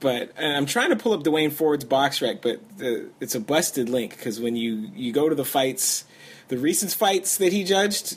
But 0.00 0.32
and 0.36 0.56
I'm 0.56 0.64
trying 0.66 0.90
to 0.90 0.96
pull 0.96 1.12
up 1.12 1.22
Duane 1.22 1.50
Ford's 1.50 1.84
BoxRec, 1.84 2.40
but 2.40 2.60
the, 2.78 3.10
it's 3.20 3.34
a 3.34 3.40
busted 3.40 3.90
link 3.90 4.16
because 4.16 4.40
when 4.40 4.56
you 4.56 4.88
you 4.94 5.12
go 5.12 5.28
to 5.28 5.34
the 5.34 5.44
fights, 5.44 6.04
the 6.48 6.56
recent 6.56 6.92
fights 6.92 7.36
that 7.36 7.52
he 7.52 7.64
judged, 7.64 8.16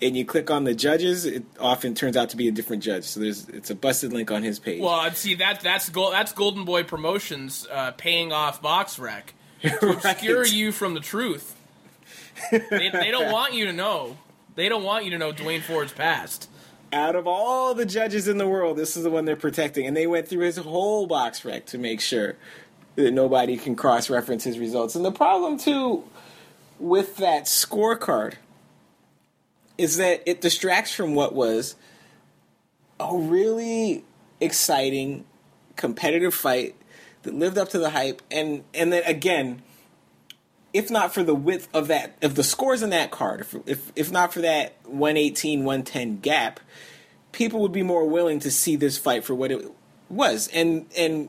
and 0.00 0.16
you 0.16 0.24
click 0.24 0.48
on 0.48 0.62
the 0.62 0.74
judges, 0.74 1.24
it 1.26 1.42
often 1.58 1.94
turns 1.96 2.16
out 2.16 2.28
to 2.30 2.36
be 2.36 2.46
a 2.46 2.52
different 2.52 2.84
judge. 2.84 3.02
So 3.02 3.18
there's 3.18 3.48
it's 3.48 3.68
a 3.68 3.74
busted 3.74 4.12
link 4.12 4.30
on 4.30 4.44
his 4.44 4.60
page. 4.60 4.80
Well, 4.80 5.10
see 5.10 5.34
that 5.34 5.58
that's 5.60 5.88
gold, 5.88 6.12
that's 6.12 6.30
Golden 6.32 6.64
Boy 6.64 6.84
Promotions 6.84 7.66
uh, 7.68 7.90
paying 7.96 8.30
off 8.32 8.62
BoxRec 8.62 9.22
to 9.62 9.90
obscure 9.90 10.42
Right. 10.42 10.52
you 10.52 10.70
from 10.70 10.94
the 10.94 11.00
truth. 11.00 11.56
they, 12.52 12.90
they 12.90 13.10
don't 13.10 13.32
want 13.32 13.54
you 13.54 13.66
to 13.66 13.72
know. 13.72 14.18
They 14.54 14.68
don't 14.68 14.84
want 14.84 15.04
you 15.04 15.10
to 15.10 15.18
know 15.18 15.32
Duane 15.32 15.62
Ford's 15.62 15.92
past. 15.92 16.48
Out 16.94 17.16
of 17.16 17.26
all 17.26 17.74
the 17.74 17.84
judges 17.84 18.28
in 18.28 18.38
the 18.38 18.46
world, 18.46 18.76
this 18.76 18.96
is 18.96 19.02
the 19.02 19.10
one 19.10 19.24
they're 19.24 19.34
protecting, 19.34 19.84
and 19.84 19.96
they 19.96 20.06
went 20.06 20.28
through 20.28 20.44
his 20.44 20.58
whole 20.58 21.08
BoxRec 21.08 21.64
to 21.66 21.78
make 21.78 22.00
sure 22.00 22.36
that 22.94 23.10
nobody 23.10 23.56
can 23.56 23.74
cross 23.74 24.08
reference 24.08 24.44
his 24.44 24.60
results. 24.60 24.94
And 24.94 25.04
the 25.04 25.10
problem 25.10 25.58
too 25.58 26.04
with 26.78 27.16
that 27.16 27.46
scorecard 27.46 28.34
is 29.76 29.96
that 29.96 30.22
it 30.24 30.40
distracts 30.40 30.94
from 30.94 31.16
what 31.16 31.34
was 31.34 31.74
a 33.00 33.16
really 33.16 34.04
exciting 34.40 35.24
competitive 35.74 36.32
fight 36.32 36.76
that 37.22 37.34
lived 37.34 37.58
up 37.58 37.70
to 37.70 37.78
the 37.78 37.90
hype 37.90 38.22
and 38.30 38.62
and 38.72 38.92
then 38.92 39.02
again 39.04 39.62
if 40.74 40.90
not 40.90 41.14
for 41.14 41.22
the 41.22 41.34
width 41.34 41.68
of 41.72 41.88
that 41.88 42.18
of 42.20 42.34
the 42.34 42.44
scores 42.44 42.82
in 42.82 42.90
that 42.90 43.10
card 43.10 43.40
if 43.40 43.56
if, 43.66 43.92
if 43.96 44.10
not 44.12 44.34
for 44.34 44.42
that 44.42 44.74
118 44.84 45.64
110 45.64 46.18
gap 46.18 46.60
people 47.34 47.60
would 47.60 47.72
be 47.72 47.82
more 47.82 48.06
willing 48.06 48.38
to 48.38 48.50
see 48.50 48.76
this 48.76 48.96
fight 48.96 49.24
for 49.24 49.34
what 49.34 49.50
it 49.50 49.70
was. 50.08 50.48
And 50.48 50.86
and 50.96 51.28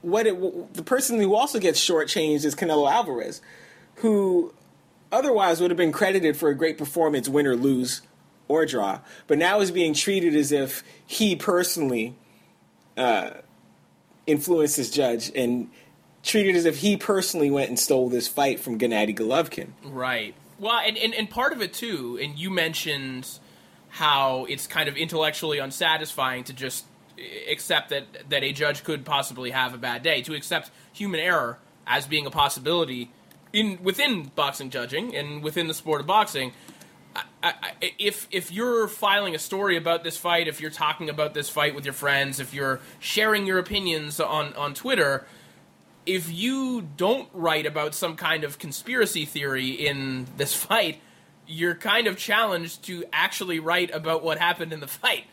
what 0.00 0.26
it 0.26 0.74
the 0.74 0.82
person 0.82 1.20
who 1.20 1.34
also 1.34 1.58
gets 1.58 1.78
shortchanged 1.78 2.44
is 2.44 2.54
Canelo 2.54 2.90
Alvarez 2.90 3.42
who 3.96 4.54
otherwise 5.10 5.60
would 5.60 5.70
have 5.70 5.76
been 5.76 5.92
credited 5.92 6.36
for 6.36 6.48
a 6.48 6.54
great 6.54 6.78
performance, 6.78 7.28
win 7.28 7.46
or 7.46 7.54
lose 7.54 8.00
or 8.48 8.64
draw, 8.64 9.00
but 9.26 9.36
now 9.36 9.60
is 9.60 9.70
being 9.70 9.92
treated 9.92 10.34
as 10.34 10.50
if 10.50 10.82
he 11.06 11.36
personally 11.36 12.16
uh, 12.96 13.30
influenced 14.26 14.76
his 14.76 14.90
judge 14.90 15.30
and 15.34 15.70
treated 16.22 16.56
as 16.56 16.64
if 16.64 16.78
he 16.78 16.96
personally 16.96 17.50
went 17.50 17.68
and 17.68 17.78
stole 17.78 18.08
this 18.08 18.28
fight 18.28 18.60
from 18.60 18.78
Gennady 18.78 19.16
Golovkin. 19.16 19.70
Right. 19.84 20.34
Well, 20.58 20.80
and, 20.84 20.96
and, 20.96 21.14
and 21.14 21.28
part 21.28 21.52
of 21.52 21.60
it 21.60 21.72
too, 21.72 22.18
and 22.22 22.38
you 22.38 22.50
mentioned 22.50 23.28
how 23.88 24.46
it's 24.48 24.66
kind 24.66 24.88
of 24.88 24.96
intellectually 24.96 25.58
unsatisfying 25.58 26.44
to 26.44 26.52
just 26.52 26.84
accept 27.50 27.90
that, 27.90 28.30
that 28.30 28.42
a 28.42 28.52
judge 28.52 28.84
could 28.84 29.04
possibly 29.04 29.50
have 29.50 29.74
a 29.74 29.78
bad 29.78 30.02
day, 30.02 30.22
to 30.22 30.34
accept 30.34 30.70
human 30.92 31.20
error 31.20 31.58
as 31.86 32.06
being 32.06 32.26
a 32.26 32.30
possibility 32.30 33.10
in 33.52 33.78
within 33.82 34.30
boxing 34.34 34.70
judging 34.70 35.14
and 35.14 35.42
within 35.42 35.66
the 35.66 35.74
sport 35.74 36.00
of 36.00 36.06
boxing. 36.06 36.52
I, 37.14 37.22
I, 37.42 37.72
if 37.98 38.26
if 38.30 38.50
you're 38.50 38.88
filing 38.88 39.34
a 39.34 39.38
story 39.38 39.76
about 39.76 40.04
this 40.04 40.16
fight, 40.16 40.48
if 40.48 40.60
you're 40.60 40.70
talking 40.70 41.10
about 41.10 41.34
this 41.34 41.48
fight 41.48 41.74
with 41.74 41.84
your 41.84 41.92
friends, 41.92 42.40
if 42.40 42.54
you're 42.54 42.80
sharing 42.98 43.46
your 43.46 43.58
opinions 43.58 44.20
on 44.20 44.54
on 44.54 44.72
Twitter, 44.72 45.26
if 46.06 46.32
you 46.32 46.82
don't 46.96 47.28
write 47.32 47.66
about 47.66 47.94
some 47.94 48.16
kind 48.16 48.44
of 48.44 48.58
conspiracy 48.58 49.24
theory 49.24 49.70
in 49.70 50.26
this 50.36 50.54
fight, 50.64 51.00
you're 51.46 51.74
kind 51.74 52.06
of 52.06 52.16
challenged 52.16 52.84
to 52.84 53.04
actually 53.12 53.58
write 53.58 53.90
about 53.92 54.22
what 54.22 54.38
happened 54.38 54.72
in 54.72 54.80
the 54.80 54.86
fight. 54.86 55.24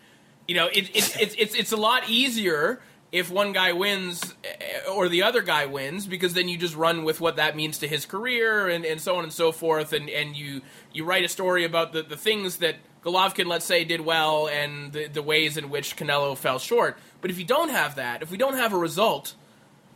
You 0.48 0.56
know, 0.56 0.68
it, 0.68 0.90
it, 0.90 1.22
it's 1.22 1.36
it's 1.36 1.56
it's 1.56 1.72
a 1.72 1.78
lot 1.78 2.10
easier 2.10 2.82
if 3.12 3.32
one 3.32 3.54
guy 3.54 3.74
wins 3.74 4.36
eh, 4.44 4.90
or 4.92 5.10
the 5.10 5.24
other 5.24 5.42
guy 5.42 5.66
wins 5.66 6.06
because 6.06 6.34
then 6.34 6.48
you 6.48 6.58
just 6.58 6.76
run 6.76 7.04
with 7.04 7.22
what 7.22 7.38
that 7.38 7.56
means 7.56 7.80
to 7.80 7.88
his 7.88 8.06
career 8.06 8.68
and, 8.68 8.86
and 8.86 9.02
so 9.02 9.16
on 9.16 9.24
and 9.24 9.34
so 9.34 9.52
forth 9.52 9.94
and, 9.94 10.10
and 10.10 10.36
you 10.36 10.62
you 10.94 11.04
write 11.04 11.24
a 11.24 11.28
story 11.28 11.66
about 11.66 11.94
the, 11.94 12.02
the 12.04 12.18
things 12.18 12.58
that 12.58 12.76
Golovkin 13.04 13.46
let's 13.46 13.66
say 13.66 13.84
did 13.84 14.02
well 14.02 14.48
and 14.48 14.92
the, 14.92 15.08
the 15.08 15.22
ways 15.22 15.58
in 15.58 15.70
which 15.70 15.96
Canelo 15.96 16.36
fell 16.38 16.60
short. 16.60 16.98
But 17.22 17.32
if 17.32 17.40
you 17.40 17.46
don't 17.46 17.70
have 17.70 17.96
that, 17.96 18.22
if 18.22 18.32
we 18.32 18.38
don't 18.38 18.56
have 18.56 18.74
a 18.74 18.78
result, 18.78 19.36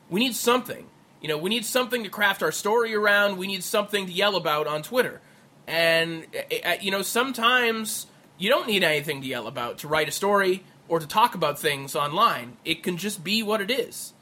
we 0.09 0.19
need 0.19 0.35
something. 0.35 0.85
You 1.21 1.29
know, 1.29 1.37
we 1.37 1.49
need 1.49 1.65
something 1.65 2.03
to 2.03 2.09
craft 2.09 2.43
our 2.43 2.51
story 2.51 2.93
around. 2.93 3.37
We 3.37 3.47
need 3.47 3.63
something 3.63 4.05
to 4.07 4.11
yell 4.11 4.35
about 4.35 4.67
on 4.67 4.83
Twitter. 4.83 5.21
And 5.67 6.25
uh, 6.65 6.73
you 6.81 6.91
know, 6.91 7.01
sometimes 7.01 8.07
you 8.37 8.49
don't 8.49 8.67
need 8.67 8.83
anything 8.83 9.21
to 9.21 9.27
yell 9.27 9.47
about 9.47 9.77
to 9.79 9.87
write 9.87 10.07
a 10.09 10.11
story 10.11 10.63
or 10.87 10.99
to 10.99 11.07
talk 11.07 11.33
about 11.33 11.57
things 11.57 11.95
online. 11.95 12.57
It 12.65 12.83
can 12.83 12.97
just 12.97 13.23
be 13.23 13.41
what 13.41 13.61
it 13.61 13.71
is. 13.71 14.13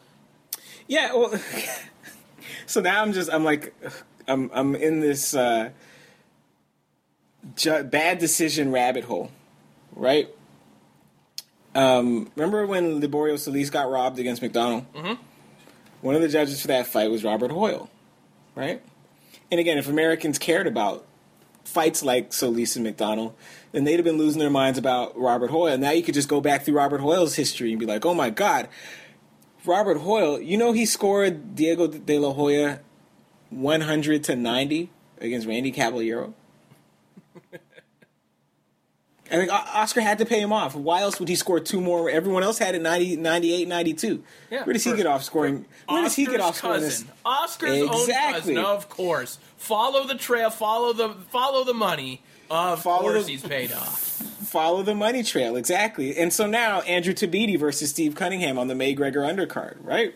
Yeah, 0.88 1.14
well, 1.14 1.34
so 2.66 2.82
now 2.82 3.02
I'm 3.02 3.14
just 3.14 3.32
I'm 3.32 3.44
like 3.44 3.74
I'm 4.28 4.52
I'm 4.54 4.76
in 4.76 5.00
this 5.00 5.34
uh, 5.34 5.72
ju- 7.56 7.84
bad 7.84 8.20
decision 8.20 8.72
rabbit 8.72 9.06
hole, 9.06 9.32
right? 9.96 10.30
Um, 11.74 12.30
remember 12.36 12.66
when 12.68 13.02
Liborio 13.02 13.40
Solis 13.40 13.70
got 13.70 13.90
robbed 13.90 14.20
against 14.20 14.42
McDonnell? 14.42 14.86
Mm-hmm. 14.94 15.14
One 16.02 16.16
of 16.16 16.22
the 16.22 16.28
judges 16.28 16.62
for 16.62 16.68
that 16.68 16.88
fight 16.88 17.12
was 17.12 17.24
Robert 17.24 17.52
Hoyle, 17.52 17.90
right? 18.56 18.82
And 19.52 19.60
again, 19.60 19.78
if 19.78 19.88
Americans 19.88 20.40
cared 20.40 20.66
about 20.66 21.06
fights 21.64 22.04
like 22.04 22.34
Solis 22.34 22.76
and 22.76 22.86
McDonnell, 22.86 23.34
then 23.72 23.84
they'd 23.84 23.98
have 23.98 24.06
been 24.06 24.18
losing 24.18 24.40
their 24.40 24.50
minds 24.50 24.80
about 24.80 25.18
Robert 25.18 25.52
Hoyle. 25.52 25.78
Now 25.78 25.92
you 25.92 26.04
could 26.04 26.16
just 26.16 26.28
go 26.28 26.42
back 26.42 26.64
through 26.64 26.76
Robert 26.76 27.02
Hoyle's 27.02 27.36
history 27.36 27.72
and 27.72 27.80
be 27.80 27.86
like, 27.86 28.06
oh 28.06 28.14
my 28.14 28.30
God, 28.30 28.68
Robert 29.66 30.00
Hoyle, 30.00 30.42
you 30.42 30.58
know 30.58 30.72
he 30.72 30.86
scored 30.86 31.56
Diego 31.56 31.88
De 31.88 32.18
La 32.18 32.34
Hoya 32.34 32.82
100 33.52 34.24
to 34.24 34.36
90 34.36 34.90
against 35.20 35.48
Randy 35.48 35.72
Caballero? 35.72 36.34
I 39.32 39.36
think 39.36 39.52
Oscar 39.52 40.02
had 40.02 40.18
to 40.18 40.26
pay 40.26 40.42
him 40.42 40.52
off. 40.52 40.76
Why 40.76 41.02
else 41.02 41.18
would 41.20 41.30
he 41.30 41.36
score 41.36 41.60
two 41.62 41.80
more? 41.80 42.10
Everyone 42.10 42.44
else 42.44 42.58
had 42.58 42.76
it 42.76 42.82
90, 42.82 43.16
98, 43.16 43.68
92. 43.68 44.24
Yeah, 44.50 44.64
Where 44.66 44.74
does 44.74 44.84
he 44.84 44.94
get 44.94 45.06
off 45.06 45.24
scoring? 45.24 45.66
Where 45.88 46.02
does 46.02 46.16
he 46.16 46.26
get 46.26 46.42
Oscar's 46.42 46.48
off 46.50 46.58
scoring 46.58 46.82
this? 46.82 46.98
cousin. 47.04 47.14
Oscar's 47.26 47.82
own 47.82 48.02
Exactly. 48.02 48.40
cousin, 48.56 48.58
of 48.58 48.90
course. 48.90 49.40
Follow 49.58 50.06
the 50.06 50.16
trail, 50.16 50.50
follow 50.50 50.92
the 50.94 51.10
follow 51.32 51.64
the 51.64 51.74
money. 51.74 52.22
Of 52.50 52.82
Follow 52.84 53.04
course 53.14 53.26
the- 53.26 53.32
he's 53.32 53.42
paid 53.44 53.72
off. 53.72 54.00
Follow 54.46 54.84
the 54.84 54.96
money 54.96 55.24
trail, 55.24 55.56
exactly. 55.56 56.18
And 56.18 56.34
so 56.34 56.46
now 56.46 56.82
Andrew 56.82 57.14
Tabiti 57.14 57.58
versus 57.58 57.90
Steve 57.92 58.16
Cunningham 58.16 58.60
on 58.60 58.68
the 58.68 58.76
May 58.76 58.94
Gregor 58.94 59.22
undercard, 59.22 59.78
right? 59.82 60.14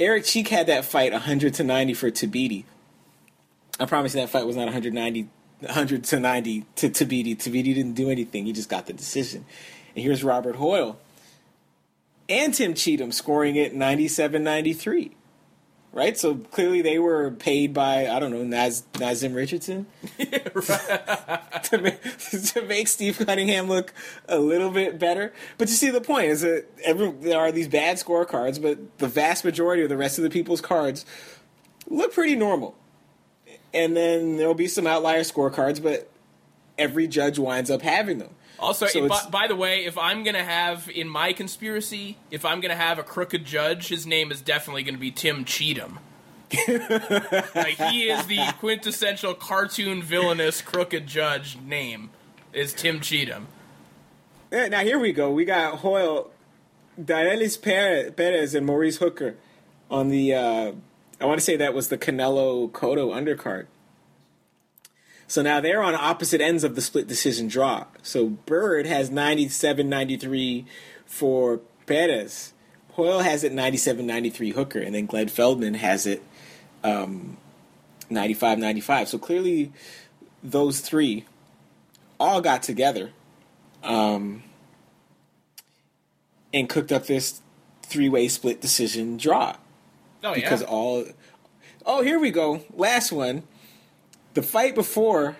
Eric 0.00 0.24
Cheek 0.24 0.48
had 0.48 0.66
that 0.66 0.84
fight 0.84 1.12
100 1.12 1.54
to 1.54 1.62
90 1.64 1.94
for 1.94 2.10
Tabiti. 2.10 2.64
I 3.78 3.86
promise 3.86 4.14
you 4.14 4.20
that 4.20 4.30
fight 4.30 4.46
was 4.46 4.56
not 4.56 4.64
190, 4.64 5.28
100 5.64 6.04
to 6.04 6.20
90 6.20 6.66
to 6.76 6.88
Tabiti. 6.88 7.36
Tabiti 7.36 7.74
didn't 7.74 7.94
do 7.94 8.10
anything. 8.10 8.46
He 8.46 8.52
just 8.52 8.68
got 8.68 8.86
the 8.86 8.92
decision. 8.92 9.44
And 9.94 10.04
here's 10.04 10.24
Robert 10.24 10.56
Hoyle 10.56 10.98
and 12.28 12.54
Tim 12.54 12.74
Cheatham 12.74 13.12
scoring 13.12 13.56
it 13.56 13.74
97-93. 13.74 15.12
Right? 15.92 16.18
So 16.18 16.34
clearly 16.34 16.82
they 16.82 16.98
were 16.98 17.30
paid 17.30 17.72
by, 17.72 18.08
I 18.08 18.18
don't 18.18 18.32
know, 18.32 18.42
Naz, 18.42 18.82
Nazim 18.98 19.32
Richardson 19.32 19.86
to, 20.18 21.78
make, 21.80 22.18
to 22.18 22.62
make 22.62 22.88
Steve 22.88 23.22
Cunningham 23.24 23.68
look 23.68 23.94
a 24.28 24.40
little 24.40 24.70
bit 24.70 24.98
better. 24.98 25.32
But 25.56 25.68
you 25.68 25.74
see, 25.76 25.90
the 25.90 26.00
point 26.00 26.26
is 26.26 26.40
that 26.40 26.64
every, 26.82 27.12
there 27.12 27.38
are 27.38 27.52
these 27.52 27.68
bad 27.68 27.98
scorecards, 27.98 28.60
but 28.60 28.98
the 28.98 29.06
vast 29.06 29.44
majority 29.44 29.84
of 29.84 29.88
the 29.88 29.96
rest 29.96 30.18
of 30.18 30.24
the 30.24 30.30
people's 30.30 30.60
cards 30.60 31.06
look 31.86 32.12
pretty 32.12 32.34
normal. 32.34 32.74
And 33.74 33.96
then 33.96 34.36
there'll 34.36 34.54
be 34.54 34.68
some 34.68 34.86
outlier 34.86 35.20
scorecards, 35.20 35.82
but 35.82 36.08
every 36.78 37.08
judge 37.08 37.38
winds 37.38 37.70
up 37.70 37.82
having 37.82 38.18
them. 38.18 38.30
Also, 38.58 38.86
So 38.86 39.08
by, 39.08 39.20
by 39.30 39.46
the 39.48 39.56
way, 39.56 39.84
if 39.84 39.98
I'm 39.98 40.22
gonna 40.22 40.44
have 40.44 40.88
in 40.88 41.08
my 41.08 41.32
conspiracy, 41.32 42.16
if 42.30 42.44
I'm 42.44 42.60
gonna 42.60 42.76
have 42.76 42.98
a 42.98 43.02
crooked 43.02 43.44
judge, 43.44 43.88
his 43.88 44.06
name 44.06 44.30
is 44.30 44.40
definitely 44.40 44.84
gonna 44.84 44.98
be 44.98 45.10
Tim 45.10 45.44
Cheatham. 45.44 45.98
like 47.54 47.74
he 47.90 48.08
is 48.08 48.26
the 48.26 48.54
quintessential 48.60 49.34
cartoon 49.34 50.02
villainous 50.02 50.62
crooked 50.62 51.06
judge. 51.06 51.58
Name 51.58 52.10
is 52.52 52.72
Tim 52.72 53.00
Cheatham. 53.00 53.48
Yeah, 54.52 54.68
now 54.68 54.80
here 54.80 55.00
we 55.00 55.12
go. 55.12 55.32
We 55.32 55.44
got 55.44 55.78
Hoyle, 55.78 56.30
Perez, 57.04 57.56
Perez 57.56 58.54
and 58.54 58.66
Maurice 58.66 58.98
Hooker 58.98 59.34
on 59.90 60.10
the. 60.10 60.34
Uh, 60.34 60.72
I 61.20 61.26
want 61.26 61.38
to 61.38 61.44
say 61.44 61.56
that 61.56 61.74
was 61.74 61.88
the 61.88 61.98
Canelo 61.98 62.70
Cotto 62.70 63.14
undercard. 63.14 63.66
So 65.26 65.42
now 65.42 65.60
they're 65.60 65.82
on 65.82 65.94
opposite 65.94 66.40
ends 66.40 66.64
of 66.64 66.74
the 66.74 66.82
split 66.82 67.06
decision 67.06 67.48
draw. 67.48 67.86
So 68.02 68.28
Byrd 68.28 68.86
has 68.86 69.10
97 69.10 69.88
93 69.88 70.66
for 71.06 71.60
Perez. 71.86 72.52
Hoyle 72.92 73.20
has 73.20 73.42
it 73.42 73.52
97 73.52 74.06
93 74.06 74.50
Hooker. 74.50 74.78
And 74.80 74.94
then 74.94 75.06
Glenn 75.06 75.28
Feldman 75.28 75.74
has 75.74 76.06
it 76.06 76.22
95 76.84 78.58
95. 78.58 79.08
So 79.08 79.18
clearly 79.18 79.72
those 80.42 80.80
three 80.80 81.24
all 82.20 82.40
got 82.40 82.62
together 82.62 83.10
um, 83.82 84.42
and 86.52 86.68
cooked 86.68 86.92
up 86.92 87.06
this 87.06 87.40
three 87.82 88.08
way 88.08 88.28
split 88.28 88.60
decision 88.60 89.16
draw 89.16 89.56
Oh 90.24 90.34
because 90.34 90.62
yeah. 90.62 90.68
all. 90.68 91.04
Oh, 91.86 92.02
here 92.02 92.18
we 92.18 92.30
go. 92.30 92.62
Last 92.74 93.12
one. 93.12 93.42
The 94.32 94.42
fight 94.42 94.74
before 94.74 95.36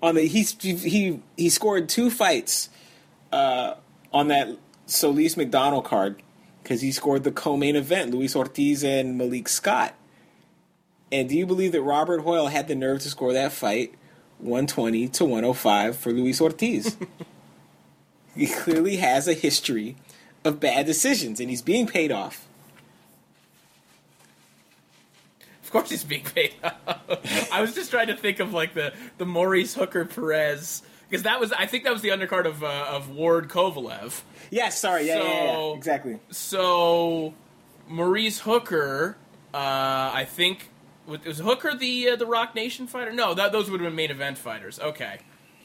on 0.00 0.14
the 0.14 0.22
he 0.22 0.42
he 0.42 1.20
he 1.36 1.48
scored 1.50 1.88
two 1.88 2.10
fights 2.10 2.70
uh, 3.32 3.74
on 4.12 4.28
that 4.28 4.56
Solis 4.86 5.34
McDonnell 5.34 5.84
card 5.84 6.22
because 6.62 6.80
he 6.80 6.92
scored 6.92 7.24
the 7.24 7.32
co-main 7.32 7.76
event 7.76 8.12
Luis 8.12 8.34
Ortiz 8.36 8.84
and 8.84 9.18
Malik 9.18 9.48
Scott. 9.48 9.94
And 11.10 11.28
do 11.28 11.36
you 11.36 11.46
believe 11.46 11.72
that 11.72 11.82
Robert 11.82 12.20
Hoyle 12.20 12.48
had 12.48 12.68
the 12.68 12.74
nerve 12.74 13.00
to 13.00 13.08
score 13.08 13.32
that 13.32 13.52
fight 13.52 13.94
120 14.38 15.08
to 15.08 15.24
105 15.24 15.96
for 15.96 16.12
Luis 16.12 16.40
Ortiz? 16.40 16.96
he 18.36 18.46
clearly 18.46 18.96
has 18.96 19.26
a 19.26 19.32
history 19.32 19.96
of 20.44 20.60
bad 20.60 20.86
decisions 20.86 21.40
and 21.40 21.50
he's 21.50 21.62
being 21.62 21.86
paid 21.86 22.12
off. 22.12 22.47
Of 25.68 25.72
course, 25.72 25.90
he's 25.90 26.02
being 26.02 26.24
paid. 26.24 26.54
I 27.52 27.60
was 27.60 27.74
just 27.74 27.90
trying 27.90 28.06
to 28.06 28.16
think 28.16 28.40
of 28.40 28.54
like 28.54 28.72
the 28.72 28.94
the 29.18 29.26
Maurice 29.26 29.74
Hooker 29.74 30.06
Perez 30.06 30.82
because 31.10 31.24
that 31.24 31.40
was 31.40 31.52
I 31.52 31.66
think 31.66 31.84
that 31.84 31.92
was 31.92 32.00
the 32.00 32.08
undercard 32.08 32.46
of 32.46 32.64
uh, 32.64 32.86
of 32.88 33.10
Ward 33.10 33.50
Kovalev. 33.50 34.22
Yes, 34.50 34.80
sorry, 34.80 35.06
yeah, 35.06 35.18
yeah, 35.18 35.24
yeah, 35.44 35.52
So- 35.52 35.74
exactly. 35.76 36.18
So 36.30 37.34
Maurice 37.86 38.40
Hooker, 38.40 39.18
uh, 39.52 39.58
I 39.58 40.26
think 40.26 40.70
was, 41.06 41.22
was 41.26 41.38
Hooker 41.40 41.74
the 41.76 42.08
uh, 42.12 42.16
the 42.16 42.24
Roc 42.24 42.54
Nation 42.54 42.86
fighter? 42.86 43.12
No, 43.12 43.34
that, 43.34 43.52
those 43.52 43.70
would 43.70 43.82
have 43.82 43.90
been 43.90 43.94
main 43.94 44.10
event 44.10 44.38
fighters. 44.38 44.80
Okay, 44.80 45.18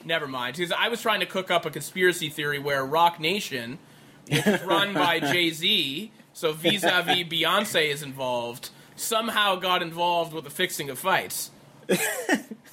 never 0.04 0.28
mind. 0.28 0.58
Because 0.58 0.74
I 0.78 0.90
was 0.90 1.02
trying 1.02 1.22
to 1.22 1.26
cook 1.26 1.50
up 1.50 1.66
a 1.66 1.70
conspiracy 1.70 2.28
theory 2.28 2.60
where 2.60 2.86
Roc 2.86 3.22
Nation, 3.22 3.80
is 4.28 4.62
run 4.66 4.94
by 4.94 5.22
Jay 5.22 5.50
Z, 5.52 6.12
so 6.34 6.52
vis-a-vis 6.52 7.24
Beyonce 7.24 7.90
is 7.90 8.04
involved, 8.04 8.70
somehow 9.04 9.56
got 9.56 9.82
involved 9.82 10.34
with 10.34 10.44
the 10.44 10.50
fixing 10.50 10.90
of 10.90 10.98
fights, 11.00 11.52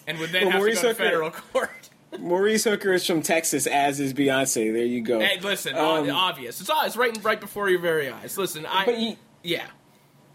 and 0.07 0.19
would 0.19 0.31
then 0.31 0.45
Well, 0.45 0.53
have 0.53 0.61
Maurice 0.61 0.81
to 0.81 0.87
go 0.87 0.93
to 0.93 0.95
Hooker- 0.95 1.05
federal 1.05 1.31
court. 1.31 1.71
Maurice 2.19 2.65
Hooker 2.65 2.93
is 2.93 3.07
from 3.07 3.23
Texas, 3.23 3.67
as 3.67 4.01
is 4.01 4.13
Beyonce. 4.15 4.73
There 4.73 4.85
you 4.85 5.01
go. 5.03 5.21
Hey, 5.21 5.39
listen, 5.41 5.77
Um, 5.77 6.11
obvious. 6.11 6.61
It's 6.61 6.69
all- 6.71 6.85
it's 6.85 6.97
right 6.97 7.17
right 7.23 7.41
before 7.41 7.69
your 7.71 7.81
very 7.81 8.09
eyes. 8.11 8.37
Listen, 8.37 8.67
I 8.67 8.85
But 8.85 8.99
you, 8.99 9.17
yeah. 9.43 9.67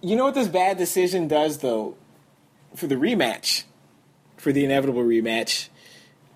you 0.02 0.16
know 0.16 0.26
what 0.26 0.36
this 0.36 0.48
bad 0.48 0.78
decision 0.78 1.28
does, 1.28 1.58
though, 1.60 1.96
for 2.76 2.88
the 2.88 2.96
rematch, 2.96 3.64
for 4.38 4.52
the 4.54 4.64
inevitable 4.64 5.04
rematch, 5.04 5.68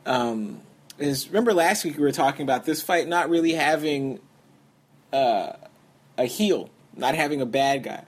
um, 0.05 0.59
is 0.97 1.27
remember 1.29 1.53
last 1.53 1.85
week 1.85 1.95
we 1.97 2.03
were 2.03 2.11
talking 2.11 2.43
about 2.43 2.65
this 2.65 2.81
fight 2.81 3.07
not 3.07 3.29
really 3.29 3.53
having 3.53 4.19
uh, 5.13 5.53
a 6.17 6.25
heel, 6.25 6.69
not 6.97 7.15
having 7.15 7.39
a 7.41 7.45
bad 7.45 7.83
guy. 7.83 8.03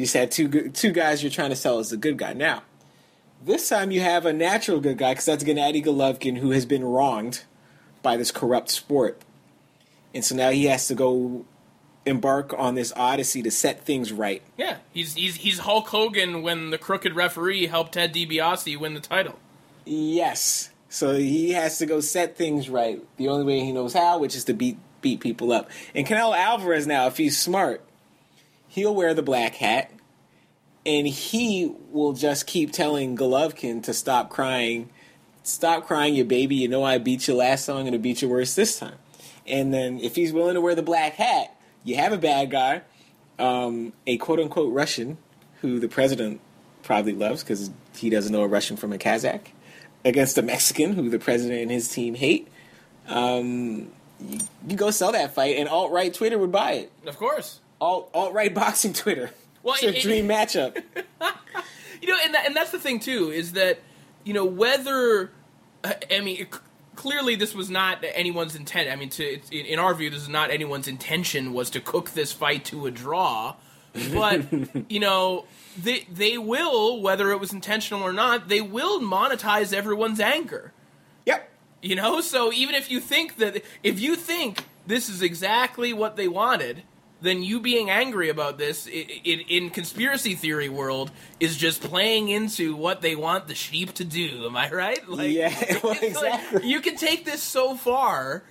You 0.00 0.06
just 0.06 0.16
had 0.16 0.30
two 0.30 0.48
good, 0.48 0.74
two 0.74 0.92
guys 0.92 1.22
you're 1.22 1.30
trying 1.30 1.50
to 1.50 1.56
sell 1.56 1.78
as 1.78 1.92
a 1.92 1.96
good 1.98 2.16
guy. 2.16 2.32
Now, 2.32 2.62
this 3.44 3.68
time 3.68 3.90
you 3.90 4.00
have 4.00 4.24
a 4.24 4.32
natural 4.32 4.80
good 4.80 4.96
guy 4.96 5.12
because 5.12 5.26
that's 5.26 5.44
Gennady 5.44 5.84
Golovkin 5.84 6.38
who 6.38 6.52
has 6.52 6.64
been 6.64 6.82
wronged 6.82 7.44
by 8.00 8.16
this 8.16 8.30
corrupt 8.30 8.70
sport, 8.70 9.20
and 10.14 10.24
so 10.24 10.34
now 10.34 10.48
he 10.48 10.64
has 10.64 10.88
to 10.88 10.94
go 10.94 11.44
embark 12.06 12.54
on 12.58 12.76
this 12.76 12.94
odyssey 12.96 13.42
to 13.42 13.50
set 13.50 13.84
things 13.84 14.10
right. 14.10 14.40
Yeah, 14.56 14.78
he's 14.90 15.16
he's 15.16 15.36
he's 15.36 15.58
Hulk 15.58 15.88
Hogan 15.88 16.40
when 16.40 16.70
the 16.70 16.78
crooked 16.78 17.14
referee 17.14 17.66
helped 17.66 17.92
Ted 17.92 18.14
DiBiase 18.14 18.78
win 18.78 18.94
the 18.94 19.00
title. 19.00 19.38
Yes. 19.84 20.70
So 20.88 21.14
he 21.14 21.50
has 21.50 21.76
to 21.76 21.84
go 21.84 22.00
set 22.00 22.38
things 22.38 22.70
right 22.70 23.04
the 23.18 23.28
only 23.28 23.44
way 23.44 23.60
he 23.60 23.70
knows 23.70 23.92
how, 23.92 24.18
which 24.18 24.34
is 24.34 24.44
to 24.44 24.54
beat 24.54 24.78
beat 25.02 25.20
people 25.20 25.52
up. 25.52 25.68
And 25.94 26.06
Canelo 26.06 26.34
Alvarez 26.34 26.86
now, 26.86 27.06
if 27.06 27.18
he's 27.18 27.38
smart, 27.38 27.84
he'll 28.70 28.94
wear 28.94 29.12
the 29.12 29.22
black 29.22 29.56
hat 29.56 29.90
and 30.86 31.06
he 31.06 31.74
will 31.90 32.14
just 32.14 32.46
keep 32.46 32.72
telling 32.72 33.16
Golovkin 33.16 33.82
to 33.82 33.92
stop 33.92 34.30
crying. 34.30 34.88
Stop 35.42 35.86
crying, 35.86 36.14
you 36.14 36.24
baby. 36.24 36.54
You 36.54 36.68
know 36.68 36.84
I 36.84 36.98
beat 36.98 37.28
you 37.28 37.34
last 37.34 37.66
time, 37.66 37.76
I'm 37.76 37.84
gonna 37.84 37.98
beat 37.98 38.22
you 38.22 38.28
worse 38.28 38.54
this 38.54 38.78
time. 38.78 38.96
And 39.46 39.74
then 39.74 39.98
if 40.00 40.16
he's 40.16 40.32
willing 40.32 40.54
to 40.54 40.60
wear 40.60 40.74
the 40.74 40.82
black 40.82 41.14
hat, 41.14 41.54
you 41.84 41.96
have 41.96 42.12
a 42.12 42.18
bad 42.18 42.50
guy, 42.50 42.82
um, 43.38 43.92
a 44.06 44.16
quote 44.16 44.38
unquote 44.38 44.72
Russian, 44.72 45.18
who 45.60 45.80
the 45.80 45.88
president 45.88 46.40
probably 46.82 47.12
loves 47.12 47.42
because 47.42 47.70
he 47.96 48.08
doesn't 48.08 48.32
know 48.32 48.42
a 48.42 48.48
Russian 48.48 48.76
from 48.76 48.92
a 48.92 48.98
Kazakh, 48.98 49.48
against 50.04 50.38
a 50.38 50.42
Mexican 50.42 50.94
who 50.94 51.10
the 51.10 51.18
president 51.18 51.60
and 51.60 51.70
his 51.70 51.88
team 51.90 52.14
hate. 52.14 52.48
Um, 53.08 53.90
you, 54.20 54.38
you 54.68 54.76
go 54.76 54.90
sell 54.90 55.12
that 55.12 55.34
fight, 55.34 55.56
and 55.56 55.68
alt 55.68 55.90
right 55.90 56.12
Twitter 56.12 56.38
would 56.38 56.52
buy 56.52 56.72
it. 56.72 56.92
Of 57.06 57.16
course. 57.16 57.59
Alt 57.80 58.10
alt 58.14 58.32
right 58.34 58.54
boxing 58.54 58.92
Twitter. 58.92 59.30
Well, 59.62 59.74
it's 59.74 59.82
a 59.84 59.96
it- 59.96 60.02
dream 60.02 60.28
matchup. 60.28 60.82
You 62.02 62.08
know, 62.08 62.16
and 62.24 62.32
that, 62.34 62.46
and 62.46 62.56
that's 62.56 62.70
the 62.70 62.78
thing 62.78 62.98
too 62.98 63.30
is 63.30 63.52
that 63.52 63.78
you 64.24 64.32
know 64.32 64.46
whether 64.46 65.30
uh, 65.84 65.92
I 66.10 66.20
mean 66.20 66.36
c- 66.38 66.58
clearly 66.96 67.34
this 67.34 67.54
was 67.54 67.68
not 67.68 68.02
anyone's 68.14 68.56
intent. 68.56 68.90
I 68.90 68.96
mean, 68.96 69.10
to 69.10 69.38
in 69.52 69.78
our 69.78 69.92
view, 69.94 70.08
this 70.08 70.22
is 70.22 70.28
not 70.30 70.50
anyone's 70.50 70.88
intention 70.88 71.52
was 71.52 71.68
to 71.70 71.80
cook 71.80 72.12
this 72.12 72.32
fight 72.32 72.64
to 72.66 72.86
a 72.86 72.90
draw. 72.90 73.56
But 74.14 74.46
you 74.90 74.98
know, 74.98 75.44
they 75.76 76.06
they 76.10 76.38
will 76.38 77.02
whether 77.02 77.30
it 77.32 77.36
was 77.38 77.52
intentional 77.52 78.02
or 78.02 78.14
not. 78.14 78.48
They 78.48 78.62
will 78.62 79.00
monetize 79.00 79.74
everyone's 79.74 80.20
anger. 80.20 80.72
Yep. 81.26 81.50
You 81.82 81.96
know, 81.96 82.22
so 82.22 82.50
even 82.50 82.74
if 82.74 82.90
you 82.90 82.98
think 82.98 83.36
that 83.36 83.62
if 83.82 84.00
you 84.00 84.16
think 84.16 84.64
this 84.86 85.10
is 85.10 85.20
exactly 85.20 85.92
what 85.92 86.16
they 86.16 86.28
wanted, 86.28 86.82
then 87.22 87.42
you 87.42 87.60
being 87.60 87.90
angry 87.90 88.28
about 88.30 88.58
this 88.58 88.86
i 88.86 88.90
i 88.90 89.44
in 89.48 89.70
conspiracy 89.70 90.34
theory 90.34 90.68
world 90.68 91.10
is 91.38 91.56
just 91.56 91.82
playing 91.82 92.28
into 92.28 92.74
what 92.76 93.00
they 93.02 93.14
want 93.16 93.46
the 93.48 93.54
sheep 93.54 93.92
to 93.94 94.04
do. 94.04 94.46
Am 94.46 94.56
I 94.56 94.70
right? 94.70 95.00
Like, 95.08 95.30
Yeah, 95.30 95.48
well, 95.82 95.92
it's 96.00 96.16
like, 96.16 96.34
exactly. 96.34 96.68
you 96.68 96.80
can 96.80 96.96
take 96.96 97.24
this 97.24 97.42
so 97.42 97.74
far, 97.76 98.42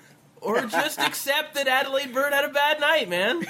or 0.41 0.61
just 0.65 0.99
accept 1.09 1.55
that 1.55 1.67
Adalaide 1.67 2.13
Byrd 2.13 2.33
had 2.33 2.45
a 2.45 2.49
bad 2.49 2.79
night, 2.79 3.09
man. 3.09 3.45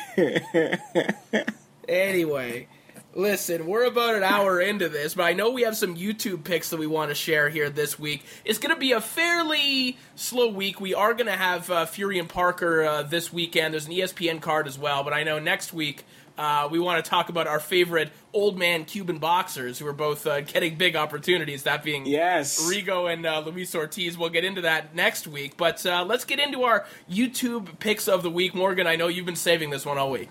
Anyway, 1.88 2.68
listen, 3.14 3.66
we're 3.66 3.86
about 3.86 4.16
an 4.16 4.24
hour 4.24 4.60
into 4.62 4.90
this, 4.90 5.14
but 5.16 5.24
I 5.24 5.34
know 5.34 5.52
we 5.52 5.64
have 5.64 5.76
some 5.76 5.96
YouTube 5.96 6.44
picks 6.44 6.70
that 6.70 6.78
we 6.78 6.88
want 6.88 7.10
to 7.10 7.16
share 7.16 7.50
here 7.50 7.70
this 7.70 7.98
week. 7.98 8.24
It's 8.46 8.60
going 8.60 8.74
to 8.74 8.80
be 8.80 8.92
a 8.92 9.02
fairly 9.02 9.98
slow 10.16 10.50
week. 10.50 10.80
We 10.80 10.94
are 10.94 11.14
going 11.14 11.28
to 11.28 11.36
have 11.36 11.70
uh, 11.70 11.86
Fury 11.86 12.20
and 12.20 12.30
Parker 12.30 12.84
uh, 12.84 13.04
this 13.04 13.34
weekend. 13.34 13.74
There's 13.74 13.88
an 13.88 13.94
ESPN 13.94 14.42
card 14.42 14.68
as 14.68 14.78
well, 14.78 15.04
but 15.04 15.14
I 15.14 15.24
know 15.24 15.40
next 15.40 15.74
week. 15.74 16.06
Uh, 16.38 16.70
we 16.72 16.80
want 16.80 17.04
to 17.04 17.10
talk 17.10 17.28
about 17.28 17.48
our 17.48 17.60
favorite 17.60 18.10
old 18.32 18.58
man 18.58 18.86
Cuban 18.86 19.18
boxers 19.18 19.78
who 19.78 19.86
are 19.86 19.92
both 19.92 20.26
uh, 20.26 20.40
getting 20.40 20.78
big 20.78 20.96
opportunities. 20.96 21.64
That 21.64 21.84
being 21.84 22.06
Yes. 22.06 22.62
Rigo 22.62 23.12
and 23.12 23.26
uh, 23.26 23.42
Luis 23.42 23.76
Ortiz. 23.76 24.18
We'll 24.18 24.30
get 24.30 24.46
into 24.46 24.62
that 24.62 24.96
next 24.96 25.28
week. 25.28 25.58
But 25.58 25.86
uh, 25.86 26.06
let's 26.08 26.24
get 26.24 26.40
into 26.40 26.64
our 26.64 26.86
YouTube 27.12 27.80
picks 27.80 28.08
of 28.08 28.24
the 28.24 28.30
week. 28.30 28.56
Morgan, 28.56 28.88
I 28.88 28.96
know 28.96 29.10
you've 29.10 29.26
been 29.26 29.36
saving 29.36 29.70
this 29.72 29.86
one 29.86 29.98
all 29.98 30.12
week. 30.12 30.30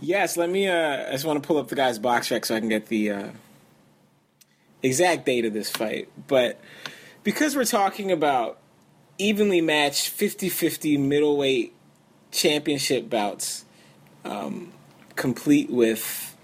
Yes, 0.00 0.36
let 0.36 0.50
me. 0.50 0.68
Uh, 0.68 1.08
I 1.08 1.12
just 1.12 1.24
want 1.24 1.42
to 1.42 1.46
pull 1.46 1.56
up 1.56 1.68
the 1.68 1.74
guy's 1.74 1.98
BoxRec 1.98 2.44
so 2.44 2.54
I 2.54 2.60
can 2.60 2.68
get 2.68 2.86
the 2.86 3.10
uh, 3.10 3.28
exact 4.82 5.24
date 5.24 5.44
of 5.44 5.54
this 5.54 5.70
fight. 5.70 6.08
But 6.26 6.60
because 7.22 7.56
we're 7.56 7.64
talking 7.64 8.12
about 8.12 8.58
evenly 9.18 9.60
matched 9.60 10.08
50 10.10 10.48
50 10.50 10.98
middleweight 10.98 11.74
championship 12.30 13.08
bouts, 13.08 13.64
um, 14.24 14.72
complete 15.14 15.70
with 15.70 16.36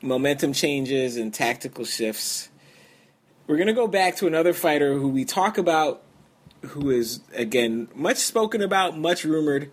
momentum 0.00 0.52
changes 0.52 1.16
and 1.16 1.34
tactical 1.34 1.84
shifts, 1.84 2.48
we're 3.48 3.56
going 3.56 3.66
to 3.66 3.72
go 3.72 3.88
back 3.88 4.16
to 4.16 4.28
another 4.28 4.52
fighter 4.52 4.94
who 4.94 5.08
we 5.08 5.24
talk 5.24 5.58
about 5.58 6.02
who 6.62 6.90
is 6.90 7.20
again 7.34 7.88
much 7.92 8.18
spoken 8.18 8.62
about, 8.62 8.96
much 8.96 9.24
rumored, 9.24 9.68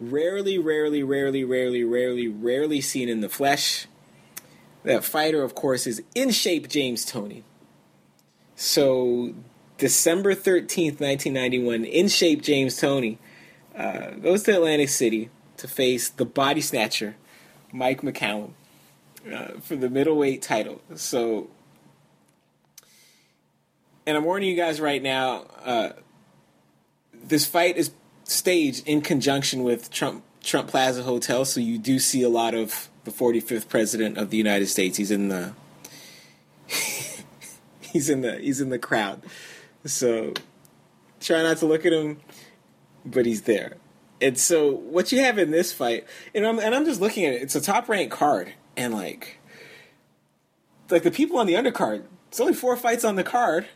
rarely, 0.00 0.58
rarely, 0.58 1.02
rarely, 1.02 1.44
rarely, 1.44 1.84
rarely, 1.84 2.28
rarely 2.28 2.80
seen 2.80 3.08
in 3.08 3.20
the 3.20 3.28
flesh. 3.28 3.86
That 4.82 5.04
fighter, 5.04 5.42
of 5.42 5.54
course, 5.54 5.86
is 5.86 6.02
in 6.14 6.30
shape 6.30 6.68
James 6.68 7.04
Toney. 7.04 7.42
So, 8.56 9.34
December 9.78 10.34
13th, 10.34 11.00
1991, 11.00 11.84
in 11.84 12.08
shape 12.08 12.42
James 12.42 12.76
Toney 12.76 13.18
uh, 13.76 14.10
goes 14.10 14.42
to 14.44 14.54
Atlantic 14.54 14.88
City 14.88 15.30
to 15.56 15.66
face 15.66 16.08
the 16.08 16.24
body 16.24 16.60
snatcher, 16.60 17.16
Mike 17.72 18.02
McCallum, 18.02 18.52
uh, 19.32 19.58
for 19.60 19.74
the 19.74 19.88
middleweight 19.88 20.42
title. 20.42 20.80
So, 20.94 21.50
and 24.06 24.16
I'm 24.16 24.24
warning 24.24 24.50
you 24.50 24.56
guys 24.56 24.80
right 24.80 25.02
now, 25.02 25.46
uh, 25.64 25.90
this 27.12 27.46
fight 27.46 27.76
is 27.76 27.90
staged 28.24 28.86
in 28.86 29.00
conjunction 29.00 29.62
with 29.62 29.90
Trump 29.90 30.24
Trump 30.42 30.68
Plaza 30.68 31.02
Hotel, 31.02 31.44
so 31.44 31.60
you 31.60 31.78
do 31.78 31.98
see 31.98 32.22
a 32.22 32.28
lot 32.28 32.54
of 32.54 32.90
the 33.04 33.10
45th 33.10 33.68
president 33.68 34.18
of 34.18 34.30
the 34.30 34.36
United 34.36 34.66
States. 34.66 34.98
He's 34.98 35.10
in 35.10 35.28
the 35.28 35.52
he's 37.80 38.10
in 38.10 38.20
the 38.20 38.38
he's 38.38 38.60
in 38.60 38.70
the 38.70 38.78
crowd. 38.78 39.22
So 39.84 40.34
try 41.20 41.42
not 41.42 41.58
to 41.58 41.66
look 41.66 41.86
at 41.86 41.92
him, 41.92 42.20
but 43.04 43.26
he's 43.26 43.42
there. 43.42 43.76
And 44.20 44.38
so 44.38 44.70
what 44.70 45.12
you 45.12 45.20
have 45.20 45.38
in 45.38 45.50
this 45.50 45.72
fight, 45.72 46.06
and 46.34 46.46
I'm 46.46 46.58
and 46.58 46.74
I'm 46.74 46.84
just 46.84 47.00
looking 47.00 47.24
at 47.26 47.34
it. 47.34 47.42
It's 47.42 47.54
a 47.54 47.60
top 47.60 47.88
ranked 47.88 48.12
card, 48.12 48.52
and 48.76 48.94
like 48.94 49.38
like 50.90 51.02
the 51.02 51.10
people 51.10 51.38
on 51.38 51.46
the 51.46 51.54
undercard. 51.54 52.04
It's 52.28 52.40
only 52.40 52.54
four 52.54 52.76
fights 52.76 53.04
on 53.04 53.16
the 53.16 53.22
card, 53.22 53.66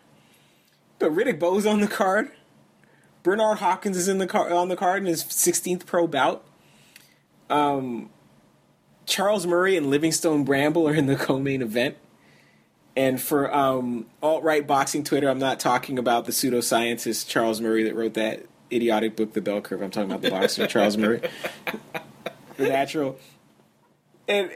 but 0.98 1.12
Riddick 1.12 1.38
Bowe's 1.38 1.66
on 1.66 1.80
the 1.80 1.86
card. 1.86 2.30
Bernard 3.22 3.58
Hopkins 3.58 3.96
is 3.96 4.08
in 4.08 4.18
the 4.18 4.26
car 4.26 4.52
on 4.52 4.68
the 4.68 4.76
card 4.76 5.02
in 5.02 5.06
his 5.06 5.24
16th 5.24 5.86
pro 5.86 6.06
bout. 6.06 6.44
Um, 7.50 8.10
Charles 9.06 9.46
Murray 9.46 9.76
and 9.76 9.90
Livingstone 9.90 10.44
Bramble 10.44 10.88
are 10.88 10.94
in 10.94 11.06
the 11.06 11.16
co-main 11.28 11.62
event. 11.62 11.96
And 12.96 13.20
for 13.20 13.54
um, 13.54 14.06
alt 14.22 14.42
right 14.42 14.66
boxing 14.66 15.04
Twitter, 15.04 15.28
I'm 15.28 15.38
not 15.38 15.60
talking 15.60 15.98
about 15.98 16.24
the 16.24 16.32
pseudoscientist 16.32 17.28
Charles 17.28 17.60
Murray 17.60 17.84
that 17.84 17.94
wrote 17.94 18.14
that 18.14 18.46
idiotic 18.72 19.16
book, 19.16 19.34
The 19.34 19.40
Bell 19.40 19.60
Curve. 19.60 19.82
I'm 19.82 19.90
talking 19.90 20.10
about 20.10 20.22
the 20.22 20.30
boxer 20.30 20.66
Charles 20.66 20.96
Murray, 20.96 21.22
the 22.56 22.68
natural. 22.68 23.18
And 24.26 24.50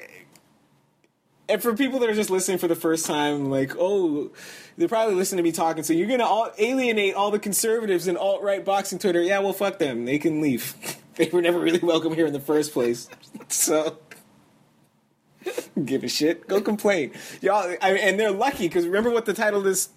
and 1.52 1.62
for 1.62 1.74
people 1.74 1.98
that 1.98 2.08
are 2.08 2.14
just 2.14 2.30
listening 2.30 2.56
for 2.56 2.66
the 2.66 2.74
first 2.74 3.04
time, 3.04 3.50
like, 3.50 3.76
oh, 3.78 4.30
they're 4.78 4.88
probably 4.88 5.14
listening 5.14 5.36
to 5.36 5.42
me 5.42 5.52
talking. 5.52 5.82
So 5.82 5.92
you're 5.92 6.08
gonna 6.08 6.24
all, 6.24 6.50
alienate 6.56 7.14
all 7.14 7.30
the 7.30 7.38
conservatives 7.38 8.08
in 8.08 8.16
alt 8.16 8.42
right 8.42 8.64
boxing 8.64 8.98
Twitter. 8.98 9.20
Yeah, 9.20 9.40
well, 9.40 9.52
fuck 9.52 9.78
them. 9.78 10.06
They 10.06 10.18
can 10.18 10.40
leave. 10.40 10.74
they 11.16 11.28
were 11.30 11.42
never 11.42 11.60
really 11.60 11.78
welcome 11.78 12.14
here 12.14 12.26
in 12.26 12.32
the 12.32 12.40
first 12.40 12.72
place. 12.72 13.06
so 13.48 13.98
give 15.84 16.04
a 16.04 16.08
shit. 16.08 16.48
Go 16.48 16.62
complain, 16.62 17.12
y'all. 17.42 17.76
I, 17.82 17.98
and 17.98 18.18
they're 18.18 18.32
lucky 18.32 18.66
because 18.68 18.86
remember 18.86 19.10
what 19.10 19.26
the 19.26 19.34
title 19.34 19.58
of 19.58 19.64
this 19.64 19.90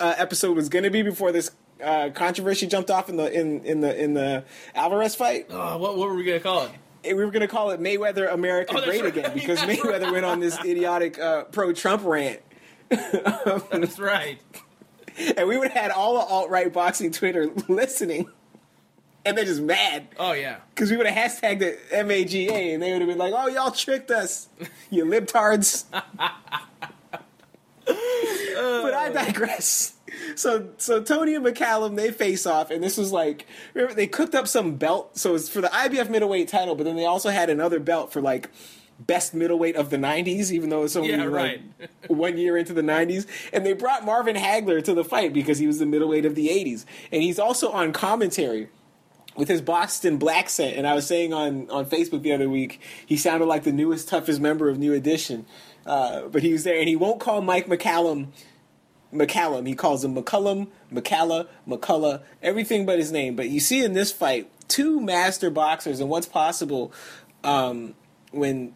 uh, 0.00 0.14
episode 0.16 0.56
was 0.56 0.70
gonna 0.70 0.90
be 0.90 1.02
before 1.02 1.30
this 1.30 1.50
uh, 1.84 2.08
controversy 2.14 2.66
jumped 2.66 2.90
off 2.90 3.10
in 3.10 3.16
the 3.16 3.30
in 3.30 3.62
in 3.64 3.80
the 3.82 4.02
in 4.02 4.14
the 4.14 4.44
Alvarez 4.74 5.14
fight. 5.14 5.48
Oh, 5.50 5.76
what, 5.76 5.98
what 5.98 6.08
were 6.08 6.14
we 6.14 6.24
gonna 6.24 6.40
call 6.40 6.64
it? 6.64 6.70
We 7.06 7.14
were 7.14 7.30
going 7.30 7.40
to 7.42 7.48
call 7.48 7.70
it 7.70 7.80
Mayweather 7.80 8.32
America 8.32 8.74
Oh, 8.76 8.84
Great 8.84 9.02
right. 9.02 9.16
Again 9.16 9.32
because 9.34 9.60
Mayweather 9.60 10.10
went 10.12 10.24
on 10.24 10.40
this 10.40 10.58
idiotic 10.64 11.18
uh, 11.18 11.44
pro 11.44 11.72
Trump 11.72 12.02
rant. 12.04 12.40
That's 12.88 13.98
right. 13.98 14.38
And 15.38 15.48
we 15.48 15.56
would 15.56 15.68
have 15.70 15.82
had 15.82 15.90
all 15.92 16.12
the 16.12 16.20
alt 16.20 16.50
right 16.50 16.70
boxing 16.70 17.10
Twitter 17.10 17.46
listening. 17.68 18.28
And 19.24 19.34
they're 19.36 19.46
just 19.46 19.62
mad. 19.62 20.08
Oh 20.18 20.32
yeah. 20.32 20.58
Because 20.74 20.90
we 20.90 20.98
would 20.98 21.06
have 21.06 21.32
hashtagged 21.32 21.62
it 21.62 21.80
MAGA 22.06 22.52
and 22.52 22.82
they 22.82 22.92
would 22.92 23.00
have 23.00 23.08
been 23.08 23.16
like, 23.16 23.32
oh, 23.34 23.48
y'all 23.48 23.70
tricked 23.70 24.10
us, 24.10 24.48
you 24.90 25.06
libtards. 25.06 25.86
but 25.90 26.04
I 27.86 29.10
digress. 29.10 29.95
So, 30.34 30.68
so 30.78 31.02
Toney 31.02 31.34
and 31.34 31.44
McCallum 31.44 31.96
they 31.96 32.10
face 32.10 32.46
off, 32.46 32.70
and 32.70 32.82
this 32.82 32.96
was 32.96 33.12
like 33.12 33.46
remember 33.74 33.94
they 33.94 34.06
cooked 34.06 34.34
up 34.34 34.48
some 34.48 34.76
belt. 34.76 35.16
So 35.18 35.34
it's 35.34 35.48
for 35.48 35.60
the 35.60 35.68
IBF 35.68 36.08
middleweight 36.08 36.48
title, 36.48 36.74
but 36.74 36.84
then 36.84 36.96
they 36.96 37.06
also 37.06 37.30
had 37.30 37.50
another 37.50 37.80
belt 37.80 38.12
for 38.12 38.20
like 38.20 38.50
best 38.98 39.34
middleweight 39.34 39.76
of 39.76 39.90
the 39.90 39.96
'90s, 39.96 40.50
even 40.50 40.70
though 40.70 40.84
it's 40.84 40.96
only 40.96 41.10
Yeah, 41.10 41.24
like 41.24 41.60
one 42.06 42.38
year 42.38 42.56
into 42.56 42.72
the 42.72 42.82
'90s. 42.82 43.26
And 43.52 43.66
they 43.66 43.72
brought 43.72 44.04
Marvin 44.04 44.36
Hagler 44.36 44.82
to 44.84 44.94
the 44.94 45.04
fight 45.04 45.32
because 45.32 45.58
he 45.58 45.66
was 45.66 45.78
the 45.78 45.86
middleweight 45.86 46.24
of 46.24 46.34
the 46.34 46.48
'80s, 46.48 46.84
and 47.12 47.22
he's 47.22 47.38
also 47.38 47.70
on 47.70 47.92
commentary 47.92 48.68
with 49.36 49.48
his 49.48 49.60
Boston 49.60 50.16
black 50.16 50.48
scent. 50.48 50.76
And 50.76 50.86
I 50.86 50.94
was 50.94 51.06
saying 51.06 51.32
on, 51.32 51.68
on 51.70 51.84
Facebook 51.86 52.22
the 52.22 52.32
other 52.32 52.48
week, 52.48 52.80
he 53.04 53.16
sounded 53.16 53.46
like 53.46 53.64
the 53.64 53.72
newest, 53.72 54.08
toughest 54.08 54.40
member 54.40 54.68
of 54.68 54.78
New 54.78 54.94
Edition. 54.94 55.46
Uh, 55.84 56.22
but 56.22 56.42
he 56.42 56.52
was 56.52 56.64
there, 56.64 56.78
and 56.78 56.88
he 56.88 56.96
won't 56.96 57.20
call 57.20 57.42
Mike 57.42 57.66
McCallum 57.66 58.28
McCallum. 59.18 59.66
He 59.66 59.74
calls 59.74 60.04
him 60.04 60.14
McCullum, 60.14 60.68
McCalla, 60.92 61.46
McCullough, 61.66 62.22
everything 62.42 62.86
but 62.86 62.98
his 62.98 63.12
name. 63.12 63.36
But 63.36 63.48
you 63.48 63.60
see 63.60 63.84
in 63.84 63.92
this 63.92 64.12
fight, 64.12 64.50
two 64.68 65.00
master 65.00 65.50
boxers, 65.50 66.00
and 66.00 66.08
what's 66.08 66.26
possible 66.26 66.92
um, 67.44 67.94
when 68.30 68.74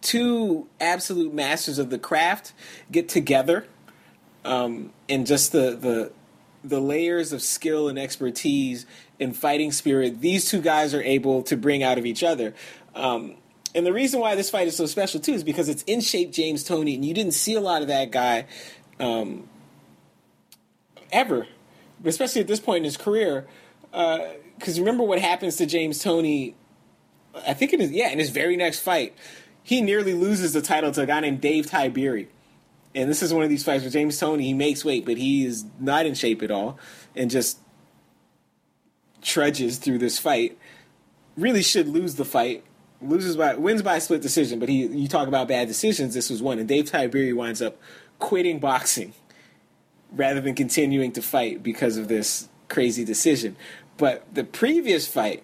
two 0.00 0.66
absolute 0.80 1.34
masters 1.34 1.78
of 1.78 1.90
the 1.90 1.98
craft 1.98 2.52
get 2.90 3.08
together 3.08 3.66
um, 4.44 4.92
and 5.08 5.26
just 5.26 5.52
the, 5.52 5.76
the 5.76 6.12
the 6.64 6.80
layers 6.80 7.32
of 7.32 7.40
skill 7.40 7.88
and 7.88 7.98
expertise 7.98 8.84
and 9.20 9.36
fighting 9.36 9.70
spirit 9.70 10.20
these 10.20 10.50
two 10.50 10.60
guys 10.60 10.92
are 10.92 11.02
able 11.02 11.42
to 11.42 11.56
bring 11.56 11.82
out 11.82 11.98
of 11.98 12.06
each 12.06 12.22
other. 12.22 12.54
Um, 12.94 13.36
and 13.74 13.86
the 13.86 13.92
reason 13.92 14.20
why 14.20 14.34
this 14.34 14.50
fight 14.50 14.66
is 14.66 14.76
so 14.76 14.86
special 14.86 15.20
too 15.20 15.32
is 15.32 15.44
because 15.44 15.68
it's 15.68 15.82
in 15.84 16.00
shape 16.00 16.32
James 16.32 16.64
Toney, 16.64 16.94
and 16.94 17.04
you 17.04 17.14
didn't 17.14 17.34
see 17.34 17.54
a 17.54 17.60
lot 17.60 17.82
of 17.82 17.88
that 17.88 18.10
guy 18.10 18.46
um, 18.98 19.48
ever, 21.12 21.46
especially 22.04 22.40
at 22.40 22.46
this 22.46 22.60
point 22.60 22.78
in 22.78 22.84
his 22.84 22.96
career. 22.96 23.46
Uh, 23.92 24.18
because 24.58 24.78
remember 24.78 25.04
what 25.04 25.20
happens 25.20 25.56
to 25.56 25.66
James 25.66 26.02
Toney? 26.02 26.54
I 27.46 27.54
think 27.54 27.72
it 27.72 27.80
is 27.80 27.92
yeah 27.92 28.10
in 28.10 28.18
his 28.18 28.30
very 28.30 28.56
next 28.56 28.80
fight, 28.80 29.14
he 29.62 29.80
nearly 29.80 30.14
loses 30.14 30.52
the 30.52 30.60
title 30.60 30.90
to 30.92 31.02
a 31.02 31.06
guy 31.06 31.20
named 31.20 31.40
Dave 31.40 31.66
Tiberi. 31.66 32.26
And 32.94 33.08
this 33.08 33.22
is 33.22 33.32
one 33.32 33.44
of 33.44 33.50
these 33.50 33.62
fights 33.62 33.84
where 33.84 33.90
James 33.90 34.18
Toney 34.18 34.44
he 34.44 34.54
makes 34.54 34.84
weight, 34.84 35.04
but 35.04 35.16
he 35.16 35.44
is 35.44 35.64
not 35.78 36.06
in 36.06 36.14
shape 36.14 36.42
at 36.42 36.50
all, 36.50 36.78
and 37.14 37.30
just 37.30 37.58
trudges 39.22 39.78
through 39.78 39.98
this 39.98 40.18
fight. 40.18 40.58
Really 41.36 41.62
should 41.62 41.86
lose 41.86 42.16
the 42.16 42.24
fight. 42.24 42.64
Loses 43.00 43.36
by 43.36 43.54
wins 43.54 43.82
by 43.82 44.00
split 44.00 44.22
decision, 44.22 44.58
but 44.58 44.68
he 44.68 44.86
you 44.86 45.06
talk 45.06 45.28
about 45.28 45.46
bad 45.46 45.68
decisions. 45.68 46.14
This 46.14 46.30
was 46.30 46.42
one, 46.42 46.58
and 46.58 46.66
Dave 46.66 46.90
Tiberi 46.90 47.32
winds 47.32 47.62
up 47.62 47.76
quitting 48.18 48.58
boxing 48.58 49.12
rather 50.12 50.40
than 50.40 50.54
continuing 50.54 51.12
to 51.12 51.22
fight 51.22 51.62
because 51.62 51.96
of 51.96 52.08
this 52.08 52.48
crazy 52.68 53.04
decision. 53.04 53.56
But 53.96 54.24
the 54.32 54.44
previous 54.44 55.06
fight, 55.06 55.42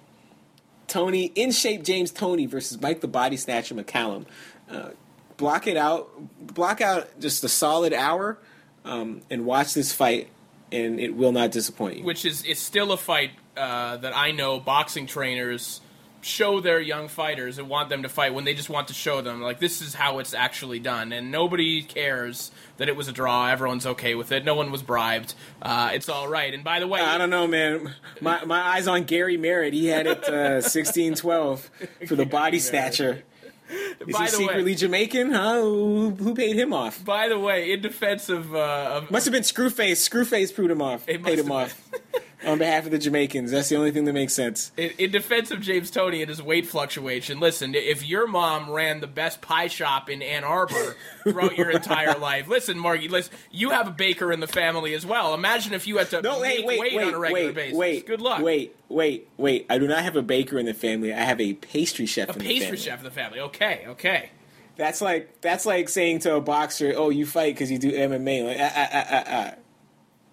Toney 0.87 1.33
in 1.35 1.51
shape 1.51 1.83
James 1.83 2.11
Toney 2.11 2.47
versus 2.47 2.81
Mike 2.81 3.01
the 3.01 3.09
Body 3.09 3.37
Snatcher 3.37 3.75
McCallum. 3.75 4.27
Uh, 4.71 4.91
block 5.37 5.67
it 5.67 5.77
out, 5.77 6.11
block 6.41 6.81
out 6.81 7.21
just 7.21 7.43
a 7.45 7.49
solid 7.49 7.93
hour, 7.93 8.39
um, 8.85 9.23
and 9.31 9.45
watch 9.45 9.75
this 9.75 9.93
fight, 9.93 10.29
and 10.71 11.01
it 11.01 11.15
will 11.15 11.33
not 11.33 11.51
disappoint 11.51 11.99
you. 11.99 12.05
Which 12.05 12.25
is 12.25 12.45
it's 12.45 12.61
still 12.61 12.93
a 12.93 12.97
fight 12.97 13.31
uh, 13.57 13.97
that 13.99 14.17
I 14.17 14.31
know 14.31 14.61
boxing 14.61 15.07
trainers 15.07 15.81
show 16.25 16.61
their 16.61 16.81
young 16.81 17.09
fighters 17.09 17.59
and 17.59 17.69
want 17.69 17.91
them 17.91 18.03
to 18.03 18.09
fight 18.09 18.33
when 18.33 18.45
they 18.45 18.55
just 18.55 18.71
want 18.71 18.89
to 18.89 18.95
show 18.95 19.21
them 19.21 19.43
like 19.43 19.61
this 19.61 19.83
is 19.83 19.93
how 19.93 20.19
it's 20.21 20.33
actually 20.33 20.79
done 20.79 21.13
and 21.13 21.31
nobody 21.31 21.83
cares 21.83 22.51
that 22.77 22.89
it 22.89 22.97
was 22.97 23.09
a 23.09 23.13
draw 23.13 23.49
everyone's 23.49 23.87
okay 23.87 24.15
with 24.15 24.33
it 24.33 24.45
no 24.45 24.55
one 24.55 24.71
was 24.71 24.83
bribed 24.83 25.35
uh, 25.63 25.91
it's 25.93 26.09
all 26.09 26.29
right 26.29 26.53
and 26.55 26.65
by 26.65 26.81
the 26.81 26.87
way 26.87 27.01
I 27.01 27.19
don't 27.19 27.31
know, 27.31 27.47
man. 27.47 27.95
My 28.21 28.45
my 28.45 28.61
eyes 28.61 28.87
on 28.89 29.05
Gary 29.05 29.37
Merritt. 29.37 29.73
He 29.75 29.87
had 29.87 30.07
it 30.07 30.25
uh, 30.25 30.61
sixteen 30.61 31.15
twelve 31.15 31.71
for 32.07 32.17
the 32.17 32.27
body 32.27 32.59
snatcher. 32.71 33.23
Is 33.71 34.15
By 34.15 34.25
he 34.27 34.31
the 34.31 34.39
way- 34.39 34.47
secretly 34.47 34.75
Jamaican? 34.75 35.33
Huh? 35.33 35.61
Who, 35.63 36.11
who 36.11 36.35
paid 36.35 36.55
him 36.57 36.73
off? 36.75 37.03
by 37.05 37.29
the 37.29 37.39
way 37.39 37.73
in 37.73 37.81
defense 37.81 38.29
of, 38.29 38.55
uh, 38.55 38.59
of 39.03 39.11
Must 39.11 39.25
have 39.25 39.33
been 39.33 39.43
Screwface. 39.43 40.07
Screwface 40.09 40.55
paid 40.55 40.71
him 40.71 40.83
off. 40.83 41.09
It 41.09 41.23
paid 41.23 41.39
him 41.39 41.47
have 41.47 41.53
off 41.53 41.91
on 42.47 42.59
behalf 42.59 42.85
of 42.85 42.91
the 42.91 42.99
Jamaicans. 42.99 43.51
That's 43.51 43.69
the 43.69 43.77
only 43.77 43.91
thing 43.91 44.05
that 44.05 44.13
makes 44.13 44.33
sense. 44.33 44.73
in, 44.77 44.91
in 44.99 45.11
defense 45.11 45.51
of 45.51 45.61
James 45.61 45.91
Toney 45.91 46.21
and 46.23 46.29
his 46.29 46.43
weight 46.43 46.67
fluctuation, 46.67 47.41
listen, 47.41 47.75
if 47.75 48.07
your 48.07 48.27
mom 48.27 48.71
ran 48.71 49.01
the 49.01 49.07
best 49.07 49.41
pie 49.41 49.69
shop 49.69 50.09
in 50.09 50.23
Ann 50.23 50.45
Arbor 50.45 50.97
throughout 51.23 51.57
your 51.57 51.71
entire 51.71 52.19
life, 52.19 52.49
listen, 52.49 52.79
Margie, 52.79 53.09
listen, 53.09 53.33
you 53.51 53.71
have 53.71 53.89
a 53.89 53.93
baker 53.93 54.33
in 54.33 54.41
the 54.41 54.47
family 54.47 54.95
as 54.95 55.05
well. 55.05 55.35
Imagine 55.35 55.73
if 55.73 55.87
you 55.87 55.99
had 55.99 56.11
to 56.11 56.23
No, 56.23 56.41
wait, 56.41 56.65
wait, 56.65 56.79
weight 56.81 56.95
wait, 56.97 57.07
on 57.09 57.15
a 57.15 57.19
regular 57.19 57.47
wait, 57.47 57.55
basis. 57.55 57.79
wait. 57.79 58.07
Good 58.07 58.21
luck. 58.21 58.43
Wait, 58.43 58.77
wait, 58.89 59.29
wait. 59.37 59.67
I 59.71 59.79
do 59.79 59.87
not 59.87 60.03
have 60.05 60.17
a 60.17 60.23
baker 60.23 60.59
in 60.59 60.67
the 60.67 60.75
family. 60.75 61.13
I 61.13 61.21
have 61.21 61.41
a 61.41 61.55
pastry 61.55 62.07
chef. 62.07 62.29
A 62.29 62.33
in 62.33 62.39
the 62.39 62.45
pastry 62.45 62.67
family. 62.67 62.77
chef 62.79 62.99
in 62.99 63.05
the 63.05 63.11
family. 63.11 63.41
Okay, 63.41 63.85
okay. 63.89 64.31
That's 64.77 65.01
like 65.01 65.41
that's 65.41 65.67
like 65.67 65.89
saying 65.89 66.21
to 66.21 66.35
a 66.35 66.41
boxer, 66.41 66.95
"Oh, 66.97 67.11
you 67.11 67.27
fight 67.27 67.55
because 67.55 67.71
you 67.71 67.79
do 67.79 67.93
MMA." 67.93 68.45
Like, 68.45 68.57
ah, 68.59 68.73
ah, 68.75 68.89
ah, 68.93 69.07
ah, 69.11 69.25
ah. 69.27 69.55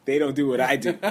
They 0.06 0.20
don't 0.20 0.36
do 0.36 0.48
what 0.48 0.62
I 0.62 0.76
do. 0.76 0.98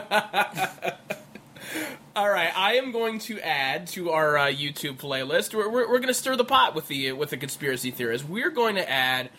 All 2.16 2.28
right, 2.28 2.53
I 2.57 2.74
am 2.74 2.91
going 2.91 3.20
to 3.20 3.38
add 3.41 3.86
to 3.88 4.11
our 4.11 4.36
uh, 4.36 4.47
YouTube 4.47 4.97
playlist. 4.99 5.55
We're, 5.55 5.70
we're, 5.70 5.88
we're 5.88 5.99
going 5.99 6.09
to 6.09 6.14
stir 6.14 6.36
the 6.36 6.45
pot 6.45 6.74
with 6.74 6.88
the 6.88 7.12
with 7.12 7.30
the 7.30 7.36
conspiracy 7.36 7.91
theorists. 7.93 8.28
We're 8.28 8.51
going 8.51 8.74
to 8.74 8.91
add 8.91 9.30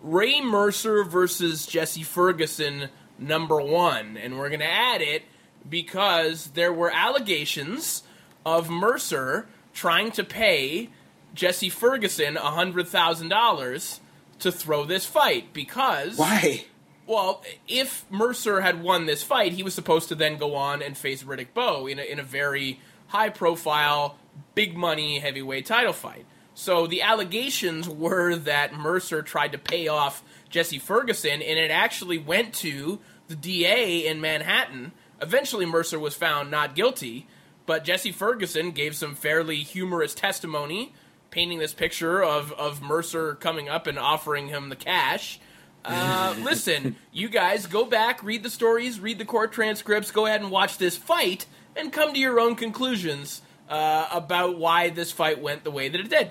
Ray 0.00 0.40
Mercer 0.40 1.04
versus 1.04 1.66
Jesse 1.66 2.04
Ferguson 2.04 2.88
number 3.18 3.60
one, 3.60 4.16
and 4.16 4.38
we're 4.38 4.48
going 4.48 4.60
to 4.60 4.66
add 4.66 5.02
it 5.02 5.24
because 5.68 6.48
there 6.48 6.72
were 6.72 6.90
allegations 6.90 8.04
of 8.46 8.70
Mercer 8.70 9.48
trying 9.74 10.10
to 10.12 10.24
pay 10.24 10.88
Jesse 11.34 11.68
Ferguson 11.68 12.36
hundred 12.36 12.88
thousand 12.88 13.28
dollars 13.28 14.00
to 14.38 14.50
throw 14.50 14.84
this 14.84 15.04
fight 15.04 15.52
because 15.52 16.16
Why? 16.16 16.64
Well, 17.10 17.42
if 17.66 18.08
Mercer 18.08 18.60
had 18.60 18.84
won 18.84 19.06
this 19.06 19.24
fight, 19.24 19.52
he 19.52 19.64
was 19.64 19.74
supposed 19.74 20.08
to 20.08 20.14
then 20.14 20.36
go 20.36 20.54
on 20.54 20.80
and 20.80 20.96
face 20.96 21.24
Riddick 21.24 21.52
Bowe 21.52 21.88
in 21.88 21.98
a, 21.98 22.02
in 22.02 22.20
a 22.20 22.22
very 22.22 22.78
high 23.08 23.30
profile, 23.30 24.16
big 24.54 24.76
money 24.76 25.18
heavyweight 25.18 25.66
title 25.66 25.92
fight. 25.92 26.24
So 26.54 26.86
the 26.86 27.02
allegations 27.02 27.88
were 27.88 28.36
that 28.36 28.74
Mercer 28.74 29.22
tried 29.22 29.50
to 29.52 29.58
pay 29.58 29.88
off 29.88 30.22
Jesse 30.50 30.78
Ferguson, 30.78 31.42
and 31.42 31.58
it 31.58 31.72
actually 31.72 32.18
went 32.18 32.54
to 32.54 33.00
the 33.26 33.34
DA 33.34 34.06
in 34.06 34.20
Manhattan. 34.20 34.92
Eventually, 35.20 35.66
Mercer 35.66 35.98
was 35.98 36.14
found 36.14 36.48
not 36.48 36.76
guilty, 36.76 37.26
but 37.66 37.82
Jesse 37.82 38.12
Ferguson 38.12 38.70
gave 38.70 38.94
some 38.94 39.16
fairly 39.16 39.56
humorous 39.56 40.14
testimony, 40.14 40.94
painting 41.32 41.58
this 41.58 41.74
picture 41.74 42.22
of, 42.22 42.52
of 42.52 42.80
Mercer 42.80 43.34
coming 43.34 43.68
up 43.68 43.88
and 43.88 43.98
offering 43.98 44.46
him 44.46 44.68
the 44.68 44.76
cash. 44.76 45.40
Uh, 45.84 46.34
listen, 46.42 46.96
you 47.12 47.28
guys 47.28 47.66
go 47.66 47.84
back, 47.84 48.22
read 48.22 48.42
the 48.42 48.50
stories, 48.50 49.00
read 49.00 49.18
the 49.18 49.24
court 49.24 49.52
transcripts, 49.52 50.10
go 50.10 50.26
ahead 50.26 50.40
and 50.40 50.50
watch 50.50 50.78
this 50.78 50.96
fight, 50.96 51.46
and 51.74 51.92
come 51.92 52.12
to 52.12 52.18
your 52.20 52.38
own 52.38 52.54
conclusions 52.54 53.42
uh, 53.68 54.08
about 54.12 54.58
why 54.58 54.90
this 54.90 55.10
fight 55.10 55.40
went 55.40 55.64
the 55.64 55.70
way 55.70 55.88
that 55.88 56.00
it 56.00 56.10
did. 56.10 56.30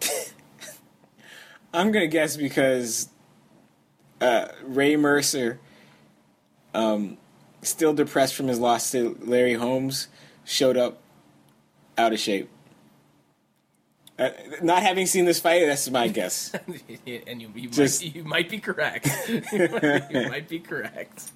I'm 1.74 1.92
gonna 1.92 2.06
guess 2.06 2.36
because 2.36 3.10
uh, 4.20 4.48
Ray 4.64 4.96
Mercer, 4.96 5.60
um, 6.74 7.18
still 7.62 7.92
depressed 7.92 8.34
from 8.34 8.48
his 8.48 8.58
loss 8.58 8.90
to 8.92 9.18
Larry 9.20 9.54
Holmes, 9.54 10.08
showed 10.44 10.76
up 10.76 11.00
out 11.98 12.12
of 12.12 12.18
shape. 12.18 12.48
Uh, 14.20 14.30
not 14.62 14.82
having 14.82 15.06
seen 15.06 15.24
this 15.24 15.40
fight, 15.40 15.64
that's 15.66 15.88
my 15.90 16.08
guess. 16.18 16.52
and 17.06 17.40
you, 17.40 17.50
you, 17.54 17.68
Just- 17.70 18.04
might, 18.04 18.14
you 18.14 18.24
might 18.24 18.48
be 18.50 18.58
correct. 18.58 19.08
you, 19.28 19.42
might, 19.50 20.10
you 20.10 20.28
might 20.28 20.48
be 20.48 20.58
correct. 20.60 21.32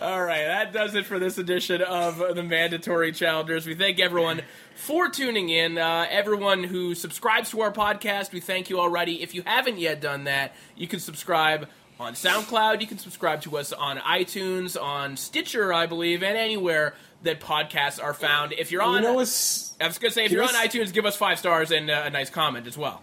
All 0.00 0.22
right, 0.22 0.44
that 0.44 0.72
does 0.72 0.94
it 0.94 1.04
for 1.06 1.18
this 1.18 1.36
edition 1.38 1.82
of 1.82 2.18
the 2.36 2.42
Mandatory 2.44 3.10
Challengers. 3.12 3.66
We 3.66 3.74
thank 3.74 3.98
everyone 3.98 4.42
for 4.76 5.08
tuning 5.08 5.48
in. 5.48 5.78
Uh, 5.78 6.06
everyone 6.08 6.62
who 6.62 6.94
subscribes 6.94 7.50
to 7.50 7.62
our 7.62 7.72
podcast, 7.72 8.32
we 8.32 8.40
thank 8.40 8.70
you 8.70 8.78
already. 8.78 9.22
If 9.22 9.34
you 9.34 9.42
haven't 9.44 9.78
yet 9.78 10.00
done 10.00 10.24
that, 10.24 10.54
you 10.76 10.86
can 10.86 11.00
subscribe 11.00 11.66
on 11.98 12.12
SoundCloud. 12.12 12.80
You 12.82 12.86
can 12.86 12.98
subscribe 12.98 13.40
to 13.42 13.56
us 13.56 13.72
on 13.72 13.96
iTunes, 13.98 14.80
on 14.80 15.16
Stitcher, 15.16 15.72
I 15.72 15.86
believe, 15.86 16.22
and 16.22 16.36
anywhere 16.36 16.94
that 17.22 17.40
podcasts 17.40 18.02
are 18.02 18.14
found. 18.14 18.52
If 18.52 18.70
you're 18.70 18.82
on, 18.82 18.96
you 18.96 19.02
know 19.02 19.12
I 19.12 19.16
was 19.16 19.74
going 19.78 19.92
to 19.92 20.10
say, 20.10 20.24
if 20.24 20.30
you 20.30 20.38
you're 20.38 20.44
on 20.44 20.54
iTunes, 20.54 20.92
give 20.92 21.06
us 21.06 21.16
five 21.16 21.38
stars 21.38 21.70
and 21.70 21.90
uh, 21.90 22.02
a 22.04 22.10
nice 22.10 22.30
comment 22.30 22.66
as 22.66 22.76
well. 22.78 23.02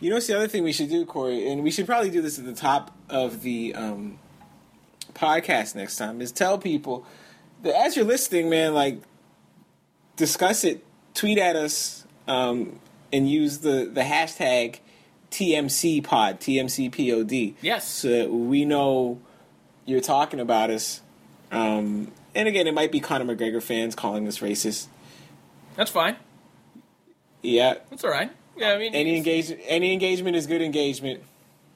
You 0.00 0.10
know 0.10 0.16
what's 0.16 0.26
the 0.26 0.36
other 0.36 0.48
thing 0.48 0.64
we 0.64 0.72
should 0.72 0.90
do, 0.90 1.06
Corey, 1.06 1.48
and 1.48 1.62
we 1.62 1.70
should 1.70 1.86
probably 1.86 2.10
do 2.10 2.20
this 2.20 2.38
at 2.38 2.44
the 2.44 2.54
top 2.54 2.94
of 3.08 3.42
the 3.42 3.74
um, 3.74 4.18
podcast 5.14 5.74
next 5.74 5.96
time, 5.96 6.20
is 6.20 6.32
tell 6.32 6.58
people 6.58 7.06
that 7.62 7.74
as 7.74 7.96
you're 7.96 8.04
listening, 8.04 8.50
man, 8.50 8.74
like 8.74 9.00
discuss 10.16 10.64
it, 10.64 10.84
tweet 11.14 11.38
at 11.38 11.56
us, 11.56 12.06
um, 12.26 12.80
and 13.12 13.30
use 13.30 13.58
the 13.58 13.90
the 13.92 14.02
hashtag 14.02 14.80
TMC 15.30 16.02
Pod, 16.04 16.40
TMC 16.40 16.90
POD. 16.92 17.56
Yes. 17.60 17.88
so 17.88 18.28
we 18.32 18.64
know 18.64 19.20
you're 19.84 20.00
talking 20.00 20.40
about 20.40 20.70
us. 20.70 21.00
Um, 21.50 22.12
and 22.34 22.48
again, 22.48 22.66
it 22.66 22.74
might 22.74 22.90
be 22.92 23.00
Conor 23.00 23.34
McGregor 23.34 23.62
fans 23.62 23.94
calling 23.94 24.26
us 24.28 24.38
racist. 24.40 24.86
That's 25.76 25.90
fine. 25.90 26.16
Yeah. 27.42 27.74
That's 27.90 28.04
all 28.04 28.10
right. 28.10 28.30
Yeah, 28.56 28.70
I 28.72 28.78
mean, 28.78 28.94
Any 28.94 29.16
engagement, 29.16 29.60
any 29.66 29.92
engagement 29.92 30.36
is 30.36 30.46
good 30.46 30.62
engagement. 30.62 31.22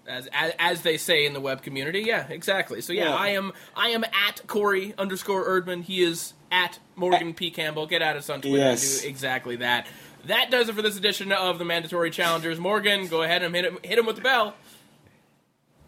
as, 0.06 0.28
as 0.32 0.52
as 0.59 0.82
they 0.82 0.96
say 0.96 1.26
in 1.26 1.32
the 1.32 1.40
web 1.40 1.61
community. 1.62 2.00
Yeah, 2.06 2.26
exactly. 2.28 2.80
So 2.80 2.92
yeah, 2.92 3.06
Yeah. 3.11 3.14
I 3.16 3.28
am 3.30 3.52
I 3.76 3.88
am 3.88 4.04
at 4.04 4.46
Corey 4.46 4.94
underscore 4.96 5.44
Erdman. 5.48 5.82
He 5.82 6.02
is 6.02 6.32
at 6.52 6.78
Morgan 6.96 7.34
P 7.34 7.50
Campbell. 7.50 7.86
Get 7.86 8.00
at 8.00 8.16
us 8.16 8.30
on 8.30 8.40
Twitter 8.40 8.56
Yes. 8.59 8.94
and 8.94 9.02
do 9.02 9.09
exactly 9.09 9.56
that. 9.56 9.86
That 10.26 10.50
does 10.50 10.68
it 10.68 10.74
for 10.74 10.82
this 10.82 10.96
edition 10.96 11.32
of 11.32 11.59
the 11.59 11.64
Mandatory 11.64 12.11
Challengers. 12.11 12.59
Morgan, 12.59 13.06
go 13.09 13.22
ahead 13.22 13.42
and 13.42 13.54
hit 13.54 13.64
him, 13.64 13.78
hit 13.82 13.98
him 13.98 14.06
with 14.06 14.16
the 14.16 14.22
bell. 14.22 14.54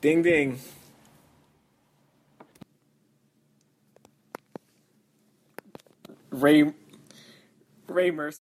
Ding 0.01 0.23
ding. 0.23 0.59
Ray 6.31 6.73
Ray 7.89 8.11
Mercer. 8.11 8.39